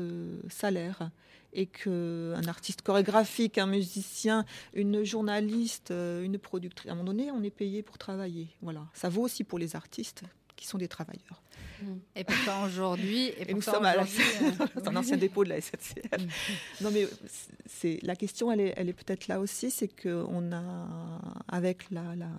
salaire 0.47 1.11
et 1.51 1.65
qu'un 1.65 2.47
artiste 2.47 2.83
chorégraphique, 2.83 3.57
un 3.57 3.65
musicien, 3.65 4.45
une 4.73 5.03
journaliste, 5.03 5.91
une 5.91 6.37
productrice, 6.37 6.89
à 6.89 6.93
un 6.93 6.95
moment 6.95 7.11
donné, 7.11 7.31
on 7.31 7.43
est 7.43 7.49
payé 7.49 7.83
pour 7.83 7.97
travailler. 7.97 8.47
Voilà, 8.61 8.87
ça 8.93 9.09
vaut 9.09 9.23
aussi 9.23 9.43
pour 9.43 9.59
les 9.59 9.75
artistes 9.75 10.23
qui 10.55 10.67
sont 10.67 10.77
des 10.77 10.87
travailleurs. 10.87 11.41
Mm. 11.81 11.85
Et 12.15 12.23
pourtant 12.23 12.63
aujourd'hui, 12.63 13.33
et, 13.37 13.53
nous 13.53 13.61
sommes 13.61 13.83
à 13.83 13.95
euh, 13.97 14.79
un 14.85 14.95
ancien 14.95 15.17
dépôt 15.17 15.43
de 15.43 15.49
la 15.49 15.59
SNCF. 15.59 16.05
Non 16.81 16.91
mais 16.91 17.09
c'est 17.65 17.99
la 18.03 18.15
question, 18.15 18.51
elle 18.53 18.61
est, 18.61 18.73
elle 18.77 18.87
est 18.87 18.93
peut-être 18.93 19.27
là 19.27 19.41
aussi, 19.41 19.69
c'est 19.69 19.89
qu'on 19.89 20.53
a 20.53 20.87
avec 21.49 21.91
la, 21.91 22.15
la, 22.15 22.29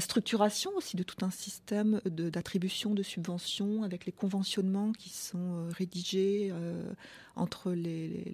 structuration 0.00 0.72
aussi 0.76 0.96
de 0.96 1.02
tout 1.02 1.24
un 1.24 1.30
système 1.30 2.00
d'attribution 2.04 2.92
de, 2.94 3.02
subventions, 3.02 3.84
avec 3.84 4.04
les 4.04 4.12
conventionnements 4.12 4.92
qui 4.92 5.10
sont 5.10 5.38
euh, 5.38 5.70
rédigés 5.70 6.48
euh, 6.50 6.82
entre 7.36 7.72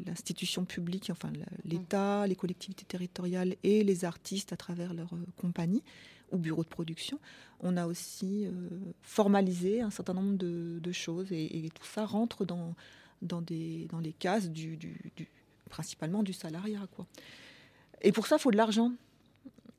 l'institution 0.06 0.64
publique, 0.64 1.10
enfin 1.10 1.30
l'État, 1.64 2.26
les 2.26 2.36
collectivités 2.36 2.84
territoriales 2.84 3.56
et 3.62 3.84
les 3.84 4.04
artistes 4.04 4.52
à 4.52 4.56
travers 4.56 4.94
leurs 4.94 5.14
compagnies 5.36 5.82
ou 6.30 6.38
bureaux 6.38 6.64
de 6.64 6.68
production, 6.68 7.18
on 7.60 7.76
a 7.76 7.86
aussi 7.86 8.46
euh, 8.46 8.52
formalisé 9.02 9.82
un 9.82 9.90
certain 9.90 10.14
nombre 10.14 10.36
de, 10.36 10.92
choses 10.92 11.30
et, 11.32 11.68
tout 11.74 11.86
ça 11.86 12.06
rentre 12.06 12.44
dans, 12.44 12.74
dans, 13.20 13.42
des, 13.42 13.86
dans 13.90 14.00
les 14.00 14.12
cases 14.12 14.50
du, 14.50 14.78
principalement 15.68 16.22
du 16.22 16.32
salariat. 16.32 16.86
Quoi. 16.96 17.06
Et 18.02 18.12
pour 18.12 18.26
ça, 18.26 18.36
il 18.36 18.40
faut 18.40 18.50
de 18.50 18.56
l'argent. 18.56 18.92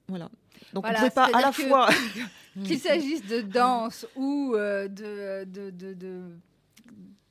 Voilà. 0.07 0.29
Donc 0.73 0.85
on 0.85 0.91
ne 0.91 0.97
peut 0.97 1.09
pas 1.09 1.29
à 1.33 1.41
la 1.41 1.51
fois. 1.51 1.89
Qu'il 2.65 2.79
s'agisse 2.79 3.25
de 3.25 3.41
danse 3.41 4.05
ou 4.15 4.53
euh, 4.55 4.87
de, 4.87 5.43
de, 5.43 6.21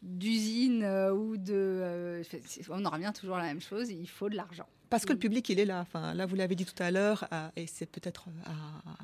d'usine 0.03 0.83
euh, 0.83 1.13
ou 1.15 1.37
de... 1.37 2.23
on 2.71 2.85
en 2.85 2.91
revient 2.91 3.13
toujours 3.15 3.37
à 3.37 3.39
la 3.43 3.47
même 3.47 3.61
chose, 3.61 3.89
il 3.91 4.09
faut 4.09 4.29
de 4.29 4.35
l'argent. 4.35 4.67
Parce 4.93 5.07
que 5.07 5.13
le 5.13 5.17
mm. 5.17 5.21
public, 5.21 5.49
il 5.49 5.59
est 5.59 5.65
là. 5.65 5.81
Enfin, 5.81 6.13
là, 6.13 6.27
vous 6.27 6.37
l'avez 6.37 6.55
dit 6.55 6.67
tout 6.67 6.81
à 6.83 6.91
l'heure, 6.91 7.27
et 7.57 7.67
c'est 7.67 7.87
peut-être 7.87 8.27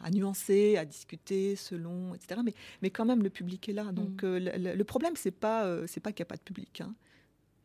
à, 0.04 0.10
nuancer, 0.10 0.76
à 0.76 0.84
discuter 0.84 1.56
selon, 1.56 2.14
etc. 2.14 2.42
Mais, 2.44 2.52
mais 2.82 2.90
quand 2.90 3.06
même, 3.06 3.22
le 3.22 3.30
public 3.30 3.70
est 3.70 3.72
là. 3.72 3.84
Donc, 3.84 4.22
mm. 4.22 4.26
euh, 4.26 4.74
le, 4.76 4.84
problème, 4.84 5.14
c'est 5.16 5.30
pas, 5.30 5.64
euh, 5.64 5.86
c'est 5.86 6.00
pas 6.00 6.12
qu'il 6.12 6.22
n'y 6.24 6.28
a 6.28 6.30
pas 6.30 6.36
de 6.36 6.42
public. 6.42 6.82
Hein. 6.82 6.94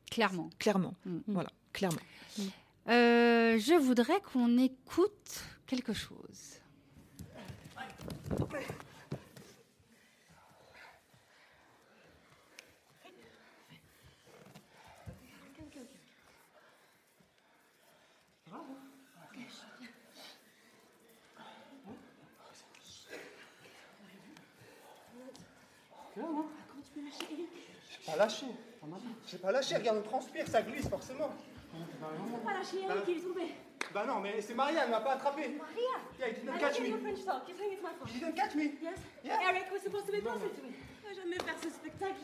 Clairement. 0.09 0.49
Clairement. 0.57 0.93
Mm. 1.05 1.17
Voilà, 1.27 1.49
clairement. 1.73 1.99
Euh, 2.89 3.57
je 3.59 3.75
voudrais 3.79 4.19
qu'on 4.21 4.57
écoute 4.57 5.43
quelque 5.65 5.93
chose. 5.93 6.59
Pas 28.05 28.17
lâché. 28.17 28.45
J'ai 29.25 29.37
pas 29.37 29.51
lâché, 29.51 29.75
regarde, 29.75 29.99
on 29.99 30.09
transpire, 30.09 30.47
ça 30.47 30.61
glisse 30.61 30.87
forcément. 30.87 31.33
C'est 31.73 32.43
pas 32.43 32.53
lâché 32.53 32.77
Eric, 32.83 33.03
il 33.07 33.17
est 33.17 33.21
tombé. 33.21 33.41
Bah 33.93 34.05
non, 34.07 34.19
mais 34.19 34.41
c'est 34.41 34.53
Marianne, 34.53 34.83
elle 34.85 34.91
m'a 34.91 35.01
pas 35.01 35.13
attrapé. 35.13 35.49
Maria! 35.49 35.97
Yeah, 36.19 36.27
he 36.27 36.41
didn't 36.41 36.59
catch 36.59 36.79
me. 36.79 36.91
French 36.97 37.25
talk. 37.25 37.47
You 37.47 37.55
think 37.55 37.73
it's 37.73 37.83
my 37.83 37.89
fault. 37.97 38.09
He 38.09 38.19
didn't 38.19 38.35
catch 38.35 38.55
me. 38.55 38.71
Yes? 38.81 38.99
Yeah. 39.23 39.49
Eric 39.49 39.71
was 39.71 39.81
supposed 39.81 40.05
to 40.05 40.11
be 40.11 40.21
closer 40.21 40.49
to 40.49 40.61
me. 40.63 40.73
Jamais 41.13 41.37
faire 41.37 41.55
ce 41.61 41.69
spectacle. 41.69 42.15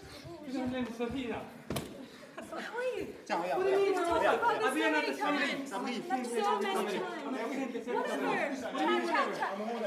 Sophie, 0.97 1.27
là. 1.27 1.43
You? 2.97 3.05
Tiens, 3.25 3.37
regarde. 3.37 3.61
You 3.61 3.93
Ah, 3.97 4.01
times? 4.39 4.63
ça 4.63 4.71
brille. 4.71 4.89
Like 4.89 5.17
so 5.19 5.81
many 5.81 5.99
times. 5.99 6.27
Whatever. 8.73 9.09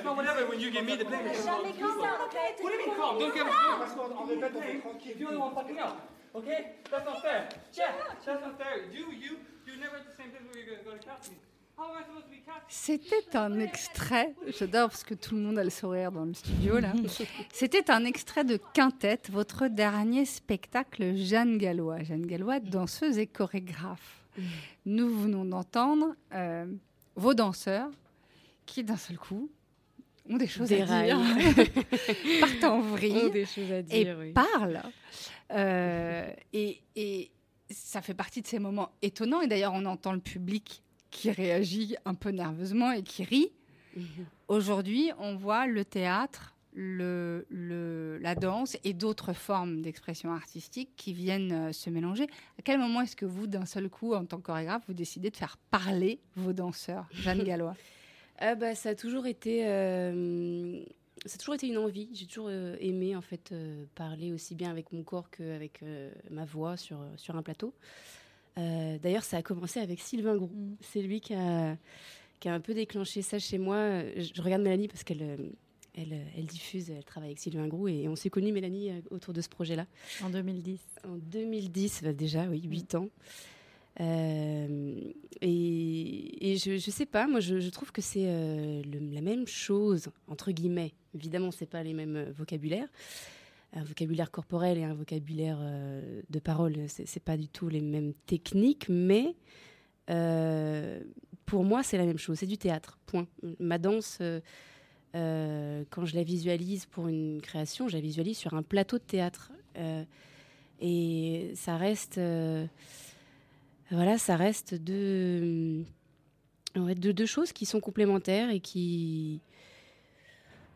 No, 0.04 0.12
whatever, 0.14 0.46
when 0.46 0.60
you 0.60 0.70
give 0.70 0.84
me 0.84 0.96
the 0.96 1.04
blame. 1.04 1.26
Jamais 1.44 1.72
calm 1.72 2.00
down, 2.00 2.20
okay? 2.26 2.54
What 2.60 2.70
do 2.70 2.78
you 2.78 2.86
mean 2.86 2.96
calm? 2.96 3.18
Don't 3.18 3.34
get 3.34 3.46
me 3.46 3.52
Parce 3.52 3.94
qu'en 3.94 4.24
répète, 4.24 4.56
on 4.56 4.60
fait 4.60 4.78
tranquille. 4.80 5.16
You're 5.18 5.32
the 5.32 5.38
one 5.38 5.54
fucking 5.54 5.78
up. 5.78 5.96
Okay? 6.34 6.76
That's 6.90 7.04
not 7.04 7.20
fair. 7.22 7.48
Jeff, 7.72 7.94
that's 8.24 8.42
not 8.42 8.58
fair. 8.58 8.84
You, 8.92 9.12
you, 9.12 9.38
C'était 12.68 13.36
un 13.36 13.58
extrait, 13.60 14.34
j'adore 14.58 14.88
parce 14.88 15.04
que 15.04 15.14
tout 15.14 15.34
le 15.34 15.40
monde 15.42 15.58
a 15.58 15.64
le 15.64 15.70
sourire 15.70 16.12
dans 16.12 16.24
le 16.24 16.34
studio 16.34 16.78
là. 16.78 16.92
C'était 17.52 17.90
un 17.90 18.04
extrait 18.04 18.44
de 18.44 18.58
Quintette, 18.72 19.30
votre 19.30 19.68
dernier 19.68 20.24
spectacle 20.24 21.14
Jeanne 21.14 21.58
Gallois. 21.58 22.02
Jeanne 22.02 22.26
Gallois, 22.26 22.60
danseuse 22.60 23.18
et 23.18 23.26
chorégraphe. 23.26 24.22
Nous 24.86 25.08
venons 25.08 25.44
d'entendre 25.44 26.14
euh, 26.34 26.66
vos 27.16 27.34
danseurs 27.34 27.90
qui 28.64 28.82
d'un 28.84 28.96
seul 28.96 29.18
coup 29.18 29.50
ont 30.28 30.36
des 30.36 30.46
choses 30.46 30.72
à 30.72 30.76
dire, 30.76 31.18
partent 32.40 32.64
en 32.64 32.80
vrille 32.80 33.30
des 33.30 33.44
choses 33.44 33.72
à 33.72 33.82
dire, 33.82 34.22
et 34.22 34.32
parlent. 34.32 34.82
Euh, 35.50 36.30
et, 36.52 36.80
et 36.96 37.30
ça 37.72 38.02
fait 38.02 38.14
partie 38.14 38.42
de 38.42 38.46
ces 38.46 38.58
moments 38.58 38.90
étonnants. 39.02 39.40
Et 39.40 39.48
d'ailleurs, 39.48 39.72
on 39.74 39.84
entend 39.84 40.12
le 40.12 40.20
public 40.20 40.82
qui 41.10 41.30
réagit 41.30 41.96
un 42.04 42.14
peu 42.14 42.30
nerveusement 42.30 42.90
et 42.92 43.02
qui 43.02 43.24
rit. 43.24 43.52
Mhm. 43.96 44.04
Aujourd'hui, 44.48 45.10
on 45.18 45.36
voit 45.36 45.66
le 45.66 45.84
théâtre, 45.84 46.54
le, 46.74 47.46
le, 47.50 48.18
la 48.18 48.34
danse 48.34 48.76
et 48.84 48.94
d'autres 48.94 49.34
formes 49.34 49.82
d'expression 49.82 50.32
artistique 50.32 50.90
qui 50.96 51.12
viennent 51.12 51.52
euh, 51.52 51.72
se 51.72 51.90
mélanger. 51.90 52.24
À 52.58 52.62
quel 52.64 52.78
moment 52.78 53.02
est-ce 53.02 53.16
que 53.16 53.26
vous, 53.26 53.46
d'un 53.46 53.66
seul 53.66 53.90
coup, 53.90 54.14
en 54.14 54.24
tant 54.24 54.38
que 54.38 54.42
chorégraphe, 54.42 54.82
vous 54.88 54.94
décidez 54.94 55.30
de 55.30 55.36
faire 55.36 55.58
parler 55.70 56.18
vos 56.36 56.52
danseurs 56.52 57.06
Jeanne 57.12 57.42
Gallois? 57.44 57.76
Ah 58.38 58.54
bah, 58.54 58.74
Ça 58.74 58.90
a 58.90 58.94
toujours 58.94 59.26
été... 59.26 59.66
Euh, 59.66 60.82
ça 61.24 61.34
a 61.34 61.38
toujours 61.38 61.54
été 61.54 61.68
une 61.68 61.78
envie. 61.78 62.08
J'ai 62.12 62.26
toujours 62.26 62.48
euh, 62.48 62.76
aimé 62.80 63.14
en 63.16 63.22
fait 63.22 63.54
parler 63.94 64.32
aussi 64.32 64.54
bien 64.54 64.70
avec 64.70 64.92
mon 64.92 65.02
corps 65.02 65.30
qu'avec 65.30 65.82
ma 66.30 66.44
voix 66.44 66.76
sur, 66.76 66.98
sur 67.16 67.36
un 67.36 67.42
plateau. 67.42 67.74
Euh, 68.58 68.98
d'ailleurs, 68.98 69.24
ça 69.24 69.38
a 69.38 69.42
commencé 69.42 69.80
avec 69.80 70.00
Sylvain 70.00 70.36
Grou. 70.36 70.50
Mm. 70.52 70.76
C'est 70.80 71.02
lui 71.02 71.20
qui 71.20 71.34
a, 71.34 71.76
qui 72.40 72.48
a 72.48 72.54
un 72.54 72.60
peu 72.60 72.74
déclenché 72.74 73.22
ça 73.22 73.38
chez 73.38 73.58
moi. 73.58 74.02
Je, 74.16 74.42
regarde 74.42 74.62
Mélanie 74.62 74.88
parce 74.88 75.04
qu'elle 75.04 75.22
euh, 75.22 75.36
elle, 75.94 76.12
euh, 76.12 76.24
elle, 76.36 76.46
diffuse, 76.46 76.90
elle 76.90 77.04
travaille 77.04 77.30
avec 77.30 77.38
Sylvain 77.38 77.68
Grou 77.68 77.88
et 77.88 78.08
on 78.08 78.16
s'est 78.16 78.30
connus, 78.30 78.52
Mélanie, 78.52 78.90
autour 79.10 79.32
de 79.32 79.40
ce 79.40 79.48
projet-là. 79.48 79.86
En 80.22 80.30
2010. 80.30 80.80
En 81.04 81.16
2010, 81.16 82.02
bah, 82.02 82.12
déjà, 82.12 82.46
oui, 82.46 82.62
8 82.62 82.94
mm. 82.94 83.08
Ans. 84.00 84.96
et, 85.40 86.56
je, 86.56 86.72
ne 86.72 86.78
sais 86.78 87.06
pas, 87.06 87.26
moi 87.26 87.40
je, 87.40 87.68
trouve 87.70 87.92
que 87.92 88.02
c'est 88.02 88.82
la 88.84 89.20
même 89.20 89.46
chose, 89.46 90.08
entre 90.28 90.52
guillemets. 90.52 90.92
Évidemment, 91.14 91.50
c'est 91.50 91.66
pas 91.66 91.82
les 91.82 91.92
mêmes 91.92 92.30
vocabulaires, 92.36 92.88
un 93.74 93.84
vocabulaire 93.84 94.30
corporel 94.30 94.78
et 94.78 94.84
un 94.84 94.94
vocabulaire 94.94 95.58
euh, 95.60 96.22
de 96.28 96.38
parole, 96.38 96.76
c'est 96.88 97.22
pas 97.22 97.36
du 97.36 97.48
tout 97.48 97.68
les 97.68 97.80
mêmes 97.80 98.12
techniques, 98.26 98.88
mais 98.88 99.34
euh, 100.10 101.00
pour 101.46 101.64
moi, 101.64 101.82
c'est 101.82 101.96
la 101.96 102.04
même 102.04 102.18
chose. 102.18 102.38
C'est 102.38 102.46
du 102.46 102.58
théâtre. 102.58 102.98
Point. 103.06 103.26
Ma 103.58 103.78
danse, 103.78 104.18
euh, 104.20 105.84
quand 105.90 106.04
je 106.04 106.14
la 106.14 106.22
visualise 106.22 106.86
pour 106.86 107.08
une 107.08 107.40
création, 107.40 107.88
je 107.88 107.96
la 107.96 108.02
visualise 108.02 108.36
sur 108.36 108.54
un 108.54 108.62
plateau 108.62 108.98
de 108.98 109.04
théâtre, 109.04 109.52
et 110.80 111.52
ça 111.54 111.76
reste, 111.76 112.20
voilà, 113.92 114.18
ça 114.18 114.36
reste 114.36 114.74
deux, 114.74 115.84
deux, 116.74 117.12
deux 117.12 117.26
choses 117.26 117.52
qui 117.52 117.66
sont 117.66 117.80
complémentaires 117.80 118.50
et 118.50 118.60
qui 118.60 119.40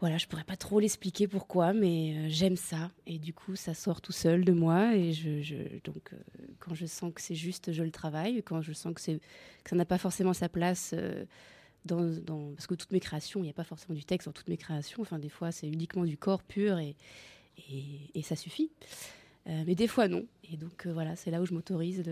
voilà, 0.01 0.19
je 0.19 0.27
pourrais 0.27 0.45
pas 0.45 0.57
trop 0.57 0.79
l'expliquer 0.79 1.27
pourquoi, 1.27 1.73
mais 1.73 2.15
euh, 2.15 2.27
j'aime 2.29 2.57
ça 2.57 2.91
et 3.07 3.19
du 3.19 3.33
coup 3.33 3.57
ça 3.57 3.73
sort 3.73 4.03
tout 4.03 4.13
seul 4.13 4.45
de 4.45 4.53
moi 4.53 4.95
et 4.95 5.15
je, 5.15 5.79
donc 5.85 6.13
euh, 6.13 6.17
quand 6.59 6.75
je 6.75 6.85
sens 6.85 7.13
que 7.15 7.23
c'est 7.23 7.35
juste, 7.35 7.73
je 7.73 7.83
le 7.83 7.91
travaille. 7.91 8.43
Quand 8.43 8.61
je 8.61 8.75
sens 8.75 8.93
que 8.93 9.01
c'est 9.01 9.19
que 9.65 9.71
ça 9.71 9.77
n'a 9.77 9.87
pas 9.87 9.97
forcément 9.97 10.35
sa 10.35 10.51
place 10.51 10.91
euh, 10.95 11.25
dans, 11.87 12.53
parce 12.55 12.67
que 12.67 12.75
toutes 12.75 12.93
mes 12.93 13.01
créations, 13.01 13.41
il 13.41 13.45
n'y 13.45 13.51
a 13.51 13.55
pas 13.55 13.65
forcément 13.65 13.95
du 13.95 14.05
texte 14.05 14.27
dans 14.27 14.33
toutes 14.33 14.49
mes 14.49 14.59
créations. 14.59 15.01
Enfin 15.01 15.19
des 15.19 15.31
fois 15.31 15.51
c'est 15.51 15.67
uniquement 15.67 16.05
du 16.05 16.19
corps 16.19 16.43
pur 16.43 16.79
et 16.79 16.95
et, 18.15 18.21
ça 18.21 18.37
suffit. 18.37 18.71
mais 19.47 19.75
des 19.75 19.89
fois 19.89 20.09
non. 20.09 20.27
Et 20.53 20.59
donc 20.59 20.87
voilà, 20.87 21.17
c'est 21.17 21.31
là 21.31 21.41
où 21.41 21.47
je 21.47 21.55
m'autorise 21.55 22.03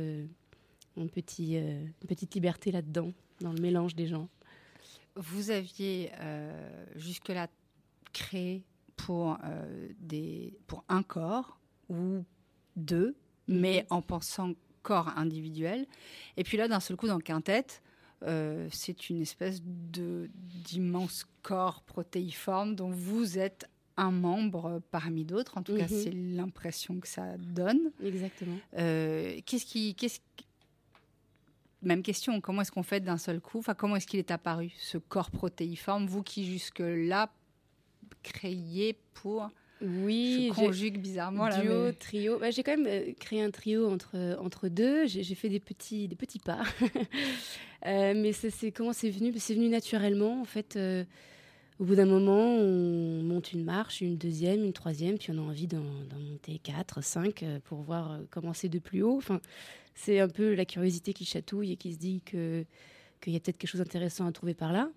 une, 0.97 1.11
petit, 1.11 1.57
une 1.57 1.92
petite 2.09 2.34
liberté 2.34 2.70
là-dedans, 2.70 3.12
dans 3.40 3.53
le 3.53 3.61
mélange 3.61 3.95
des 3.95 4.07
gens. 4.07 4.28
Vous 5.16 5.51
aviez 5.51 6.11
jusque-là 6.97 7.49
créé 8.12 8.64
pour, 8.97 9.38
euh, 9.45 9.88
des, 10.01 10.55
pour 10.66 10.84
un 10.88 11.03
corps 11.03 11.59
ou 11.88 12.24
deux, 12.76 13.16
mhm. 13.49 13.61
mais 13.61 13.86
en 13.90 14.03
pensant 14.03 14.53
corps 14.82 15.16
individuel. 15.16 15.86
Et 16.36 16.45
puis 16.45 16.57
là, 16.57 16.68
d'un 16.68 16.80
seul 16.80 16.97
coup, 16.97 17.07
dans 17.07 17.18
Quintette, 17.18 17.82
euh, 18.22 18.68
c'est 18.72 19.11
une 19.11 19.20
espèce 19.22 19.61
de 19.64 20.30
d'immense 20.34 21.26
corps 21.42 21.82
protéiforme 21.82 22.74
dont 22.74 22.90
vous 22.90 23.38
êtes 23.38 23.68
un 23.97 24.11
membre 24.11 24.80
parmi 24.90 25.24
d'autres. 25.24 25.57
En 25.59 25.62
tout 25.62 25.76
cas, 25.76 25.84
Mhm. 25.84 25.88
c'est 26.03 26.11
l'impression 26.12 26.99
que 27.01 27.07
ça 27.09 27.36
donne. 27.38 27.92
Exactement. 28.03 28.57
Euh, 28.78 29.40
qu'est-ce 29.47 29.66
qui, 29.66 29.95
qu'est-ce 29.95 30.20
qui- 30.36 30.47
Même 31.85 32.03
question. 32.03 32.41
Comment 32.41 32.62
est-ce 32.62 32.72
qu'on 32.72 32.82
fait 32.82 33.01
d'un 33.01 33.18
seul 33.18 33.41
coup? 33.41 33.59
Enfin, 33.59 33.74
comment 33.74 33.97
est-ce 33.97 34.07
qu'il 34.07 34.18
est 34.18 34.30
apparu 34.30 34.72
ce 34.78 34.99
corps 34.99 35.30
protéiforme? 35.30 36.07
Vous 36.07 36.22
qui 36.22 36.45
jusque 36.47 36.82
là 36.85 37.30
créiez 38.22 38.97
pour 39.12 39.49
Oui, 39.82 40.51
je 40.51 40.55
conjugue 40.61 40.99
bizarrement 40.99 41.47
là. 41.49 41.61
duo, 41.61 41.85
mais- 41.87 41.93
trio. 41.93 42.39
Bah, 42.39 42.51
j'ai 42.51 42.62
quand 42.62 42.76
même 42.76 42.87
euh, 42.87 43.12
créé 43.20 43.43
un 43.43 43.51
trio 43.51 43.91
entre, 43.91 44.39
entre 44.41 44.68
deux. 44.68 45.07
J'ai 45.07 45.35
fait 45.35 45.49
des 45.49 45.61
petits, 45.61 46.09
des 46.09 46.16
petits 46.16 46.39
pas. 46.41 46.62
Euh, 47.87 48.14
mais 48.16 48.32
c'est 48.32 48.72
comment 48.72 48.95
c'est 48.95 49.11
venu? 49.11 49.30
C'est 49.37 49.53
venu 49.53 49.68
naturellement. 49.68 50.41
En 50.41 50.47
fait, 50.47 50.76
euh, 50.76 51.05
au 51.78 51.85
bout 51.85 51.97
d'un 51.97 52.07
moment, 52.07 52.57
on 52.57 53.22
monte 53.22 53.53
une 53.53 53.62
marche, 53.62 54.01
une 54.01 54.16
deuxième, 54.16 54.64
une 54.64 54.72
troisième, 54.72 55.18
puis 55.18 55.32
on 55.32 55.37
a 55.37 55.43
envie 55.43 55.66
d'en 55.66 55.82
monter 56.18 56.59
quatre, 56.61 57.03
cinq 57.05 57.45
pour 57.64 57.82
voir 57.82 58.20
comment 58.30 58.55
c'est 58.55 58.70
de 58.70 58.78
plus 58.78 59.03
haut. 59.03 59.18
Enfin, 59.18 59.39
c'est 59.95 60.20
un 60.20 60.28
peu 60.28 60.55
la 60.55 60.64
curiosité 60.64 61.12
qui 61.12 61.24
chatouille 61.24 61.72
et 61.72 61.76
qui 61.76 61.92
se 61.92 61.99
dit 61.99 62.22
que 62.24 62.64
qu'il 63.20 63.32
y 63.32 63.36
a 63.36 63.40
peut-être 63.40 63.57
quelque 63.57 63.70
chose 63.70 63.80
d'intéressant 63.80 64.26
à 64.26 64.32
trouver 64.32 64.55
par 64.55 64.72
là. 64.72 64.90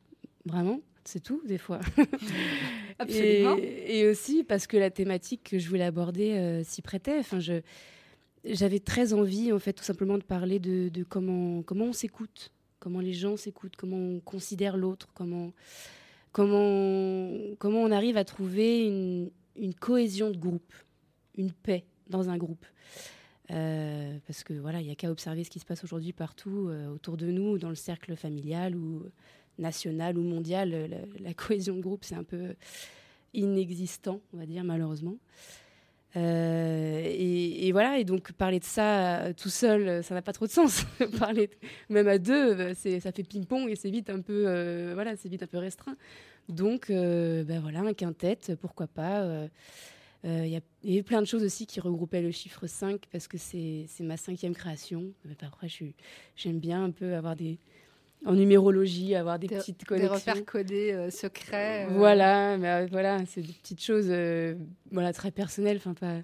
Vraiment, 0.46 0.82
c'est 1.06 1.22
tout, 1.22 1.42
des 1.46 1.58
fois. 1.58 1.80
Absolument. 3.00 3.58
Et, 3.58 4.00
et 4.00 4.08
aussi 4.08 4.44
parce 4.44 4.68
que 4.68 4.76
la 4.76 4.90
thématique 4.90 5.44
que 5.44 5.60
je 5.60 5.70
voulais 5.70 5.86
aborder 5.86 6.34
euh, 6.34 6.64
s'y 6.64 6.82
prêtait. 6.82 7.20
Enfin, 7.20 7.40
je, 7.40 7.62
j'avais 8.44 8.80
très 8.80 9.14
envie, 9.14 9.52
en 9.54 9.60
fait, 9.60 9.74
tout 9.74 9.84
simplement 9.84 10.18
de 10.18 10.24
parler 10.24 10.60
de, 10.60 10.90
de 10.90 11.04
comment, 11.04 11.62
comment 11.64 11.86
on 11.86 11.94
s'écoute, 11.94 12.52
comment 12.80 13.00
les 13.00 13.14
gens 13.14 13.38
s'écoutent, 13.38 13.76
comment 13.78 13.98
on 13.98 14.20
considère 14.20 14.78
l'autre, 14.78 15.08
comment, 15.14 15.52
comment, 16.32 17.32
comment 17.60 17.82
on 17.82 17.92
arrive 17.92 18.18
à 18.18 18.26
trouver 18.26 18.86
une, 18.86 19.32
une 19.56 19.74
cohésion 19.74 20.32
de 20.32 20.38
groupe, 20.38 20.74
une 21.38 21.52
paix 21.52 21.86
dans 22.10 22.30
un 22.30 22.38
groupe. 22.38 22.66
Euh, 23.52 24.18
parce 24.28 24.44
que 24.44 24.54
voilà, 24.54 24.82
il 24.82 24.86
n'y 24.86 24.92
a 24.92 24.96
qu'à 24.96 25.10
observer 25.10 25.44
ce 25.44 25.50
qui 25.50 25.60
se 25.60 25.66
passe 25.66 25.84
aujourd'hui 25.84 26.12
partout 26.12 26.68
euh, 26.70 26.90
autour 26.90 27.16
de 27.18 27.28
nous, 27.28 27.58
dans 27.58 27.70
le 27.70 27.76
cercle 27.76 28.16
familial 28.16 28.76
ou 28.76 29.04
national 29.58 30.18
ou 30.18 30.24
mondial. 30.24 30.72
euh, 30.74 30.88
La, 31.20 31.34
cohésion 31.34 31.76
de 31.76 31.82
groupe, 31.82 32.04
c'est 32.04 32.16
un 32.16 32.24
peu 32.24 32.56
inexistant, 33.34 34.22
on 34.34 34.38
va 34.38 34.46
dire, 34.46 34.64
malheureusement. 34.64 35.18
Et, 36.16 37.70
voilà, 37.74 38.00
et 38.00 38.04
donc 38.04 38.32
parler 38.32 38.58
de 38.58 38.64
ça 38.64 39.34
tout 39.38 39.50
seul, 39.50 40.04
ça 40.04 40.16
n'a 40.16 40.24
pas 40.24 40.34
trop 40.34 40.48
de 40.48 40.52
sens. 40.52 40.84
parler 41.20 41.48
même 41.90 42.08
à 42.08 42.18
deux, 42.18 42.74
ça 42.74 43.12
fait 43.12 43.22
ping-pong 43.22 43.70
et 43.70 43.76
c'est 43.76 43.92
vite 43.92 44.10
un 44.10 44.22
peu, 44.22 44.94
voilà, 44.94 45.16
c'est 45.16 45.30
vite 45.30 45.44
un 45.44 45.48
peu 45.48 45.60
restreint. 45.60 45.96
Donc, 46.50 46.88
ben 46.90 47.60
voilà, 47.62 47.82
un 47.82 47.94
quintet, 47.94 48.40
pourquoi 48.60 48.88
pas. 48.88 49.48
Euh, 50.26 50.44
Il 50.46 50.52
y, 50.52 50.56
a- 50.56 50.62
il 50.84 50.94
y 50.94 50.96
a 50.98 51.00
eu 51.00 51.04
plein 51.04 51.22
de 51.22 51.28
choses 51.28 51.44
aussi 51.44 51.66
qui 51.68 51.80
regroupaient 51.80 52.22
le 52.22 52.32
chiffre 52.32 52.66
5 52.68 53.06
parce 53.12 53.28
que 53.28 53.38
c'est, 53.38 53.86
ma 54.04 54.18
cinquième 54.18 54.54
création. 54.56 55.12
Mais 55.26 55.36
suis- 55.70 55.96
j'aime 56.36 56.60
bien 56.60 56.84
un 56.84 56.92
peu 56.92 57.14
avoir 57.16 57.36
des. 57.36 57.58
En 58.26 58.34
numérologie, 58.34 59.14
avoir 59.14 59.38
des, 59.38 59.46
Des- 59.46 59.58
petites 59.58 59.80
des 59.82 59.86
connexions. 59.86 60.16
repères 60.16 60.44
codés 60.46 60.92
euh, 60.92 61.12
secrets. 61.12 61.86
euh. 61.86 61.94
Voilà, 61.98 62.58
mais, 62.58 62.68
euh, 62.68 62.88
voilà, 62.90 63.24
c'est 63.28 63.42
des 63.42 63.54
petites 63.54 63.82
choses, 63.84 64.08
euh, 64.10 64.56
voilà, 64.92 65.14
très 65.14 65.30
personnelles, 65.30 65.78
enfin 65.78 65.94
pas. 65.94 66.22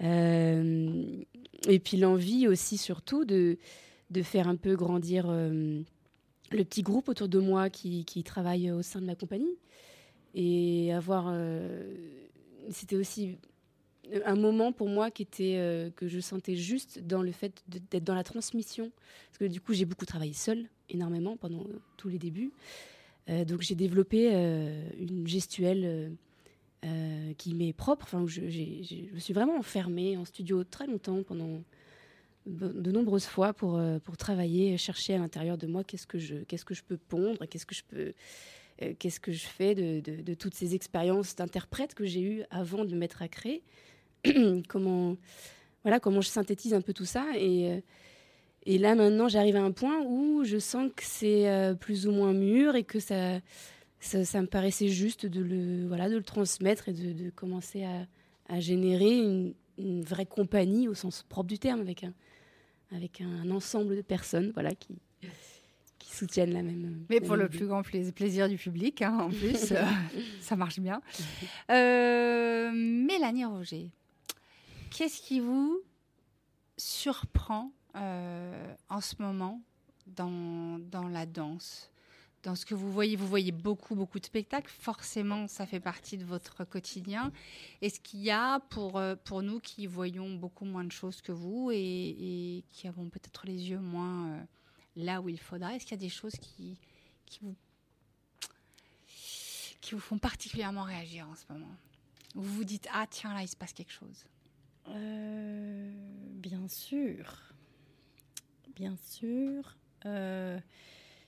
Et 0.00 1.78
puis 1.78 1.96
l'envie 1.98 2.48
aussi, 2.48 2.78
surtout, 2.78 3.24
de 3.24 3.58
de 4.10 4.22
faire 4.22 4.48
un 4.48 4.56
peu 4.56 4.76
grandir 4.76 5.26
le 5.30 5.84
petit 6.64 6.82
groupe 6.82 7.08
autour 7.08 7.26
de 7.28 7.38
moi 7.40 7.68
qui, 7.70 8.04
qui 8.04 8.22
travaille 8.22 8.70
au 8.70 8.82
sein 8.82 9.00
de 9.00 9.06
ma 9.06 9.14
compagnie 9.14 9.56
et 10.34 10.92
avoir. 10.92 11.26
Euh, 12.64 12.68
C'était 12.70 12.96
aussi 12.96 13.38
un 14.24 14.36
moment 14.36 14.72
pour 14.72 14.88
moi 14.88 15.10
qui 15.10 15.22
était 15.22 15.56
euh, 15.56 15.90
que 15.90 16.08
je 16.08 16.20
sentais 16.20 16.56
juste 16.56 16.98
dans 17.00 17.22
le 17.22 17.32
fait 17.32 17.62
d'être 17.68 18.04
dans 18.04 18.14
la 18.14 18.24
transmission 18.24 18.92
parce 19.28 19.38
que 19.38 19.46
du 19.46 19.62
coup 19.62 19.72
j'ai 19.72 19.86
beaucoup 19.86 20.04
travaillé 20.04 20.34
seule 20.34 20.68
énormément 20.90 21.38
pendant 21.38 21.62
euh, 21.62 21.80
tous 21.96 22.10
les 22.10 22.18
débuts 22.18 22.52
euh, 23.30 23.44
donc 23.44 23.62
j'ai 23.62 23.74
développé 23.74 24.30
euh, 24.32 24.86
une 24.98 25.26
gestuelle 25.26 25.82
euh, 25.84 26.10
euh, 26.84 27.32
qui 27.38 27.54
m'est 27.54 27.72
propre. 27.72 28.04
Enfin, 28.04 28.24
je, 28.26 28.48
je 28.48 29.14
me 29.14 29.18
suis 29.18 29.32
vraiment 29.32 29.56
enfermée 29.56 30.16
en 30.16 30.24
studio 30.24 30.64
très 30.64 30.86
longtemps, 30.86 31.22
pendant 31.22 31.62
de, 32.46 32.92
nombreuses 32.92 33.24
fois, 33.24 33.54
pour, 33.54 33.78
euh, 33.78 33.98
pour 33.98 34.18
travailler, 34.18 34.76
chercher 34.76 35.14
à 35.14 35.18
l'intérieur 35.18 35.56
de 35.56 35.66
moi 35.66 35.82
qu'est-ce 35.82 36.06
que 36.06 36.18
je, 36.18 36.36
qu'est-ce 36.44 36.66
que 36.66 36.74
je 36.74 36.82
peux 36.82 36.98
pondre, 36.98 37.46
qu'est-ce 37.48 37.64
que 37.64 37.74
je 37.74 37.84
peux, 37.88 38.12
euh, 38.82 38.94
qu'est-ce 38.98 39.20
que 39.20 39.32
je 39.32 39.46
fais 39.46 39.74
de, 39.74 40.34
toutes 40.34 40.54
ces 40.54 40.74
expériences 40.74 41.36
d'interprète 41.36 41.94
que 41.94 42.04
j'ai 42.04 42.20
eues 42.20 42.42
avant 42.50 42.84
de 42.84 42.92
me 42.92 42.98
mettre 42.98 43.22
à 43.22 43.28
créer? 43.28 43.62
comment, 44.68 45.16
voilà, 45.82 46.00
comment 46.00 46.20
je 46.20 46.28
synthétise 46.28 46.74
un 46.74 46.80
peu 46.80 46.92
tout 46.92 47.04
ça 47.04 47.26
et 47.36 47.70
euh, 47.70 47.80
et 48.66 48.78
là, 48.78 48.94
maintenant, 48.94 49.28
j'arrive 49.28 49.56
à 49.56 49.62
un 49.62 49.72
point 49.72 50.00
où 50.06 50.42
je 50.42 50.58
sens 50.58 50.90
que 50.96 51.02
c'est 51.04 51.50
euh, 51.50 51.74
plus 51.74 52.06
ou 52.06 52.12
moins 52.12 52.32
mûr 52.32 52.76
et 52.76 52.82
que 52.82 52.98
ça, 52.98 53.40
ça, 54.00 54.40
me 54.40 54.46
paraissait 54.46 54.88
juste 54.88 55.26
de 55.26 55.42
le, 55.42 55.86
voilà, 55.86 56.08
de 56.08 56.16
le 56.16 56.22
transmettre 56.22 56.88
et 56.88 56.94
de, 56.94 57.28
commencer 57.28 57.84
à, 57.84 58.06
à 58.48 58.60
générer 58.60 59.18
une, 59.18 59.52
une 59.76 60.02
vraie 60.02 60.24
compagnie 60.24 60.88
au 60.88 60.94
sens 60.94 61.24
propre 61.28 61.48
du 61.48 61.58
terme, 61.58 61.80
avec 61.80 62.04
un, 62.04 62.14
avec 62.90 63.20
un 63.20 63.50
ensemble 63.50 63.96
de 63.96 64.02
personnes 64.02 64.50
voilà, 64.54 64.74
qui, 64.74 64.96
qui 66.04 66.14
soutiennent 66.14 66.52
la 66.52 66.62
même. 66.62 67.06
Mais 67.08 67.18
la 67.20 67.26
pour 67.26 67.36
le 67.36 67.48
plus 67.48 67.66
grand 67.66 67.82
plais- 67.82 68.12
plaisir 68.12 68.48
du 68.48 68.56
public, 68.56 69.00
hein, 69.02 69.18
en 69.20 69.30
plus, 69.30 69.72
euh, 69.72 69.82
ça 70.40 70.54
marche 70.56 70.78
bien. 70.78 71.00
Euh, 71.70 72.70
Mélanie 72.72 73.44
Roger, 73.44 73.90
qu'est-ce 74.90 75.20
qui 75.22 75.40
vous 75.40 75.80
surprend 76.76 77.72
euh, 77.96 78.74
en 78.88 79.00
ce 79.00 79.14
moment 79.18 79.62
dans, 80.06 80.78
dans 80.90 81.08
la 81.08 81.26
danse? 81.26 81.90
Dans 82.42 82.54
ce 82.54 82.66
que 82.66 82.74
vous 82.74 82.92
voyez, 82.92 83.16
vous 83.16 83.26
voyez 83.26 83.52
beaucoup, 83.52 83.94
beaucoup 83.94 84.20
de 84.20 84.26
spectacles. 84.26 84.70
Forcément, 84.70 85.48
ça 85.48 85.64
fait 85.64 85.80
partie 85.80 86.18
de 86.18 86.24
votre 86.26 86.64
quotidien. 86.64 87.32
Est-ce 87.80 87.98
qu'il 88.00 88.20
y 88.20 88.30
a, 88.30 88.60
pour, 88.68 89.00
pour 89.24 89.40
nous 89.42 89.60
qui 89.60 89.86
voyons 89.86 90.34
beaucoup 90.34 90.66
moins 90.66 90.84
de 90.84 90.92
choses 90.92 91.22
que 91.22 91.32
vous 91.32 91.70
et, 91.72 91.78
et 91.78 92.64
qui 92.68 92.86
avons 92.86 93.08
peut-être 93.08 93.46
les 93.46 93.70
yeux 93.70 93.78
moins 93.80 94.46
là 94.96 95.20
où 95.20 95.28
il 95.28 95.38
faudrait, 95.40 95.76
est-ce 95.76 95.84
qu'il 95.84 95.92
y 95.96 96.00
a 96.00 96.04
des 96.04 96.08
choses 96.08 96.34
qui, 96.40 96.76
qui, 97.26 97.40
vous, 97.42 97.54
qui 99.80 99.94
vous 99.94 100.00
font 100.00 100.18
particulièrement 100.18 100.82
réagir 100.84 101.28
en 101.28 101.34
ce 101.34 101.44
moment? 101.50 101.74
Où 102.34 102.42
vous 102.42 102.54
vous 102.54 102.64
dites, 102.64 102.88
ah 102.92 103.06
tiens, 103.08 103.32
là, 103.34 103.42
il 103.42 103.48
se 103.48 103.56
passe 103.56 103.72
quelque 103.72 103.92
chose 103.92 104.24
Euh, 104.88 105.90
bien 106.34 106.66
sûr. 106.68 107.52
Bien 108.74 108.96
sûr. 108.96 109.76
Euh, 110.06 110.58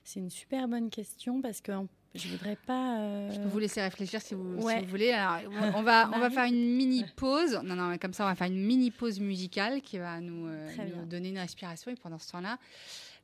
c'est 0.03 0.19
une 0.19 0.29
super 0.29 0.67
bonne 0.67 0.89
question 0.89 1.41
parce 1.41 1.61
que 1.61 1.71
je 2.13 2.27
voudrais 2.29 2.55
pas. 2.57 2.99
euh, 2.99 3.31
Je 3.31 3.39
peux 3.39 3.47
vous 3.47 3.59
laisser 3.59 3.81
réfléchir 3.81 4.21
si 4.21 4.33
vous, 4.33 4.59
si 4.69 4.79
vous 4.79 4.85
voulez. 4.89 5.11
Alors, 5.11 5.49
on, 5.75 5.81
va, 5.83 6.07
on 6.07 6.11
va 6.11 6.17
Marie 6.19 6.33
faire 6.33 6.43
une 6.45 6.75
mini 6.75 7.05
pause. 7.15 7.59
Non, 7.63 7.75
non, 7.75 7.87
mais 7.89 7.99
comme 7.99 8.13
ça, 8.13 8.25
on 8.25 8.27
va 8.27 8.35
faire 8.35 8.47
une 8.47 8.63
mini 8.65 8.91
pause 8.91 9.19
musicale 9.19 9.81
qui 9.81 9.97
va 9.97 10.19
nous, 10.19 10.47
euh, 10.47 10.75
nous 10.95 11.05
donner 11.05 11.29
une 11.29 11.39
respiration. 11.39 11.89
Et 11.91 11.95
pendant 11.95 12.19
ce 12.19 12.31
temps-là, 12.31 12.57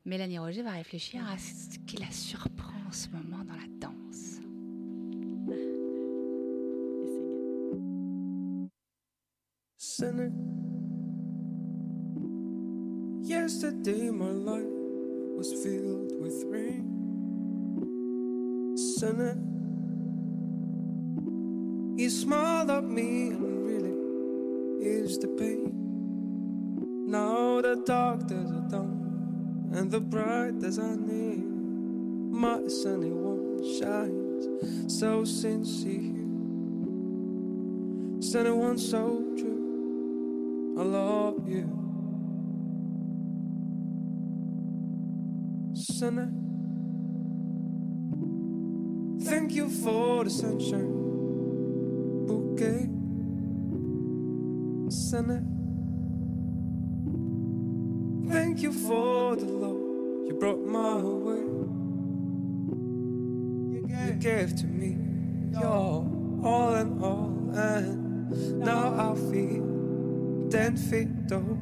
Mélanie 0.05 0.37
Roger 0.37 0.63
va 0.63 0.71
réfléchir 0.71 1.21
à 1.31 1.37
ce 1.37 1.79
qui 1.87 1.95
la 1.97 2.11
surprend 2.11 2.77
en 2.87 2.91
ce 2.91 3.07
moment 3.09 3.43
dans 3.45 3.53
la 3.53 3.67
danse. 3.79 4.41
Sinner. 9.77 10.31
Yesterday, 13.21 14.11
my 14.11 14.31
life 14.31 14.67
was 15.37 15.53
filled 15.63 16.11
with 16.19 16.43
rain. 16.51 16.83
Sinner. 18.75 19.37
You 21.95 22.09
smiled 22.09 22.69
at 22.69 22.83
me, 22.83 23.29
and 23.29 23.65
really 23.65 23.93
is 24.85 25.17
the 25.19 25.27
pain. 25.27 25.71
Now 27.07 27.61
the 27.61 27.75
days 27.75 28.51
are 28.51 28.67
done, 28.69 29.12
and 29.73 29.89
the 29.89 29.99
bright 29.99 30.59
days 30.59 30.77
are 30.77 30.95
near. 30.95 31.43
My 32.31 32.67
sunny 32.67 33.09
one 33.09 33.57
shines 33.79 34.47
so 34.99 35.25
sincere. 35.25 36.13
Sunny 38.21 38.51
one 38.51 38.77
so 38.77 39.23
true. 39.35 40.75
I 40.77 40.83
love 40.83 41.49
you. 41.49 41.67
Sunny. 45.73 46.27
Thank 49.23 49.53
you 49.53 49.69
for 49.69 50.23
the 50.23 50.29
sunshine 50.29 50.91
bouquet. 52.27 52.89
Sunny. 54.89 55.62
You 58.63 58.71
for 58.71 59.35
the 59.35 59.45
love 59.45 60.27
You 60.27 60.35
brought 60.39 60.65
my 60.65 60.95
way. 60.95 61.43
You 64.07 64.13
gave 64.13 64.55
to 64.55 64.65
me 64.65 64.97
your 65.51 66.07
all 66.43 66.75
in 66.75 67.03
all, 67.03 67.51
and 67.53 68.59
now 68.59 69.11
I 69.11 69.15
feel 69.15 70.47
ten 70.49 70.77
feet 70.77 71.27
tall. 71.27 71.57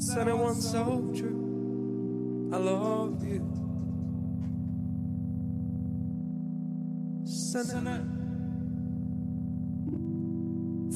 Said 0.00 0.28
it 0.28 0.36
once 0.36 0.68
so 0.68 1.12
true. 1.14 2.50
I 2.52 2.56
love 2.56 3.24
you. 3.24 3.46
Sinner. 7.24 8.04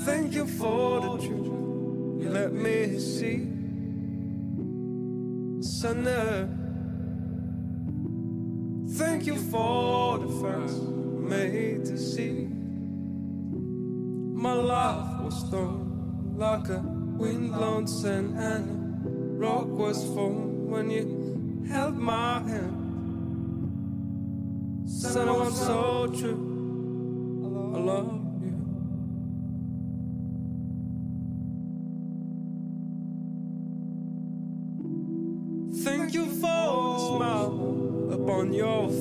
Thank 0.04 0.34
you 0.34 0.46
for 0.46 1.00
the 1.00 1.18
truth 1.18 1.46
you 1.46 1.73
let 2.20 2.52
me 2.52 2.98
see. 2.98 3.48
Sinner. 5.60 6.48
Thank 8.96 9.26
you 9.26 9.36
for 9.36 10.18
the 10.18 10.28
first 10.40 10.82
made 10.82 11.84
to 11.86 11.98
see. 11.98 12.48
My 14.34 14.52
life 14.52 15.20
was 15.22 15.42
thrown 15.50 16.34
like 16.36 16.68
a 16.68 16.80
wind-blown 16.80 17.86
sand 17.86 18.38
and 18.38 19.40
rock 19.40 19.66
was 19.66 20.04
formed 20.14 20.70
when 20.70 20.90
you 20.90 21.64
held 21.68 21.96
my 21.96 22.40
hand. 22.40 22.80
Son, 24.86 25.28
I'm 25.28 25.50
so 25.50 26.06
true. 26.18 26.53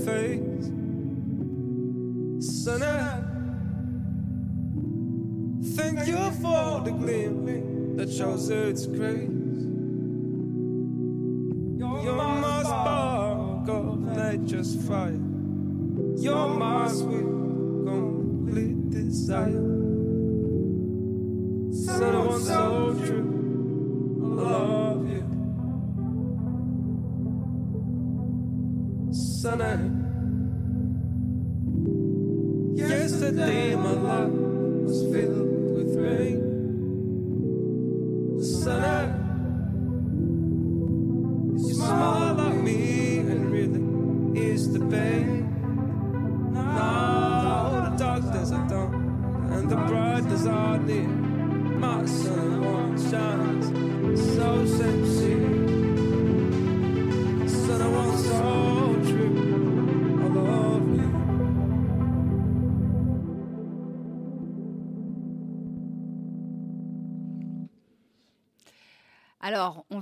Face. 0.06 0.66
Son, 2.40 2.84
I 2.84 3.22
thank 5.76 6.08
you 6.08 6.32
for 6.42 6.82
the 6.84 6.92
gleam 6.92 7.96
that 7.98 8.12
shows 8.12 8.50
its 8.50 8.86
grace. 8.86 9.43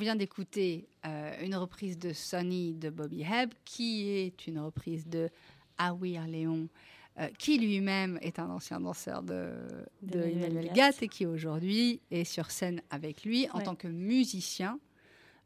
Vient 0.02 0.16
d'écouter 0.16 0.88
euh, 1.06 1.34
une 1.41 1.56
reprise 1.56 1.97
de 1.97 2.12
Sonny 2.12 2.74
de 2.74 2.89
Bobby 2.89 3.22
Hebb, 3.22 3.52
qui 3.64 4.10
est 4.10 4.47
une 4.47 4.60
reprise 4.60 5.08
de 5.08 5.30
Awir 5.78 6.28
Léon, 6.28 6.68
euh, 7.20 7.28
qui 7.38 7.58
lui-même 7.58 8.18
est 8.22 8.39
un 8.39 8.49
ancien 8.49 8.80
danseur 8.80 9.22
de, 9.24 9.54
de 10.02 10.20
De 10.20 10.24
Emmanuel 10.24 10.72
Gatt 10.74 11.02
et 11.04 11.08
qui 11.08 11.26
aujourd'hui 11.26 12.02
est 12.10 12.24
sur 12.24 12.52
scène 12.52 12.82
avec 12.89 13.24
lui 13.24 13.47
en 13.52 13.60
Ouais. 13.60 13.64
tant 13.64 13.76
que 13.76 13.88
musicien 13.88 14.80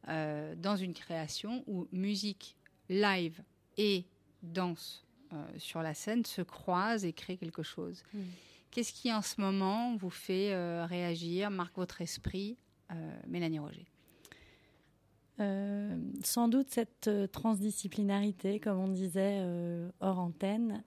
euh, 0.07 0.55
dans 0.55 0.75
une 0.75 0.93
création 0.93 1.63
où 1.67 1.87
musique 1.91 2.55
live 2.89 3.41
et 3.77 4.05
danse 4.41 5.03
sur 5.57 5.81
la 5.81 5.93
scène 5.93 6.23
se 6.23 6.41
croisent 6.41 7.03
et 7.03 7.11
créent 7.11 7.35
quelque 7.35 7.63
chose. 7.63 8.03
Mm. 8.13 8.19
Qu'est-ce 8.71 8.93
qui 8.93 9.11
en 9.11 9.21
ce 9.21 9.41
moment 9.41 9.97
vous 9.97 10.09
fait 10.09 10.55
réagir, 10.85 11.49
marque 11.49 11.75
votre 11.75 11.99
esprit, 12.01 12.55
euh, 12.91 13.19
Mélanie 13.27 13.59
Roger? 13.59 13.85
Euh, 15.41 15.97
sans 16.23 16.47
doute 16.47 16.69
cette 16.69 17.09
euh, 17.09 17.27
transdisciplinarité, 17.27 18.61
comme 18.61 18.79
on 18.79 18.87
disait 18.87 19.39
euh, 19.41 19.89
hors 19.99 20.19
antenne, 20.19 20.83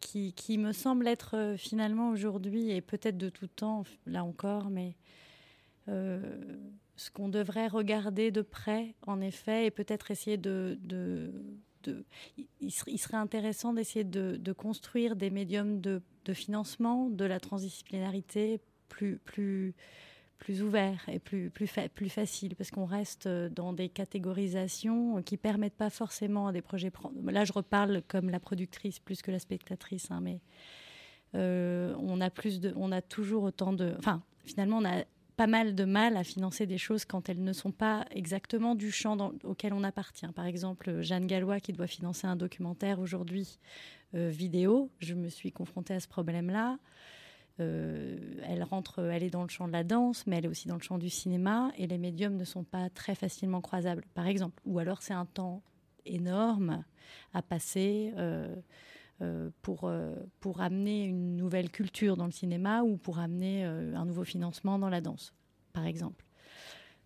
qui, 0.00 0.58
me 0.58 0.72
semble 0.72 1.06
être 1.06 1.54
finalement 1.56 2.10
aujourd'hui 2.10 2.70
et 2.70 2.80
peut-être 2.80 3.16
de 3.16 3.28
tout 3.28 3.46
temps, 3.46 3.84
là 4.06 4.24
encore, 4.24 4.68
mais 4.68 4.96
ce 5.86 7.10
qu'on 7.12 7.28
devrait 7.28 7.68
regarder 7.68 8.30
de 8.30 8.42
près, 8.42 8.94
en 9.06 9.20
effet, 9.20 9.66
et 9.66 9.70
peut-être 9.70 10.10
essayer 10.10 10.36
de... 10.36 10.78
il- 12.60 12.70
serait, 12.70 13.16
intéressant 13.16 13.72
d'essayer 13.72 14.04
de, 14.04 14.36
de 14.36 14.52
construire 14.52 15.16
des 15.16 15.30
médiums 15.30 15.80
de 15.80 16.02
financement 16.32 17.08
de 17.08 17.24
la 17.24 17.38
transdisciplinarité 17.38 18.60
plus, 18.88 19.18
plus, 19.18 19.74
plus 20.40 20.62
ouverts 20.62 21.04
et 21.06 21.20
plus, 21.20 21.50
plus, 21.50 21.70
plus 21.94 22.08
faciles, 22.08 22.56
parce 22.56 22.72
qu'on 22.72 22.86
reste 22.86 23.26
euh, 23.26 23.48
dans 23.48 23.72
des 23.72 23.88
catégorisations 23.88 25.22
qui 25.22 25.36
permettent 25.36 25.76
pas 25.76 25.90
forcément 25.90 26.48
à 26.48 26.52
des 26.52 26.62
projets... 26.62 26.90
pro- 26.90 27.12
Là, 27.26 27.44
je 27.44 27.52
reparle 27.52 28.02
comme 28.08 28.30
la 28.30 28.40
productrice 28.40 28.98
plus 28.98 29.22
que 29.22 29.30
la 29.30 29.38
spectatrice, 29.38 30.10
hein, 30.10 30.20
mais 30.20 30.40
euh, 31.36 31.94
on, 32.00 32.20
a 32.20 32.30
plus 32.30 32.58
de, 32.58 32.72
on 32.74 32.90
a 32.90 33.02
toujours 33.02 33.44
autant 33.44 33.72
de... 33.72 33.94
Enfin, 33.98 34.22
finalement, 34.44 34.78
on 34.78 34.84
a 34.84 35.04
pas 35.36 35.46
mal 35.46 35.74
de 35.74 35.84
mal 35.84 36.16
à 36.16 36.24
financer 36.24 36.66
des 36.66 36.78
choses 36.78 37.04
quand 37.04 37.28
elles 37.28 37.42
ne 37.42 37.52
sont 37.52 37.72
pas 37.72 38.04
exactement 38.10 38.74
du 38.74 38.90
champ 38.90 39.32
auquel 39.44 39.72
on 39.72 39.84
appartient. 39.84 40.26
Par 40.34 40.46
exemple, 40.46 41.00
Jeanne 41.02 41.26
Gallois 41.26 41.60
qui 41.60 41.72
doit 41.72 41.86
financer 41.86 42.26
un 42.26 42.36
documentaire 42.36 42.98
aujourd'hui 42.98 43.58
euh, 44.14 44.28
vidéo, 44.28 44.90
je 44.98 45.14
me 45.14 45.28
suis 45.28 45.52
confrontée 45.52 45.94
à 45.94 46.00
ce 46.00 46.08
problème-là. 46.08 46.78
Euh, 47.60 48.16
elle 48.42 48.62
rentre, 48.62 49.00
elle 49.00 49.22
est 49.22 49.30
dans 49.30 49.42
le 49.42 49.48
champ 49.48 49.66
de 49.68 49.72
la 49.72 49.84
danse, 49.84 50.26
mais 50.26 50.36
elle 50.36 50.46
est 50.46 50.48
aussi 50.48 50.68
dans 50.68 50.76
le 50.76 50.82
champ 50.82 50.98
du 50.98 51.10
cinéma, 51.10 51.70
et 51.76 51.86
les 51.86 51.98
médiums 51.98 52.36
ne 52.36 52.44
sont 52.44 52.64
pas 52.64 52.88
très 52.90 53.14
facilement 53.14 53.60
croisables, 53.60 54.04
par 54.14 54.26
exemple. 54.26 54.60
Ou 54.64 54.78
alors 54.78 55.02
c'est 55.02 55.14
un 55.14 55.26
temps 55.26 55.62
énorme 56.06 56.84
à 57.34 57.42
passer 57.42 58.12
euh, 58.16 58.56
euh, 59.20 59.50
pour, 59.62 59.92
pour 60.40 60.60
amener 60.62 61.04
une 61.04 61.36
nouvelle 61.36 61.70
culture 61.70 62.16
dans 62.16 62.26
le 62.26 62.32
cinéma 62.32 62.82
ou 62.82 62.96
pour 62.96 63.18
amener 63.18 63.64
un 63.64 64.06
nouveau 64.06 64.24
financement 64.24 64.78
dans 64.78 64.88
la 64.88 65.00
danse, 65.00 65.34
par 65.72 65.84
exemple. 65.86 66.24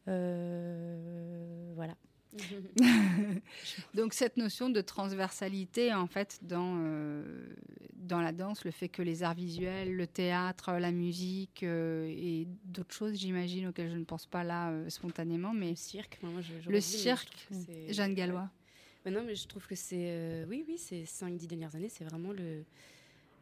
Voilà. 0.07 1.94
Donc 3.95 4.12
cette 4.14 4.37
notion 4.37 4.68
de 4.70 4.80
transversalité, 4.80 5.93
en 5.95 6.07
fait, 6.07 6.39
dans, 6.43 6.74
euh, 6.78 7.47
dans 7.95 8.20
la 8.20 8.32
danse, 8.32 8.64
le 8.64 8.70
fait 8.70 8.89
que 8.89 9.03
les 9.03 9.22
arts 9.22 9.35
visuels, 9.35 9.95
le 9.95 10.07
théâtre, 10.07 10.72
la 10.72 10.91
musique 10.93 11.62
euh, 11.62 12.07
et 12.09 12.47
d'autres 12.64 12.95
choses, 12.95 13.14
j'imagine, 13.14 13.68
auxquelles 13.68 13.91
je 13.91 13.97
ne 13.97 14.05
pense 14.05 14.26
pas 14.26 14.45
là 14.45 14.70
euh, 14.70 14.89
spontanément, 14.91 15.53
mais 15.53 15.70
Le 15.70 15.76
cirque, 15.76 16.18
moi, 16.22 16.41
je- 16.41 16.55
j'aurais 16.61 16.70
le 16.74 16.80
je 16.80 16.80
cirque, 16.80 17.49
Jeanne 17.91 18.14
Gallois. 18.14 18.51
Mais 19.05 19.11
non, 19.11 19.22
mais 19.24 19.35
je 19.35 19.47
trouve 19.47 19.66
que 19.66 19.74
c'est. 19.76 20.45
oui, 20.49 20.64
oui, 20.66 20.78
ces 20.78 21.05
5-10 21.05 21.47
dernières 21.47 21.74
années, 21.76 21.91
c'est 21.91 22.05
vraiment 22.05 22.32
le, 22.32 22.64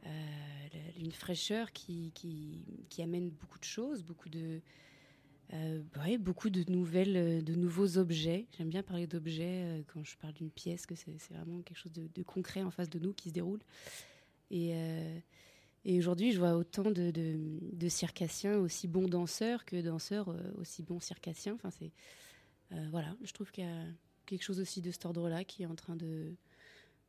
le- 0.04 1.00
une 1.04 1.12
fraîcheur 1.12 1.72
qui, 1.72 2.10
qui, 2.14 2.64
qui 2.88 3.02
amène 3.02 3.30
beaucoup 3.30 3.58
de 3.58 3.64
choses, 3.64 4.02
beaucoup 4.02 4.28
de. 4.28 4.60
Euh, 5.54 5.82
ouais, 6.02 6.16
beaucoup 6.16 6.48
de 6.48 6.70
nouvelles, 6.70 7.16
euh, 7.16 7.42
de 7.42 7.54
nouveaux 7.54 7.98
objets. 7.98 8.46
J'aime 8.56 8.70
bien 8.70 8.82
parler 8.82 9.06
d'objets 9.06 9.64
euh, 9.64 9.82
quand 9.86 10.02
je 10.02 10.16
parle 10.16 10.32
d'une 10.32 10.50
pièce, 10.50 10.86
que 10.86 10.94
c'est 10.94 11.18
vraiment 11.30 11.60
quelque 11.60 11.76
chose 11.76 11.92
de, 11.92 12.22
concret 12.22 12.62
en 12.62 12.70
face 12.70 12.88
de 12.88 12.98
nous 12.98 13.12
qui 13.12 13.28
se 13.28 13.34
déroule. 13.34 13.60
Et, 14.50 14.74
aujourd'hui, 15.98 16.32
je 16.32 16.38
vois 16.38 16.54
autant 16.54 16.90
de, 16.90 17.10
de, 17.10 17.88
circassiens 17.88 18.56
aussi 18.56 18.86
bons 18.88 19.08
danseurs 19.08 19.64
que 19.64 19.80
danseurs 19.80 20.34
aussi 20.58 20.82
bons 20.82 21.00
circassiens. 21.00 21.54
Enfin, 21.54 21.70
c'est 21.70 21.90
voilà, 22.90 23.14
je 23.22 23.32
trouve 23.32 23.50
qu'il 23.50 23.64
y 23.64 23.66
a 23.66 23.84
quelque 24.24 24.42
chose 24.42 24.60
aussi 24.60 24.80
de 24.80 24.90
cet 24.90 25.04
ordre-là 25.04 25.44
qui 25.44 25.62
est 25.62 25.66
en 25.66 25.74
train 25.74 25.96
de, 25.96 26.34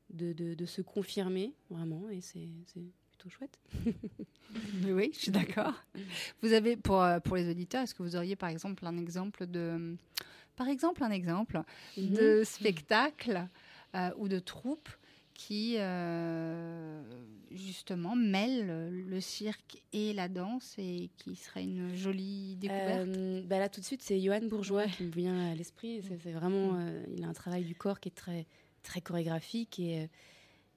de, 0.09 0.65
se 0.65 0.81
confirmer, 0.81 1.53
vraiment, 1.69 2.09
et 2.09 2.21
c'est 2.21 2.49
plutôt 3.23 3.29
chouette. 3.37 3.57
Oui, 4.83 5.11
je 5.13 5.19
suis 5.19 5.31
d'accord. 5.31 5.73
Vous 6.41 6.53
avez, 6.53 6.75
pour, 6.77 7.01
euh, 7.01 7.19
pour 7.19 7.35
les 7.35 7.49
auditeurs, 7.49 7.81
est-ce 7.83 7.95
que 7.95 8.03
vous 8.03 8.15
auriez 8.15 8.35
par 8.35 8.49
exemple 8.49 8.85
un 8.85 8.97
exemple 8.97 9.47
de, 9.47 9.95
par 10.55 10.67
exemple, 10.67 11.03
un 11.03 11.11
exemple 11.11 11.61
Mhm. 11.97 12.13
de 12.13 12.43
spectacle 12.43 13.47
euh, 13.95 14.09
ou 14.17 14.27
de 14.27 14.39
troupe 14.39 14.89
qui 15.33 15.75
euh, 15.79 17.01
justement 17.49 18.15
mêle 18.15 18.91
le 18.91 19.19
cirque 19.21 19.81
et 19.91 20.13
la 20.13 20.27
danse 20.27 20.75
et 20.77 21.09
qui 21.17 21.35
serait 21.35 21.63
une 21.63 21.95
jolie 21.95 22.55
découverte? 22.57 23.07
Euh, 23.09 23.41
bah 23.47 23.57
là, 23.57 23.69
tout 23.69 23.79
de 23.81 23.85
suite, 23.85 24.03
c'est 24.03 24.19
Johan 24.21 24.41
Bourgeois 24.47 24.85
qui 24.87 25.03
me 25.03 25.11
vient 25.11 25.51
à 25.51 25.55
l'esprit. 25.55 26.01
C'est 26.07 26.19
c'est 26.19 26.31
vraiment, 26.31 26.77
euh, 26.77 27.03
il 27.15 27.23
a 27.23 27.27
un 27.27 27.33
travail 27.33 27.63
du 27.63 27.73
corps 27.73 27.99
qui 27.99 28.09
est 28.09 28.15
très, 28.15 28.45
très 28.83 29.01
chorégraphique 29.01 29.79
et, 29.79 30.09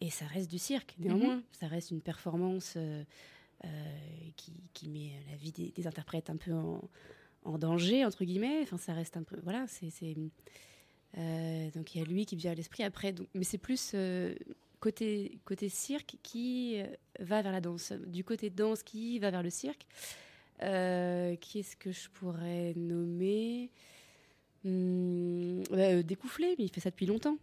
et 0.00 0.10
ça 0.10 0.26
reste 0.26 0.50
du 0.50 0.58
cirque. 0.58 0.94
Néanmoins, 0.98 1.42
ça 1.52 1.66
reste 1.66 1.90
une 1.90 2.00
performance 2.00 2.74
euh, 2.76 3.04
euh, 3.64 3.68
qui, 4.36 4.52
qui 4.72 4.88
met 4.88 5.12
la 5.30 5.36
vie 5.36 5.52
des, 5.52 5.72
des 5.72 5.86
interprètes 5.86 6.30
un 6.30 6.36
peu 6.36 6.52
en, 6.52 6.82
en 7.44 7.58
danger 7.58 8.04
entre 8.04 8.24
guillemets. 8.24 8.60
Enfin, 8.62 8.76
ça 8.76 8.92
reste 8.92 9.16
un 9.16 9.22
peu, 9.22 9.36
voilà, 9.42 9.66
c'est, 9.68 9.90
euh, 11.18 11.70
donc 11.70 11.94
il 11.94 11.98
y 11.98 12.02
a 12.02 12.04
lui 12.04 12.26
qui 12.26 12.36
vient 12.36 12.52
à 12.52 12.54
l'esprit. 12.54 12.82
Après, 12.84 13.12
donc, 13.12 13.28
mais 13.34 13.44
c'est 13.44 13.58
plus 13.58 13.94
côté 14.80 15.38
côté 15.44 15.68
cirque 15.68 16.16
qui 16.22 16.82
va 17.18 17.42
vers 17.42 17.52
la 17.52 17.60
danse, 17.60 17.92
du 17.92 18.24
côté 18.24 18.50
danse 18.50 18.82
qui 18.82 19.18
va 19.18 19.30
vers 19.30 19.42
le 19.42 19.50
cirque. 19.50 19.86
Euh, 20.62 21.36
qui 21.36 21.58
est-ce 21.58 21.76
que 21.76 21.92
je 21.92 22.08
pourrais 22.08 22.72
nommer? 22.76 23.70
Hmm, 24.68 25.62
bah, 25.70 25.76
euh, 25.76 26.02
Découfflé, 26.02 26.56
mais 26.58 26.64
il 26.64 26.70
fait 26.70 26.80
ça 26.80 26.90
depuis 26.90 27.06
longtemps. 27.06 27.36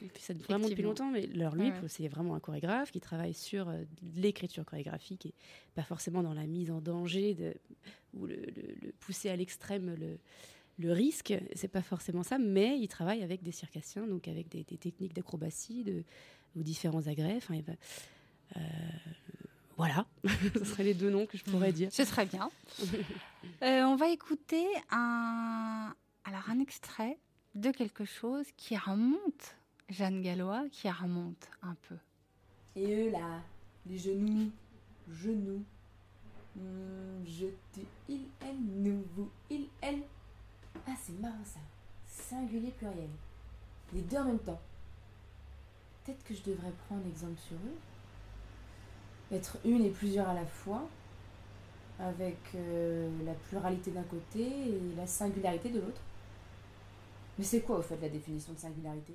Il 0.00 0.08
fait 0.08 0.20
ça 0.20 0.34
vraiment 0.34 0.66
depuis 0.68 0.82
longtemps. 0.82 1.10
Mais 1.10 1.28
alors 1.34 1.54
lui, 1.54 1.68
Ouais, 1.68 1.74
c'est 1.88 2.08
vraiment 2.08 2.34
un 2.34 2.40
chorégraphe 2.40 2.90
qui 2.90 3.00
travaille 3.00 3.34
sur 3.34 3.68
euh, 3.68 3.82
l'écriture 4.16 4.64
chorégraphique 4.64 5.26
et 5.26 5.34
pas 5.74 5.82
forcément 5.82 6.22
dans 6.22 6.32
la 6.32 6.46
mise 6.46 6.70
en 6.70 6.80
danger 6.80 7.34
de, 7.34 7.54
ou 8.14 8.24
le, 8.26 8.36
le- 8.36 8.74
le 8.82 8.92
pousser 9.00 9.28
à 9.28 9.36
l'extrême 9.36 9.94
le, 9.98 10.18
le 10.78 10.92
risque. 10.92 11.34
C'est 11.54 11.68
pas 11.68 11.82
forcément 11.82 12.22
ça, 12.22 12.38
mais 12.38 12.78
il 12.78 12.88
travaille 12.88 13.22
avec 13.22 13.42
des 13.42 13.52
circassiens, 13.52 14.06
donc 14.06 14.26
avec 14.26 14.48
des, 14.48 14.64
des 14.64 14.78
techniques 14.78 15.12
d'acrobatie 15.12 15.84
de, 15.84 16.02
ou 16.56 16.62
différents 16.62 17.06
agrès. 17.08 17.36
Enfin, 17.36 17.56
euh, 18.56 18.60
voilà, 19.76 20.06
ce 20.54 20.64
seraient 20.64 20.84
les 20.84 20.94
deux 20.94 21.10
noms 21.10 21.26
que 21.26 21.36
je 21.36 21.44
pourrais 21.44 21.72
dire. 21.72 21.92
Ce 21.92 22.04
serait 22.06 22.26
bien. 22.26 22.50
Euh, 23.62 23.82
on 23.84 23.96
va 23.96 24.08
écouter 24.08 24.64
un, 24.90 25.94
alors 26.30 26.48
un 26.48 26.60
extrait 26.60 27.18
de 27.56 27.72
quelque 27.72 28.04
chose 28.04 28.46
qui 28.56 28.76
remonte, 28.76 29.56
Jeanne 29.88 30.22
Gallois, 30.22 30.64
qui 30.70 30.88
remonte 30.88 31.50
un 31.60 31.74
peu. 31.88 31.96
Et 32.76 33.08
eux 33.08 33.10
là, 33.10 33.40
les 33.84 33.98
genoux, 33.98 34.48
genoux. 35.10 35.64
Hmm, 36.54 37.24
je, 37.26 37.46
tu, 37.72 37.80
il, 38.08 38.26
elle, 38.40 38.60
nous, 38.60 39.04
vous, 39.16 39.28
il, 39.50 39.66
elle. 39.80 40.02
Ah, 40.86 40.94
c'est 41.02 41.18
marrant 41.20 41.44
ça. 41.44 41.58
Singulier 42.06 42.70
pluriel. 42.70 43.10
Les 43.92 44.02
deux 44.02 44.18
en 44.18 44.26
même 44.26 44.38
temps. 44.38 44.60
Peut-être 46.04 46.22
que 46.22 46.34
je 46.34 46.42
devrais 46.42 46.72
prendre 46.86 47.04
exemple 47.08 47.40
sur 47.40 47.56
eux. 47.56 49.34
Être 49.34 49.58
une 49.64 49.84
et 49.84 49.90
plusieurs 49.90 50.28
à 50.28 50.34
la 50.34 50.46
fois. 50.46 50.88
Avec 51.98 52.38
euh, 52.54 53.10
la 53.24 53.34
pluralité 53.34 53.90
d'un 53.90 54.04
côté 54.04 54.42
et 54.42 54.94
la 54.96 55.08
singularité 55.08 55.70
de 55.70 55.80
l'autre. 55.80 56.00
Mais 57.40 57.46
c'est 57.46 57.62
quoi 57.62 57.78
au 57.78 57.82
fait 57.82 57.96
la 58.02 58.10
définition 58.10 58.52
de 58.52 58.58
singularité? 58.58 59.14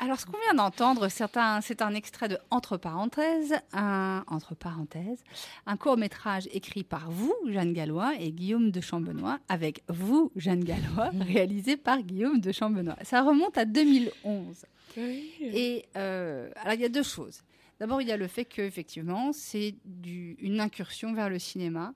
Alors, 0.00 0.18
ce 0.18 0.24
qu'on 0.24 0.38
vient 0.38 0.54
d'entendre, 0.54 1.08
c'est 1.08 1.36
un, 1.36 1.60
c'est 1.60 1.82
un 1.82 1.92
extrait 1.92 2.28
de 2.28 2.38
Entre 2.48 2.78
parenthèses, 2.78 3.54
un, 3.74 4.24
entre 4.26 4.54
parenthèses, 4.54 5.22
un 5.66 5.76
court 5.76 5.98
métrage 5.98 6.48
écrit 6.50 6.82
par 6.82 7.10
vous, 7.10 7.34
Jeanne 7.46 7.74
Gallois, 7.74 8.14
et 8.18 8.32
Guillaume 8.32 8.70
de 8.70 8.80
Chambenois, 8.80 9.38
avec 9.50 9.82
vous, 9.90 10.32
Jeanne 10.34 10.64
Gallois, 10.64 11.10
réalisé 11.20 11.76
par 11.76 12.00
Guillaume 12.00 12.40
de 12.40 12.52
Chambenois. 12.52 12.96
Ça 13.02 13.20
remonte 13.20 13.58
à 13.58 13.66
2011. 13.66 14.64
Et 14.96 15.84
euh, 15.94 16.48
alors, 16.56 16.72
il 16.72 16.80
y 16.80 16.86
a 16.86 16.88
deux 16.88 17.02
choses. 17.02 17.42
D'abord, 17.80 18.00
il 18.00 18.08
y 18.08 18.12
a 18.12 18.16
le 18.16 18.28
fait 18.28 18.46
qu'effectivement, 18.46 19.34
c'est 19.34 19.74
une 20.06 20.60
incursion 20.60 21.12
vers 21.12 21.28
le 21.28 21.38
cinéma 21.38 21.92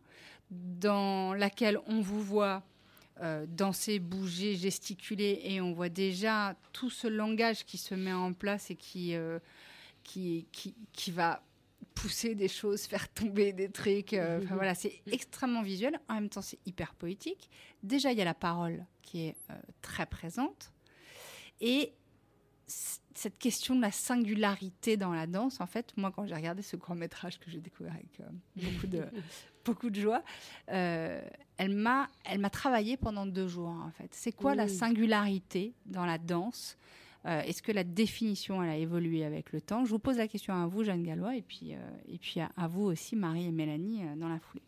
dans 0.51 1.33
laquelle 1.33 1.79
on 1.87 2.03
vous 2.03 2.21
voit 2.21 2.63
euh, 3.21 3.47
danser, 3.49 3.99
bouger, 3.99 4.55
gesticuler, 4.55 5.41
et 5.43 5.61
on 5.61 5.73
voit 5.73 5.89
déjà 5.89 6.55
tout 6.73 6.91
ce 6.91 7.09
langage 7.09 7.65
qui 7.65 7.77
se 7.77 7.95
met 7.95 8.13
en 8.13 8.33
place 8.33 8.71
et 8.71 8.77
qui, 8.77 9.15
euh, 9.15 9.41
qui, 10.05 10.47
qui, 10.53 10.77
qui 10.93 11.11
va 11.11 11.43
pousser 11.95 12.37
des 12.37 12.47
choses, 12.47 12.83
faire 12.83 13.09
tomber 13.09 13.53
des 13.53 13.71
trucs. 13.71 14.13
euh, 14.13 14.41
enfin, 14.43 14.55
voilà, 14.55 14.77
c'est 14.77 15.03
extrêmement 15.11 15.63
visuel. 15.63 15.99
En 16.09 16.15
même 16.15 16.29
temps, 16.29 16.43
c'est 16.43 16.61
hyper 16.65 16.95
poétique. 16.95 17.51
Déjà, 17.83 18.13
il 18.13 18.19
y 18.19 18.23
a 18.23 18.25
la 18.25 18.35
parole 18.35 18.85
qui 19.03 19.27
est 19.27 19.37
très 19.83 20.07
présente. 20.07 20.71
Et 21.61 21.93
cette 22.69 23.39
question 23.39 23.75
de 23.75 23.81
la 23.81 23.91
singularité 23.91 24.97
dans 24.97 25.13
la 25.13 25.27
danse, 25.27 25.61
en 25.61 25.67
fait, 25.67 25.93
moi, 25.97 26.13
quand 26.13 26.25
j'ai 26.27 26.35
regardé 26.37 26.63
ce 26.63 26.77
grand 26.77 26.95
métrage 26.95 27.41
que 27.41 27.51
j'ai 27.51 27.61
découvert 27.61 27.95
avec 27.95 28.21
beaucoup 28.55 28.87
de 28.87 29.07
beaucoup 29.65 29.91
de 29.91 30.01
joie, 30.01 30.23
elle 31.59 31.75
m'a 31.75 32.09
elle 32.25 32.39
m'a 32.39 32.51
travaillé 32.51 32.97
pendant 32.97 33.27
deux 33.27 33.49
jours, 33.49 33.69
en 33.69 33.91
fait. 33.91 34.09
C'est 34.13 34.33
quoi 34.33 34.55
la 34.55 34.69
singularité 34.69 35.75
dans 35.87 36.07
la 36.07 36.17
danse? 36.19 36.77
Euh, 37.27 37.41
Est-ce 37.43 37.63
que 37.63 37.73
la 37.73 37.83
définition 37.85 38.63
elle 38.63 38.71
a 38.71 38.77
évolué 38.77 39.25
avec 39.25 39.53
le 39.53 39.61
temps? 39.61 39.85
Je 39.85 39.91
vous 39.91 39.99
pose 39.99 40.17
la 40.19 40.29
question 40.29 40.55
à 40.55 40.67
vous, 40.67 40.85
Jeanne 40.85 41.03
Gallois, 41.03 41.37
et 41.37 41.43
puis 41.43 41.75
euh, 41.75 41.79
et 42.09 42.17
puis 42.19 42.41
à, 42.41 42.51
à 42.57 42.69
vous 42.69 42.85
aussi, 42.85 43.17
Marie 43.17 43.47
et 43.47 43.51
Mélanie, 43.51 44.03
euh, 44.05 44.15
dans 44.17 44.29
la 44.29 44.39
foulée. 44.39 44.63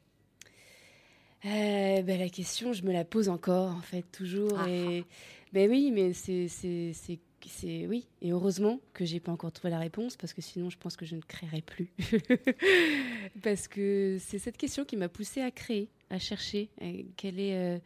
Ben, 1.42 2.18
la 2.18 2.28
question, 2.28 2.72
je 2.72 2.82
me 2.84 2.92
la 2.92 3.04
pose 3.04 3.28
encore, 3.28 3.74
en 3.74 3.80
fait, 3.80 4.02
toujours. 4.12 4.58
Ah. 4.58 4.68
Et 4.68 5.04
ben 5.52 5.70
oui, 5.70 5.90
mais 5.90 6.12
c'est, 6.12 6.48
c'est, 6.48 6.92
c'est, 6.92 7.18
c'est- 7.46 7.86
oui. 7.86 8.06
Et 8.20 8.32
heureusement 8.32 8.78
que 8.92 9.04
j'ai 9.04 9.20
pas 9.20 9.32
encore 9.32 9.52
trouvé 9.52 9.70
la 9.70 9.78
réponse, 9.78 10.16
parce 10.16 10.34
que 10.34 10.42
sinon, 10.42 10.68
je 10.70 10.76
pense 10.76 10.96
que 10.96 11.06
je 11.06 11.16
ne 11.16 11.22
créerais 11.22 11.62
plus. 11.62 11.90
parce 13.42 13.68
que 13.68 14.18
c'est 14.20 14.38
cette 14.38 14.56
question 14.58 14.84
qui 14.84 14.96
m'a 14.96 15.08
poussée 15.08 15.40
à 15.40 15.50
créer, 15.50 15.88
à 16.10 16.18
chercher. 16.18 16.68
Quelle 17.16 17.40
est, 17.40 17.56
euh, 17.56 17.78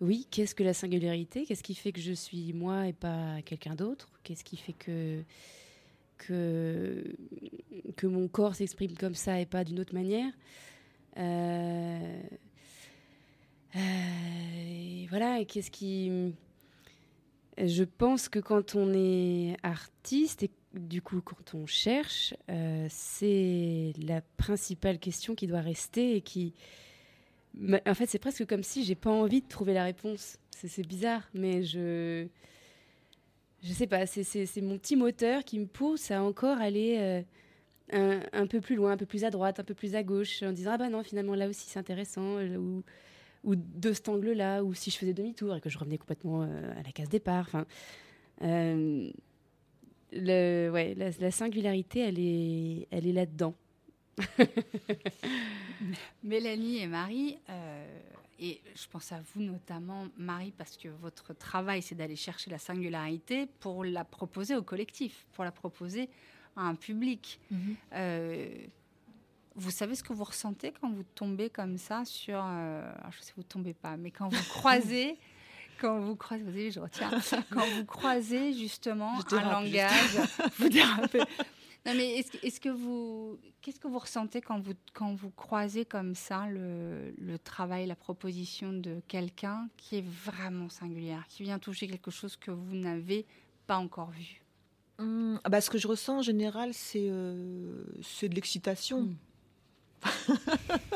oui, 0.00 0.26
qu'est-ce 0.30 0.54
que 0.54 0.62
la 0.62 0.72
singularité? 0.72 1.44
Qu'est-ce 1.44 1.62
qui 1.62 1.74
fait 1.74 1.92
que 1.92 2.00
je 2.00 2.12
suis 2.12 2.52
moi 2.52 2.88
et 2.88 2.92
pas 2.92 3.42
quelqu'un 3.44 3.74
d'autre? 3.74 4.08
Qu'est-ce 4.22 4.44
qui 4.44 4.56
fait 4.56 4.72
que 4.72 5.22
que 6.16 7.04
que 7.96 8.06
mon 8.06 8.28
corps 8.28 8.54
s'exprime 8.54 8.96
comme 8.96 9.14
ça 9.14 9.40
et 9.40 9.46
pas 9.46 9.64
d'une 9.64 9.80
autre 9.80 9.94
manière? 9.94 10.32
Euh, 11.18 12.22
euh, 13.76 15.06
voilà, 15.10 15.44
qu'est-ce 15.44 15.70
qui. 15.70 16.32
Je 17.58 17.84
pense 17.84 18.30
que 18.30 18.38
quand 18.38 18.74
on 18.74 18.94
est 18.94 19.56
artiste 19.62 20.44
et 20.44 20.50
du 20.72 21.02
coup 21.02 21.20
quand 21.20 21.54
on 21.54 21.66
cherche, 21.66 22.32
euh, 22.48 22.86
c'est 22.88 23.92
la 23.98 24.22
principale 24.38 24.98
question 24.98 25.34
qui 25.34 25.46
doit 25.46 25.60
rester 25.60 26.16
et 26.16 26.22
qui. 26.22 26.54
En 27.86 27.94
fait, 27.94 28.06
c'est 28.06 28.18
presque 28.18 28.46
comme 28.46 28.62
si 28.62 28.84
j'ai 28.84 28.94
pas 28.94 29.10
envie 29.10 29.42
de 29.42 29.48
trouver 29.48 29.74
la 29.74 29.84
réponse. 29.84 30.38
C'est 30.50 30.86
bizarre, 30.86 31.28
mais 31.34 31.62
je. 31.62 32.26
Je 33.62 33.72
sais 33.74 33.86
pas, 33.86 34.06
c'est- 34.06 34.60
mon 34.62 34.78
petit 34.78 34.96
moteur 34.96 35.44
qui 35.44 35.58
me 35.58 35.66
pousse 35.66 36.10
à 36.10 36.22
encore 36.22 36.58
aller 36.58 36.96
euh, 36.98 37.22
un, 37.92 38.20
un 38.32 38.46
peu 38.46 38.60
plus 38.62 38.74
loin, 38.74 38.92
un 38.92 38.96
peu 38.96 39.04
plus 39.04 39.24
à 39.24 39.30
droite, 39.30 39.60
un 39.60 39.64
peu 39.64 39.74
plus 39.74 39.94
à 39.94 40.02
gauche, 40.02 40.42
en 40.42 40.52
disant 40.52 40.70
ah 40.74 40.78
bah 40.78 40.88
non, 40.88 41.02
finalement 41.02 41.34
là 41.34 41.46
aussi 41.46 41.68
c'est 41.68 41.78
intéressant, 41.78 42.38
euh, 42.38 42.56
ou, 42.56 42.82
ou 43.44 43.56
de 43.56 43.92
cet 43.92 44.08
angle-là, 44.08 44.64
ou 44.64 44.72
si 44.72 44.90
je 44.90 44.96
faisais 44.96 45.12
demi-tour 45.12 45.54
et 45.56 45.60
que 45.60 45.68
je 45.68 45.76
revenais 45.78 45.98
complètement 45.98 46.42
euh, 46.42 46.72
à 46.78 46.82
la 46.82 46.92
case 46.92 47.10
départ. 47.10 47.46
Enfin, 47.48 47.66
ouais, 50.12 50.94
la, 50.96 51.10
la 51.18 51.30
singularité, 51.30 52.00
elle 52.00 52.18
est, 52.18 52.88
elle 52.90 53.06
est 53.06 53.12
là-dedans. 53.12 53.54
Mélanie 56.22 56.78
et 56.78 56.86
Marie, 56.86 57.38
euh, 57.48 57.98
et 58.38 58.60
je 58.74 58.86
pense 58.88 59.12
à 59.12 59.20
vous 59.20 59.42
notamment, 59.42 60.08
Marie, 60.16 60.52
parce 60.56 60.76
que 60.76 60.88
votre 60.88 61.34
travail, 61.34 61.82
c'est 61.82 61.94
d'aller 61.94 62.16
chercher 62.16 62.50
la 62.50 62.58
singularité 62.58 63.46
pour 63.60 63.84
la 63.84 64.04
proposer 64.04 64.56
au 64.56 64.62
collectif, 64.62 65.26
pour 65.34 65.44
la 65.44 65.52
proposer 65.52 66.08
à 66.56 66.62
un 66.62 66.74
public. 66.74 67.38
Euh, 67.92 68.48
vous 69.56 69.70
savez 69.70 69.94
ce 69.94 70.02
que 70.02 70.12
vous 70.12 70.24
ressentez 70.24 70.72
quand 70.80 70.90
vous 70.90 71.04
tombez 71.14 71.50
comme 71.50 71.76
ça 71.76 72.04
sur... 72.04 72.42
euh, 72.42 72.92
alors, 72.98 73.12
je 73.12 73.20
sais 73.20 73.32
vous 73.36 73.42
ne 73.42 73.46
tombez 73.48 73.74
pas, 73.74 73.96
mais 73.96 74.10
quand 74.10 74.28
vous 74.28 74.42
croisez... 74.48 75.18
Quand 75.78 75.98
vous 75.98 76.14
croisez, 76.14 76.42
vous 76.42 76.50
savez, 76.50 76.70
je 76.70 76.80
retiens, 76.80 77.10
quand 77.50 77.66
vous 77.76 77.86
croisez 77.86 78.52
justement 78.52 79.18
un 79.32 79.50
langage, 79.50 80.18
vous 80.58 80.68
dérapez. 80.68 81.22
Non, 81.86 81.94
mais 81.94 82.18
est-ce 82.18 82.60
que, 82.60 82.68
vous, 82.68 83.38
qu'est-ce 83.62 83.80
que 83.80 83.88
vous 83.88 83.98
ressentez 83.98 84.42
quand 84.42 84.60
vous, 84.60 84.74
quand 84.92 85.14
vous 85.14 85.30
croisez 85.30 85.86
comme 85.86 86.14
ça 86.14 86.46
le, 86.46 87.14
le 87.18 87.38
travail, 87.38 87.86
la 87.86 87.96
proposition 87.96 88.72
de 88.72 89.00
quelqu'un 89.08 89.68
qui 89.78 89.96
est 89.96 90.04
vraiment 90.04 90.68
singulière, 90.68 91.24
qui 91.28 91.42
vient 91.42 91.58
toucher 91.58 91.88
quelque 91.88 92.10
chose 92.10 92.36
que 92.36 92.50
vous 92.50 92.76
n'avez 92.76 93.24
pas 93.66 93.78
encore 93.78 94.10
vu? 94.10 94.42
Hum, 94.98 95.40
ah 95.42 95.48
bah, 95.48 95.62
ce 95.62 95.70
que 95.70 95.78
je 95.78 95.88
ressens 95.88 96.18
en 96.18 96.22
général, 96.22 96.74
c'est 96.74 97.08
euh, 97.08 97.82
c'est 98.02 98.28
de 98.28 98.34
l'excitation. 98.34 99.08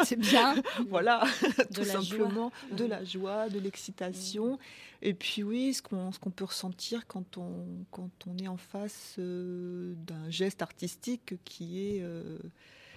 C'est 0.04 0.18
bien. 0.18 0.54
voilà, 0.88 1.24
De 1.42 1.64
tout 1.74 1.84
joie. 1.84 2.02
simplement. 2.02 2.52
De 2.72 2.84
la 2.84 3.04
joie, 3.04 3.48
de 3.48 3.58
l'excitation. 3.58 4.58
Et 5.02 5.14
puis 5.14 5.42
oui, 5.42 5.74
ce 5.74 5.82
qu'on 5.82 6.30
peut 6.30 6.44
ressentir 6.44 7.06
quand 7.06 7.36
on, 7.38 7.66
quand 7.90 8.10
on 8.26 8.36
est 8.38 8.48
en 8.48 8.56
face 8.56 9.16
euh, 9.18 9.94
d'un 10.06 10.30
geste 10.30 10.62
artistique 10.62 11.34
qui 11.44 11.86
est, 11.88 12.02
euh, 12.02 12.38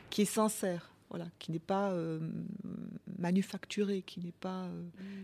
qui 0.10 0.22
est 0.22 0.26
sincère. 0.26 0.92
Voilà, 1.10 1.28
qui 1.40 1.54
n'est 1.54 1.60
pas 1.60 1.92
euh, 1.92 2.20
manufacturé, 3.18 4.02
qui 4.02 4.20
n'est 4.20 4.34
pas 4.34 4.64
euh, 4.66 4.84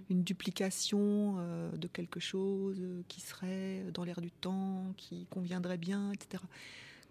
une 0.09 0.23
duplication 0.23 1.36
euh, 1.39 1.69
de 1.75 1.88
quelque 1.88 2.21
chose 2.21 2.81
qui 3.09 3.19
serait 3.19 3.84
dans 3.93 4.05
l'air 4.05 4.21
du 4.21 4.31
temps, 4.31 4.93
qui 4.95 5.25
conviendrait 5.29 5.77
bien, 5.77 6.11
etc. 6.13 6.41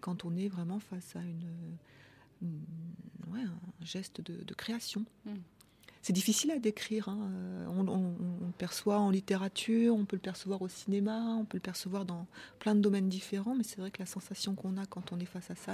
Quand 0.01 0.25
on 0.25 0.35
est 0.35 0.47
vraiment 0.47 0.79
face 0.79 1.15
à 1.15 1.19
une- 1.19 1.77
ouais, 2.41 3.41
un 3.41 3.85
geste 3.85 4.21
de, 4.21 4.43
de 4.43 4.53
création. 4.53 5.05
Mm. 5.25 5.33
C'est 6.01 6.13
difficile 6.13 6.51
à 6.51 6.59
décrire. 6.59 7.07
hein. 7.07 7.17
Euh, 7.31 7.65
On, 7.69 7.87
on- 7.87 8.15
on 8.41 8.45
le 8.47 8.51
perçoit 8.57 8.99
en 8.99 9.09
littérature, 9.09 9.95
on 9.95 10.03
peut 10.05 10.17
le 10.17 10.21
percevoir 10.21 10.61
au 10.61 10.67
cinéma, 10.67 11.21
on 11.39 11.45
peut 11.45 11.57
le 11.57 11.61
percevoir 11.61 12.03
dans 12.05 12.27
plein 12.59 12.75
de 12.75 12.81
domaines 12.81 13.07
différents, 13.09 13.55
mais 13.55 13.63
c'est 13.63 13.79
vrai 13.79 13.89
que 13.89 13.99
la 13.99 14.05
sensation 14.05 14.53
qu'on 14.53 14.75
a 14.77 14.85
quand 14.85 15.13
on 15.13 15.19
est 15.19 15.25
face 15.25 15.49
à 15.49 15.55
ça, 15.55 15.73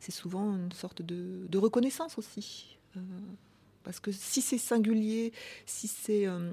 c'est 0.00 0.12
souvent 0.12 0.54
une 0.54 0.72
sorte 0.72 1.00
de, 1.02 1.46
de 1.48 1.58
reconnaissance 1.58 2.18
aussi. 2.18 2.76
Euh, 2.96 3.00
parce 3.84 4.00
que 4.00 4.12
si 4.12 4.42
c'est 4.42 4.58
singulier, 4.58 5.32
si 5.64 5.88
c'est 5.88 6.26
euh, 6.26 6.52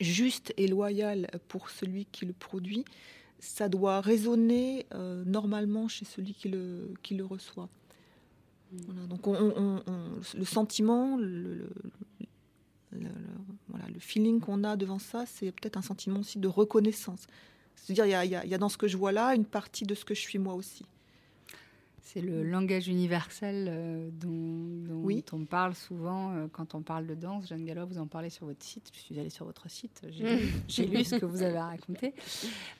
juste 0.00 0.52
et 0.58 0.68
loyal 0.68 1.28
pour 1.48 1.70
celui 1.70 2.04
qui 2.06 2.26
le 2.26 2.34
produit, 2.34 2.84
ça 3.38 3.68
doit 3.70 4.00
résonner 4.02 4.84
euh, 4.94 5.24
normalement 5.24 5.88
chez 5.88 6.04
celui 6.04 6.34
qui 6.34 6.48
le, 6.50 6.92
qui 7.02 7.14
le 7.14 7.24
reçoit. 7.24 7.68
Voilà, 8.86 9.06
donc 9.06 9.26
on- 9.26 9.34
on- 9.34 9.82
on- 9.86 10.38
le 10.38 10.44
sentiment, 10.44 11.16
le, 11.16 11.26
le- 11.26 11.68
le- 12.92 12.98
le- 13.00 13.08
voilà, 13.68 13.84
le 13.92 13.98
feeling 14.00 14.40
qu'on 14.40 14.64
a 14.64 14.76
devant 14.76 14.98
ça, 14.98 15.24
c'est 15.26 15.52
peut-être 15.52 15.76
un 15.76 15.82
sentiment 15.82 16.20
aussi 16.20 16.38
de 16.38 16.48
reconnaissance. 16.48 17.26
C'est-à-dire, 17.76 18.06
il 18.06 18.30
y 18.30 18.34
a- 18.34 18.44
y, 18.44 18.54
y 18.54 18.58
dans 18.58 18.68
ce 18.68 18.76
que 18.78 18.86
je 18.88 18.96
vois 18.96 19.12
là 19.12 19.34
une 19.34 19.44
partie 19.44 19.84
de 19.84 19.94
ce 19.94 20.04
que 20.04 20.14
je 20.14 20.20
suis 20.20 20.38
moi 20.38 20.54
aussi. 20.54 20.84
C'est 22.04 22.20
le 22.20 22.42
langage 22.42 22.88
universel 22.88 23.66
euh, 23.70 24.10
dont, 24.12 24.30
dont 24.86 25.00
Oui. 25.02 25.24
on 25.32 25.44
parle 25.46 25.74
souvent 25.74 26.32
euh, 26.34 26.46
quand 26.52 26.74
on 26.74 26.82
parle 26.82 27.06
de 27.06 27.14
danse. 27.14 27.48
Jeanne 27.48 27.64
Gallois, 27.64 27.86
vous 27.86 27.96
en 27.98 28.06
parlez 28.06 28.28
sur 28.28 28.44
votre 28.46 28.62
site. 28.62 28.90
Je 28.92 28.98
suis 29.00 29.18
allée 29.18 29.30
sur 29.30 29.46
votre 29.46 29.70
site. 29.70 30.02
J'ai 30.68 30.86
lu- 30.86 31.04
ce 31.04 31.14
que 31.16 31.24
vous 31.24 31.40
avez 31.42 31.58
raconté. 31.58 32.12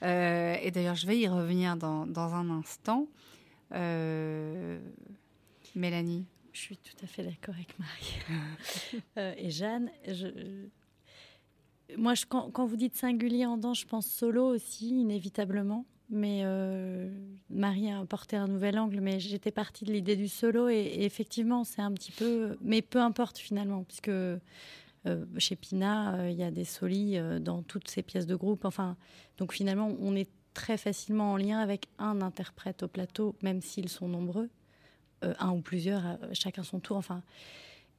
Euh, 0.03 0.55
et 0.61 0.69
d'ailleurs, 0.69 0.95
je 0.95 1.07
vais 1.07 1.17
y 1.17 1.27
revenir 1.27 1.77
dans, 1.77 2.05
dans 2.05 2.33
un 2.35 2.49
instant. 2.51 3.07
Euh, 3.71 4.79
Mélanie 5.75 6.25
Je 6.51 6.59
suis 6.59 6.77
tout 6.77 6.95
à 7.03 7.07
fait 7.07 7.23
d'accord 7.23 7.55
avec 7.55 7.77
Marie. 7.79 8.15
Euh, 9.17 9.33
et 9.37 9.49
Jeanne, 9.49 9.89
je, 10.07 10.27
moi, 11.97 12.13
quand, 12.27 12.65
vous 12.65 12.75
dites 12.75 12.95
singulier 12.95 13.45
en 13.45 13.57
danse, 13.57 13.81
je 13.81 13.87
pense 13.87 14.07
solo 14.07 14.45
aussi, 14.45 14.89
inévitablement. 14.89 15.85
Mais 16.09 16.41
euh, 16.43 17.09
Marie 17.49 17.89
a 17.89 17.99
apporté 17.99 18.35
un 18.35 18.47
nouvel 18.47 18.77
angle, 18.77 18.99
mais 19.01 19.19
j'étais 19.19 19.51
partie 19.51 19.85
de 19.85 19.91
l'idée 19.91 20.15
du 20.15 20.27
solo 20.27 20.69
et, 20.69 20.97
effectivement, 20.99 21.63
c'est 21.63 21.81
un 21.81 21.91
petit 21.91 22.11
peu. 22.11 22.57
Mais 22.61 22.81
peu 22.81 22.99
importe 22.99 23.37
finalement, 23.37 23.83
puisque 23.83 24.09
euh, 24.09 24.37
chez 25.37 25.55
Pina, 25.55 26.29
il 26.29 26.35
y 26.35 26.43
a 26.43 26.51
des 26.51 26.65
solis 26.65 27.17
dans 27.41 27.63
toutes 27.63 27.87
ces 27.87 28.03
pièces 28.03 28.27
de 28.27 28.35
groupe. 28.35 28.65
Enfin, 28.65 28.95
donc 29.37 29.53
finalement, 29.53 29.95
on 29.99 30.15
est 30.15 30.29
très 30.53 30.77
facilement 30.77 31.33
en 31.33 31.37
lien 31.37 31.59
avec 31.59 31.87
un 31.97 32.21
interprète 32.21 32.83
au 32.83 32.87
plateau, 32.87 33.35
même 33.41 33.61
s'ils 33.61 33.89
sont 33.89 34.07
nombreux 34.07 34.49
un 35.39 35.51
ou 35.51 35.61
plusieurs, 35.61 36.05
euh, 36.05 36.15
chacun 36.33 36.63
son 36.63 36.79
tour. 36.79 36.97
Enfin, 36.97 37.21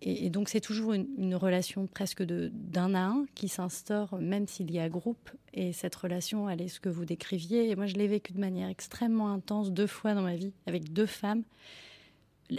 et, 0.03 0.31
donc 0.31 0.49
c'est 0.49 0.61
toujours 0.61 0.93
une, 0.93 1.35
relation 1.35 1.87
presque 1.87 2.23
de 2.23 2.51
d'un 2.53 2.95
à 2.95 3.01
un 3.01 3.27
qui 3.35 3.49
s'instaure, 3.49 4.19
même 4.19 4.47
s'il 4.47 4.71
y 4.71 4.79
a 4.79 4.89
groupe. 4.89 5.31
Et 5.53 5.73
cette 5.73 5.95
relation, 5.95 6.49
elle 6.51 6.61
est 6.61 6.69
ce 6.69 6.81
que 6.81 6.89
vous 6.89 7.05
décriviez. 7.05 7.71
Et 7.71 7.77
moi, 7.77 7.87
je 7.87 7.95
l'ai 7.95 8.09
vécu 8.09 8.33
de 8.33 8.41
manière 8.41 8.69
extrêmement 8.69 9.33
intense 9.33 9.73
deux 9.73 9.87
fois 9.87 10.15
dans 10.15 10.23
ma 10.23 10.37
vie 10.37 10.53
avec 10.67 10.93
deux 10.93 11.07
femmes. 11.07 11.43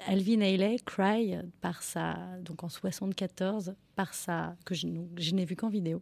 Alvin 0.08 0.40
Ailey, 0.40 0.78
Cry, 0.84 1.36
par 1.62 1.84
sa 1.84 2.16
donc 2.44 2.64
en 2.64 2.70
74, 2.70 3.76
par 3.96 4.14
sa 4.16 4.56
que 4.66 4.74
je, 4.74 4.88
je 5.18 5.36
n'ai 5.36 5.46
vu 5.46 5.56
qu'en 5.56 5.70
vidéo. 5.70 6.02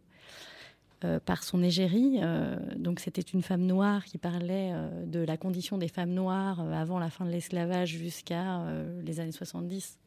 Euh, 1.04 1.20
par 1.20 1.42
son 1.42 1.62
égérie. 1.62 2.20
euh, 2.22 2.56
donc 2.76 2.98
c'était 2.98 3.20
une 3.20 3.42
femme 3.42 3.66
noire 3.66 4.04
qui 4.06 4.16
parlait 4.16 4.70
euh, 4.72 5.04
de 5.04 5.20
la 5.20 5.36
condition 5.36 5.76
des 5.76 5.88
femmes 5.88 6.12
noires 6.12 6.60
avant 6.72 6.98
la 6.98 7.10
fin 7.10 7.26
de 7.26 7.30
l'esclavage 7.30 7.90
jusqu'à 7.90 8.64
les 9.02 9.20
années 9.20 9.32
70. 9.32 9.98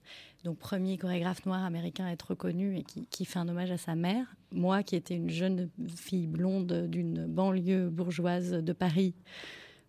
Donc 0.44 0.58
premier 0.58 0.98
chorégraphe 0.98 1.46
noir 1.46 1.64
américain 1.64 2.06
à 2.06 2.12
être 2.12 2.30
reconnu 2.30 2.78
et 2.78 2.84
qui, 2.84 3.06
qui 3.08 3.26
fait 3.26 3.38
un 3.38 3.48
hommage 3.48 3.70
à 3.70 3.78
sa 3.78 3.94
mère. 3.96 4.26
Moi 4.52 4.82
qui 4.82 4.96
étais 4.96 5.16
une 5.16 5.30
jeune 5.30 5.70
fille 5.96 6.26
blonde 6.26 6.88
d'une 6.88 7.28
banlieue 7.28 7.90
bourgeoise 7.90 8.52
de 8.52 8.74
Paris, 8.74 9.14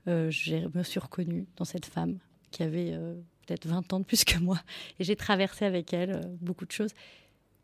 je 0.07 0.77
me 0.77 0.83
suis 0.83 1.01
reconnue 1.01 1.47
dans 1.57 1.65
cette 1.65 1.87
femme 1.87 2.19
qui 2.51 2.63
avait 2.63 2.93
peut-être 3.47 3.67
20 3.67 3.93
ans 3.93 4.01
de 4.01 4.05
plus 4.05 4.25
que 4.25 4.39
moi. 4.39 4.61
Et 4.99 5.05
j'ai 5.05 5.17
traversé 5.17 5.65
avec 5.65 5.93
elle 5.95 6.21
beaucoup 6.41 6.67
de 6.67 6.73
choses. 6.73 6.93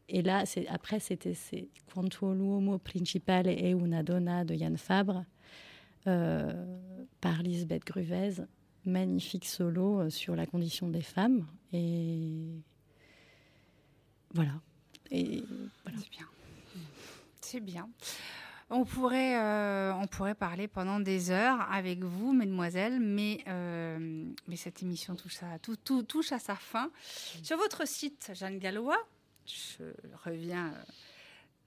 Et 0.08 0.22
là, 0.22 0.44
après, 0.68 1.00
c'était 1.00 1.34
Quanto 1.92 2.34
l'uomo 2.34 2.78
principale 2.78 3.48
e 3.48 3.72
una 3.74 4.02
donna 4.02 4.44
de 4.44 4.54
Yann 4.54 4.76
Fabre 4.76 5.24
euh, 6.06 6.52
par 7.20 7.42
Lisbeth 7.42 7.84
Gruvez. 7.86 8.44
Magnifique 8.84 9.46
solo 9.46 10.00
euh, 10.00 10.10
sur 10.10 10.36
la 10.36 10.44
condition 10.44 10.88
des 10.88 11.00
femmes. 11.00 11.46
Et 11.72 12.60
voilà. 14.34 14.60
Et 15.10 15.42
voilà. 15.84 15.98
C'est 15.98 16.10
bien. 16.10 16.26
C'est 17.40 17.60
bien. 17.60 17.88
On 18.70 18.84
pourrait, 18.84 19.38
euh, 19.38 19.94
on 19.94 20.06
pourrait 20.06 20.34
parler 20.34 20.68
pendant 20.68 20.98
des 21.00 21.30
heures 21.30 21.60
avec 21.70 22.02
vous, 22.02 22.32
mesdemoiselles, 22.32 22.98
mais, 22.98 23.38
euh, 23.46 24.26
mais 24.48 24.56
cette 24.56 24.82
émission 24.82 25.14
touche 25.14 25.42
à, 25.42 25.58
tout, 25.58 25.76
tout- 25.76 26.02
touche 26.02 26.32
à 26.32 26.38
sa 26.38 26.56
fin. 26.56 26.90
Sur 27.42 27.56
votre 27.58 27.86
site, 27.86 28.32
Jeanne 28.34 28.58
Gallois, 28.58 28.98
je 29.46 29.84
reviens 30.24 30.72
euh, 30.72 30.82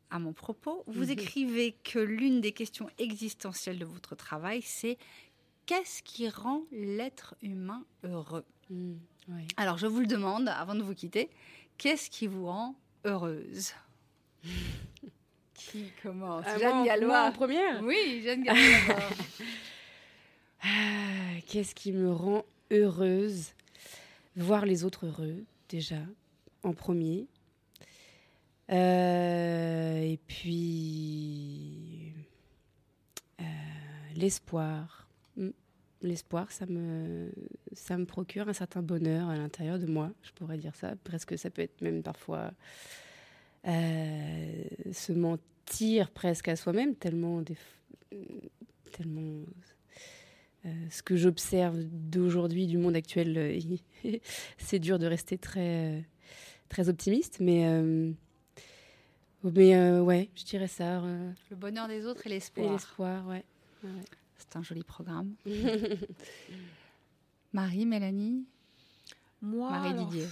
à 0.10 0.20
mon 0.20 0.34
propos, 0.34 0.84
vous 0.88 1.04
Mhm. 1.06 1.10
écrivez 1.12 1.72
que 1.84 2.00
l'une 2.00 2.40
des 2.42 2.52
questions 2.54 2.90
existentielles 2.98 3.78
de 3.80 3.86
votre 3.86 4.16
travail, 4.16 4.62
c'est 4.62 4.98
qu'est-ce 5.66 6.02
qui 6.04 6.30
rend 6.30 6.64
l'être 6.72 7.36
humain 7.42 7.84
heureux? 8.04 8.46
Alors, 9.58 9.78
je 9.78 9.88
vous 9.88 10.00
le 10.00 10.08
demande, 10.08 10.48
avant 10.50 10.76
de 10.76 10.82
vous 10.84 10.94
quitter, 10.96 11.30
qu'est-ce 11.78 12.10
qui 12.10 12.28
vous 12.28 12.46
rend 12.46 12.76
heureuse? 13.06 13.74
Qui 15.54 15.92
commence? 16.04 16.46
Ah, 16.48 16.60
Jeanne 16.60 16.76
moi 16.78 16.86
Gallois. 16.86 17.08
moi 17.08 17.24
en 17.24 17.32
première? 17.32 17.82
Oui, 17.84 18.22
Jeanne 18.24 18.44
Gallois. 18.44 18.62
Ah, 20.64 21.40
Qu'est-ce 21.48 21.74
qui 21.76 21.92
me 21.92 22.12
rend 22.12 22.44
heureuse? 22.72 23.52
Voir 24.36 24.66
les 24.66 24.84
autres 24.84 25.06
heureux, 25.08 25.44
déjà, 25.70 26.00
en 26.64 26.74
premier. 26.74 27.28
Euh, 28.70 30.02
et 30.02 30.20
puis. 30.28 32.14
euh, 33.40 33.44
L'espoir. 34.16 35.08
Mm. 35.36 35.50
L'espoir, 36.04 36.52
ça 36.52 36.66
me, 36.68 37.32
ça 37.74 37.98
me 37.98 38.06
procure 38.06 38.48
un 38.48 38.54
certain 38.54 38.82
bonheur 38.84 39.30
à 39.30 39.36
l'intérieur 39.36 39.80
de 39.80 39.88
moi, 39.88 40.12
je 40.22 40.32
pourrais 40.32 40.58
dire 40.58 40.76
ça. 40.76 40.96
Presque, 41.04 41.38
ça 41.38 41.50
peut 41.50 41.64
être 41.64 41.82
même 41.82 42.04
parfois 42.04 42.52
euh, 43.68 44.64
se 44.92 45.12
mentir 45.12 46.12
presque 46.12 46.50
à 46.50 46.56
soi-même, 46.56 46.94
tellement, 46.96 47.44
tellement 48.92 49.42
ce 50.92 51.02
que 51.02 51.16
j'observe 51.16 51.82
d'aujourd'hui, 51.84 52.68
du 52.68 52.78
monde 52.78 52.96
actuel, 52.96 53.60
c'est 54.58 54.80
dur 54.80 55.00
de 55.00 55.08
rester 55.08 55.38
très, 55.38 56.04
très 56.70 56.90
optimiste, 56.90 57.40
mais, 57.40 57.66
mais 59.44 59.76
euh, 59.76 60.02
ouais, 60.02 60.30
je 60.36 60.44
dirais 60.44 60.68
ça. 60.68 61.00
euh, 61.02 61.32
Le 61.50 61.56
bonheur 61.56 61.88
des 61.88 62.06
autres 62.06 62.26
et 62.26 62.30
et 62.30 62.34
l'espoir. 62.34 62.72
l'espoir, 62.72 63.28
ouais. 63.28 63.44
ouais. 63.84 63.90
C'est 64.38 64.56
un 64.58 64.64
joli 64.64 64.84
programme. 64.84 65.34
Marie, 67.54 67.86
Mélanie? 67.86 68.46
Moi, 69.42 69.70
Marie 69.70 69.90
alors, 69.92 70.08
Didier. 70.08 70.28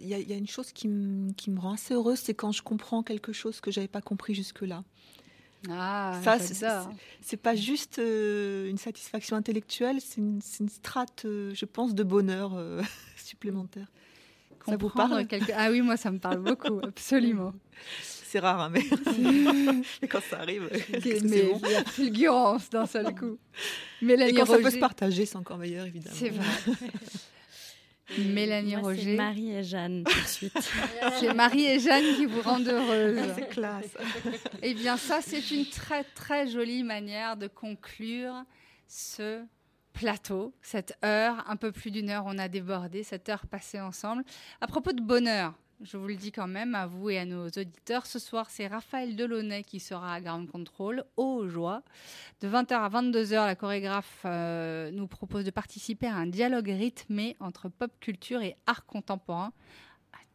il 0.00 0.06
y, 0.08 0.14
a- 0.14 0.18
il 0.18 0.28
y 0.28 0.32
a 0.32 0.36
une 0.36 0.46
chose 0.48 0.72
qui, 0.72 0.88
me- 0.88 1.32
qui 1.32 1.50
me 1.50 1.60
rend 1.60 1.72
assez 1.74 1.94
heureuse, 1.94 2.18
c'est 2.18 2.34
quand 2.34 2.52
je 2.52 2.62
comprends 2.62 3.02
quelque 3.02 3.32
chose 3.32 3.60
que 3.60 3.70
j'avais 3.70 3.88
pas 3.88 4.00
compris 4.02 4.34
jusque-là. 4.34 4.84
Ah, 5.68 6.20
Ça, 6.22 6.38
c'est- 6.38 6.54
c'est- 6.54 7.36
pas 7.36 7.54
juste 7.56 7.98
euh, 7.98 8.68
une 8.68 8.78
satisfaction 8.78 9.36
intellectuelle, 9.36 10.00
c'est 10.00 10.18
une, 10.20 10.40
strate, 10.68 11.24
euh, 11.24 11.52
je 11.54 11.64
pense, 11.64 11.94
de 11.94 12.02
bonheur 12.02 12.54
euh, 12.54 12.80
supplémentaire. 13.16 13.88
Ça 14.66 14.76
vous 14.76 14.90
parle? 14.90 15.26
quelque- 15.26 15.52
Ah 15.56 15.70
oui, 15.70 15.80
moi, 15.80 15.96
ça 15.96 16.10
me 16.10 16.18
parle 16.18 16.40
beaucoup, 16.40 16.78
absolument. 16.82 17.54
C'est 18.30 18.40
rare, 18.40 18.60
hein, 18.60 18.68
mais... 18.68 18.84
mais 20.02 20.08
quand 20.08 20.20
ça 20.20 20.40
arrive, 20.40 20.68
c'est 21.02 21.22
bon 21.22 21.60
il 21.64 21.70
y 21.70 21.74
a 21.74 21.84
fulgurance 21.84 22.68
d'un 22.68 22.84
seul 22.84 23.14
coup. 23.14 23.38
Et 24.02 24.04
Mélanie 24.04 24.34
quand 24.34 24.44
ça 24.44 24.58
peut 24.58 24.64
Roger. 24.64 24.76
se 24.76 24.80
partager, 24.80 25.24
c'est 25.24 25.36
encore 25.36 25.56
meilleur, 25.56 25.86
évidemment. 25.86 26.14
C'est 26.14 26.28
vrai. 26.28 26.46
Mélanie 28.18 28.76
Moi, 28.76 28.82
Roger. 28.82 29.02
C'est 29.02 29.16
Marie 29.16 29.52
et 29.52 29.64
Jeanne 29.64 30.04
tout 30.04 30.20
de 30.20 30.26
suite. 30.26 30.72
C'est 31.18 31.32
Marie 31.32 31.66
et 31.66 31.78
Jeanne 31.78 32.16
qui 32.16 32.26
vous 32.26 32.42
rendent 32.42 32.68
heureuse. 32.68 33.18
C'est 33.34 33.48
classe. 33.48 33.96
Eh 34.62 34.74
bien, 34.74 34.98
ça, 34.98 35.20
c'est 35.22 35.50
une 35.50 35.66
très, 35.66 36.04
très 36.04 36.48
jolie 36.48 36.82
manière 36.82 37.38
de 37.38 37.46
conclure 37.46 38.34
ce 38.86 39.42
plateau, 39.94 40.52
cette 40.60 40.96
heure, 41.02 41.44
un 41.48 41.56
peu 41.56 41.72
plus 41.72 41.90
d'une 41.90 42.10
heure, 42.10 42.24
on 42.26 42.38
a 42.38 42.48
débordé, 42.48 43.02
cette 43.02 43.28
heure 43.30 43.46
passée 43.46 43.80
ensemble. 43.80 44.22
À 44.60 44.66
propos 44.66 44.92
de 44.92 45.00
bonheur, 45.00 45.54
je 45.80 45.96
vous 45.96 46.08
le 46.08 46.16
dis 46.16 46.32
quand 46.32 46.48
même, 46.48 46.74
à 46.74 46.86
vous 46.86 47.10
et 47.10 47.18
à 47.18 47.24
nos 47.24 47.46
auditeurs, 47.46 48.06
ce 48.06 48.18
soir, 48.18 48.50
c'est 48.50 48.66
Raphaël 48.66 49.14
Delaunay 49.14 49.62
qui 49.62 49.80
sera 49.80 50.14
à 50.14 50.20
Ground 50.20 50.50
Control, 50.50 51.04
aux 51.16 51.46
joie. 51.48 51.82
De 52.40 52.48
20h 52.48 52.72
à 52.72 52.88
22h, 52.88 53.46
la 53.46 53.54
chorégraphe 53.54 54.22
euh, 54.24 54.90
nous 54.90 55.06
propose 55.06 55.44
de 55.44 55.50
participer 55.50 56.06
à 56.06 56.16
un 56.16 56.26
dialogue 56.26 56.68
rythmé 56.68 57.36
entre 57.38 57.68
pop 57.68 57.92
culture 58.00 58.42
et 58.42 58.56
art 58.66 58.86
contemporain 58.86 59.52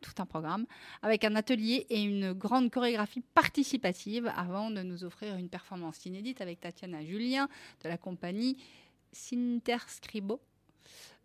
tout 0.02 0.22
un 0.22 0.26
programme, 0.26 0.66
avec 1.02 1.24
un 1.24 1.34
atelier 1.36 1.88
et 1.90 2.04
une 2.04 2.34
grande 2.34 2.70
chorégraphie 2.70 3.22
participative 3.34 4.30
avant 4.36 4.70
de 4.70 4.82
nous 4.82 5.06
offrir 5.06 5.38
une 5.38 5.48
performance 5.48 6.06
inédite 6.06 6.42
avec 6.42 6.60
Tatiana 6.60 7.06
Julien 7.06 7.48
de 7.84 7.88
la 7.88 7.98
compagnie 7.98 8.58
Sinterscribo. 9.14 10.42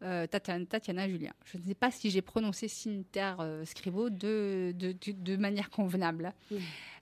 Euh, 0.04 0.26
Tatiana, 0.28 0.64
Tatiana 0.64 1.08
Julien. 1.08 1.32
Je 1.44 1.58
ne 1.58 1.62
sais 1.64 1.74
pas 1.74 1.90
si 1.90 2.10
j'ai 2.10 2.22
prononcé 2.22 2.68
Sinterscribo 2.68 4.10
de, 4.10 4.72
de, 4.76 4.92
de, 4.92 5.12
de 5.12 5.36
manière 5.36 5.70
convenable. 5.70 6.32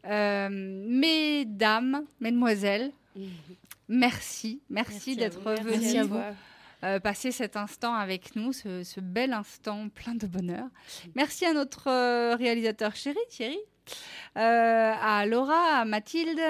Euh, 0.06 0.48
mesdames, 0.50 2.04
mesdemoiselles, 2.20 2.92
merci. 3.88 4.60
Merci, 4.70 4.92
Merci 4.92 5.16
d'être 5.16 5.40
vous. 5.40 5.48
Merci 5.68 5.88
venues 5.88 5.98
à 5.98 6.04
vous. 6.04 6.20
euh, 6.84 7.00
passer 7.00 7.32
cet 7.32 7.56
instant 7.56 7.94
avec 7.94 8.34
nous, 8.36 8.52
ce, 8.52 8.82
ce 8.82 9.00
bel 9.00 9.32
instant 9.32 9.88
plein 9.88 10.14
de 10.14 10.26
bonheur. 10.26 10.66
Merci 11.14 11.44
à 11.44 11.52
notre 11.52 11.88
euh, 11.88 12.34
réalisateur 12.36 12.94
chéri, 12.96 13.18
Thierry. 13.28 13.58
Euh, 14.36 14.92
à 15.00 15.24
Laura, 15.24 15.80
à 15.80 15.84
Mathilde, 15.84 16.40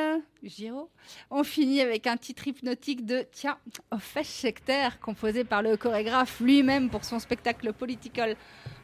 Giraud. 0.43 0.91
On 1.31 1.45
finit 1.45 1.81
avec 1.81 2.07
un 2.09 2.17
titre 2.17 2.49
hypnotique 2.49 3.07
de 3.07 3.25
Tiens, 3.31 3.59
Ofesh 3.93 4.27
Schechter, 4.27 4.99
composé 5.01 5.45
par 5.45 5.63
le 5.63 5.77
chorégraphe 5.77 6.41
lui-même 6.41 6.91
pour 6.91 7.05
son 7.05 7.21
spectacle 7.21 7.73
Political 7.73 8.37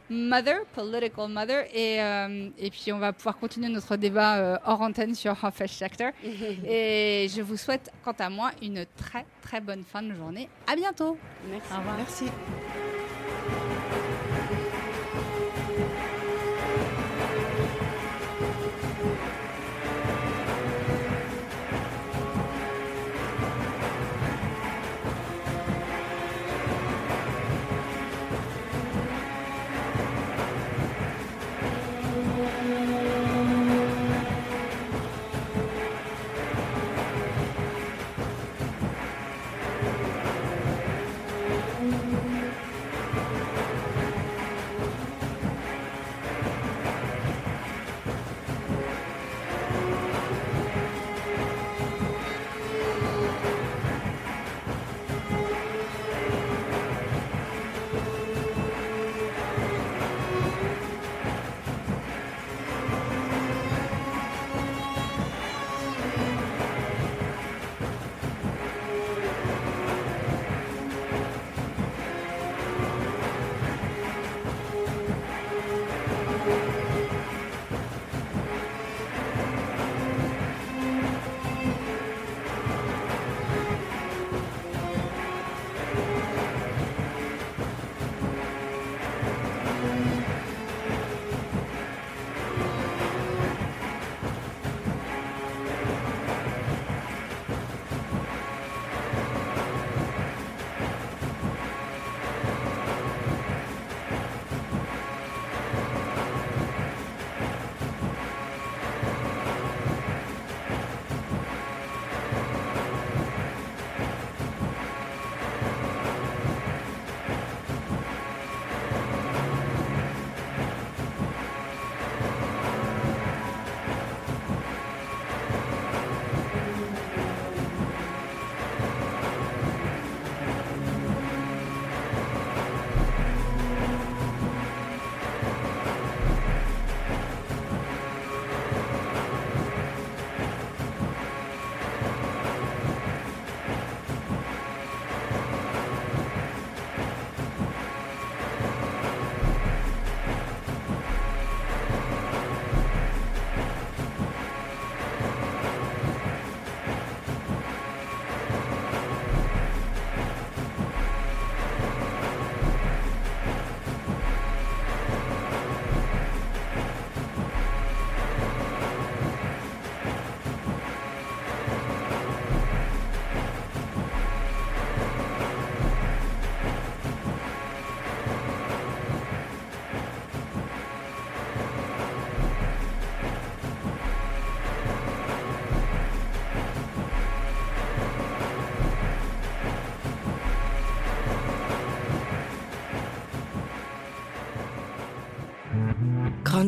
Mother, 0.08 0.64
Political 0.74 1.28
Mother. 1.30 1.64
Et, 1.74 2.00
euh, 2.00 2.48
et 2.58 2.70
puis 2.70 2.92
on 2.92 2.98
va 2.98 3.12
pouvoir 3.12 3.38
continuer 3.38 3.68
notre 3.68 3.96
débat 3.96 4.36
euh, 4.36 4.58
hors 4.64 4.82
antenne 4.82 5.16
sur 5.16 5.36
Ofesh 5.42 5.78
Schechter. 5.78 6.10
et 6.22 7.26
je 7.34 7.42
vous 7.42 7.56
souhaite, 7.56 7.90
quant 8.04 8.14
à 8.20 8.30
moi, 8.30 8.52
une 8.62 8.86
très 8.96 9.26
très 9.42 9.60
bonne 9.60 9.82
fin 9.82 10.02
de 10.02 10.14
journée. 10.14 10.48
À 10.70 10.76
bientôt. 10.76 11.18
Merci. 11.50 11.72
Au 11.72 11.78
revoir. 11.78 11.96
Merci. 11.96 12.24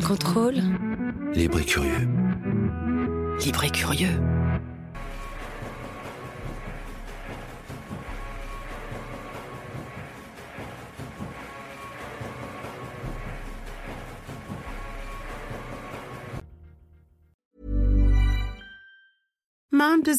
Control. 0.04 0.56
Libre 1.34 1.60
et 1.60 1.64
curieux. 1.64 2.08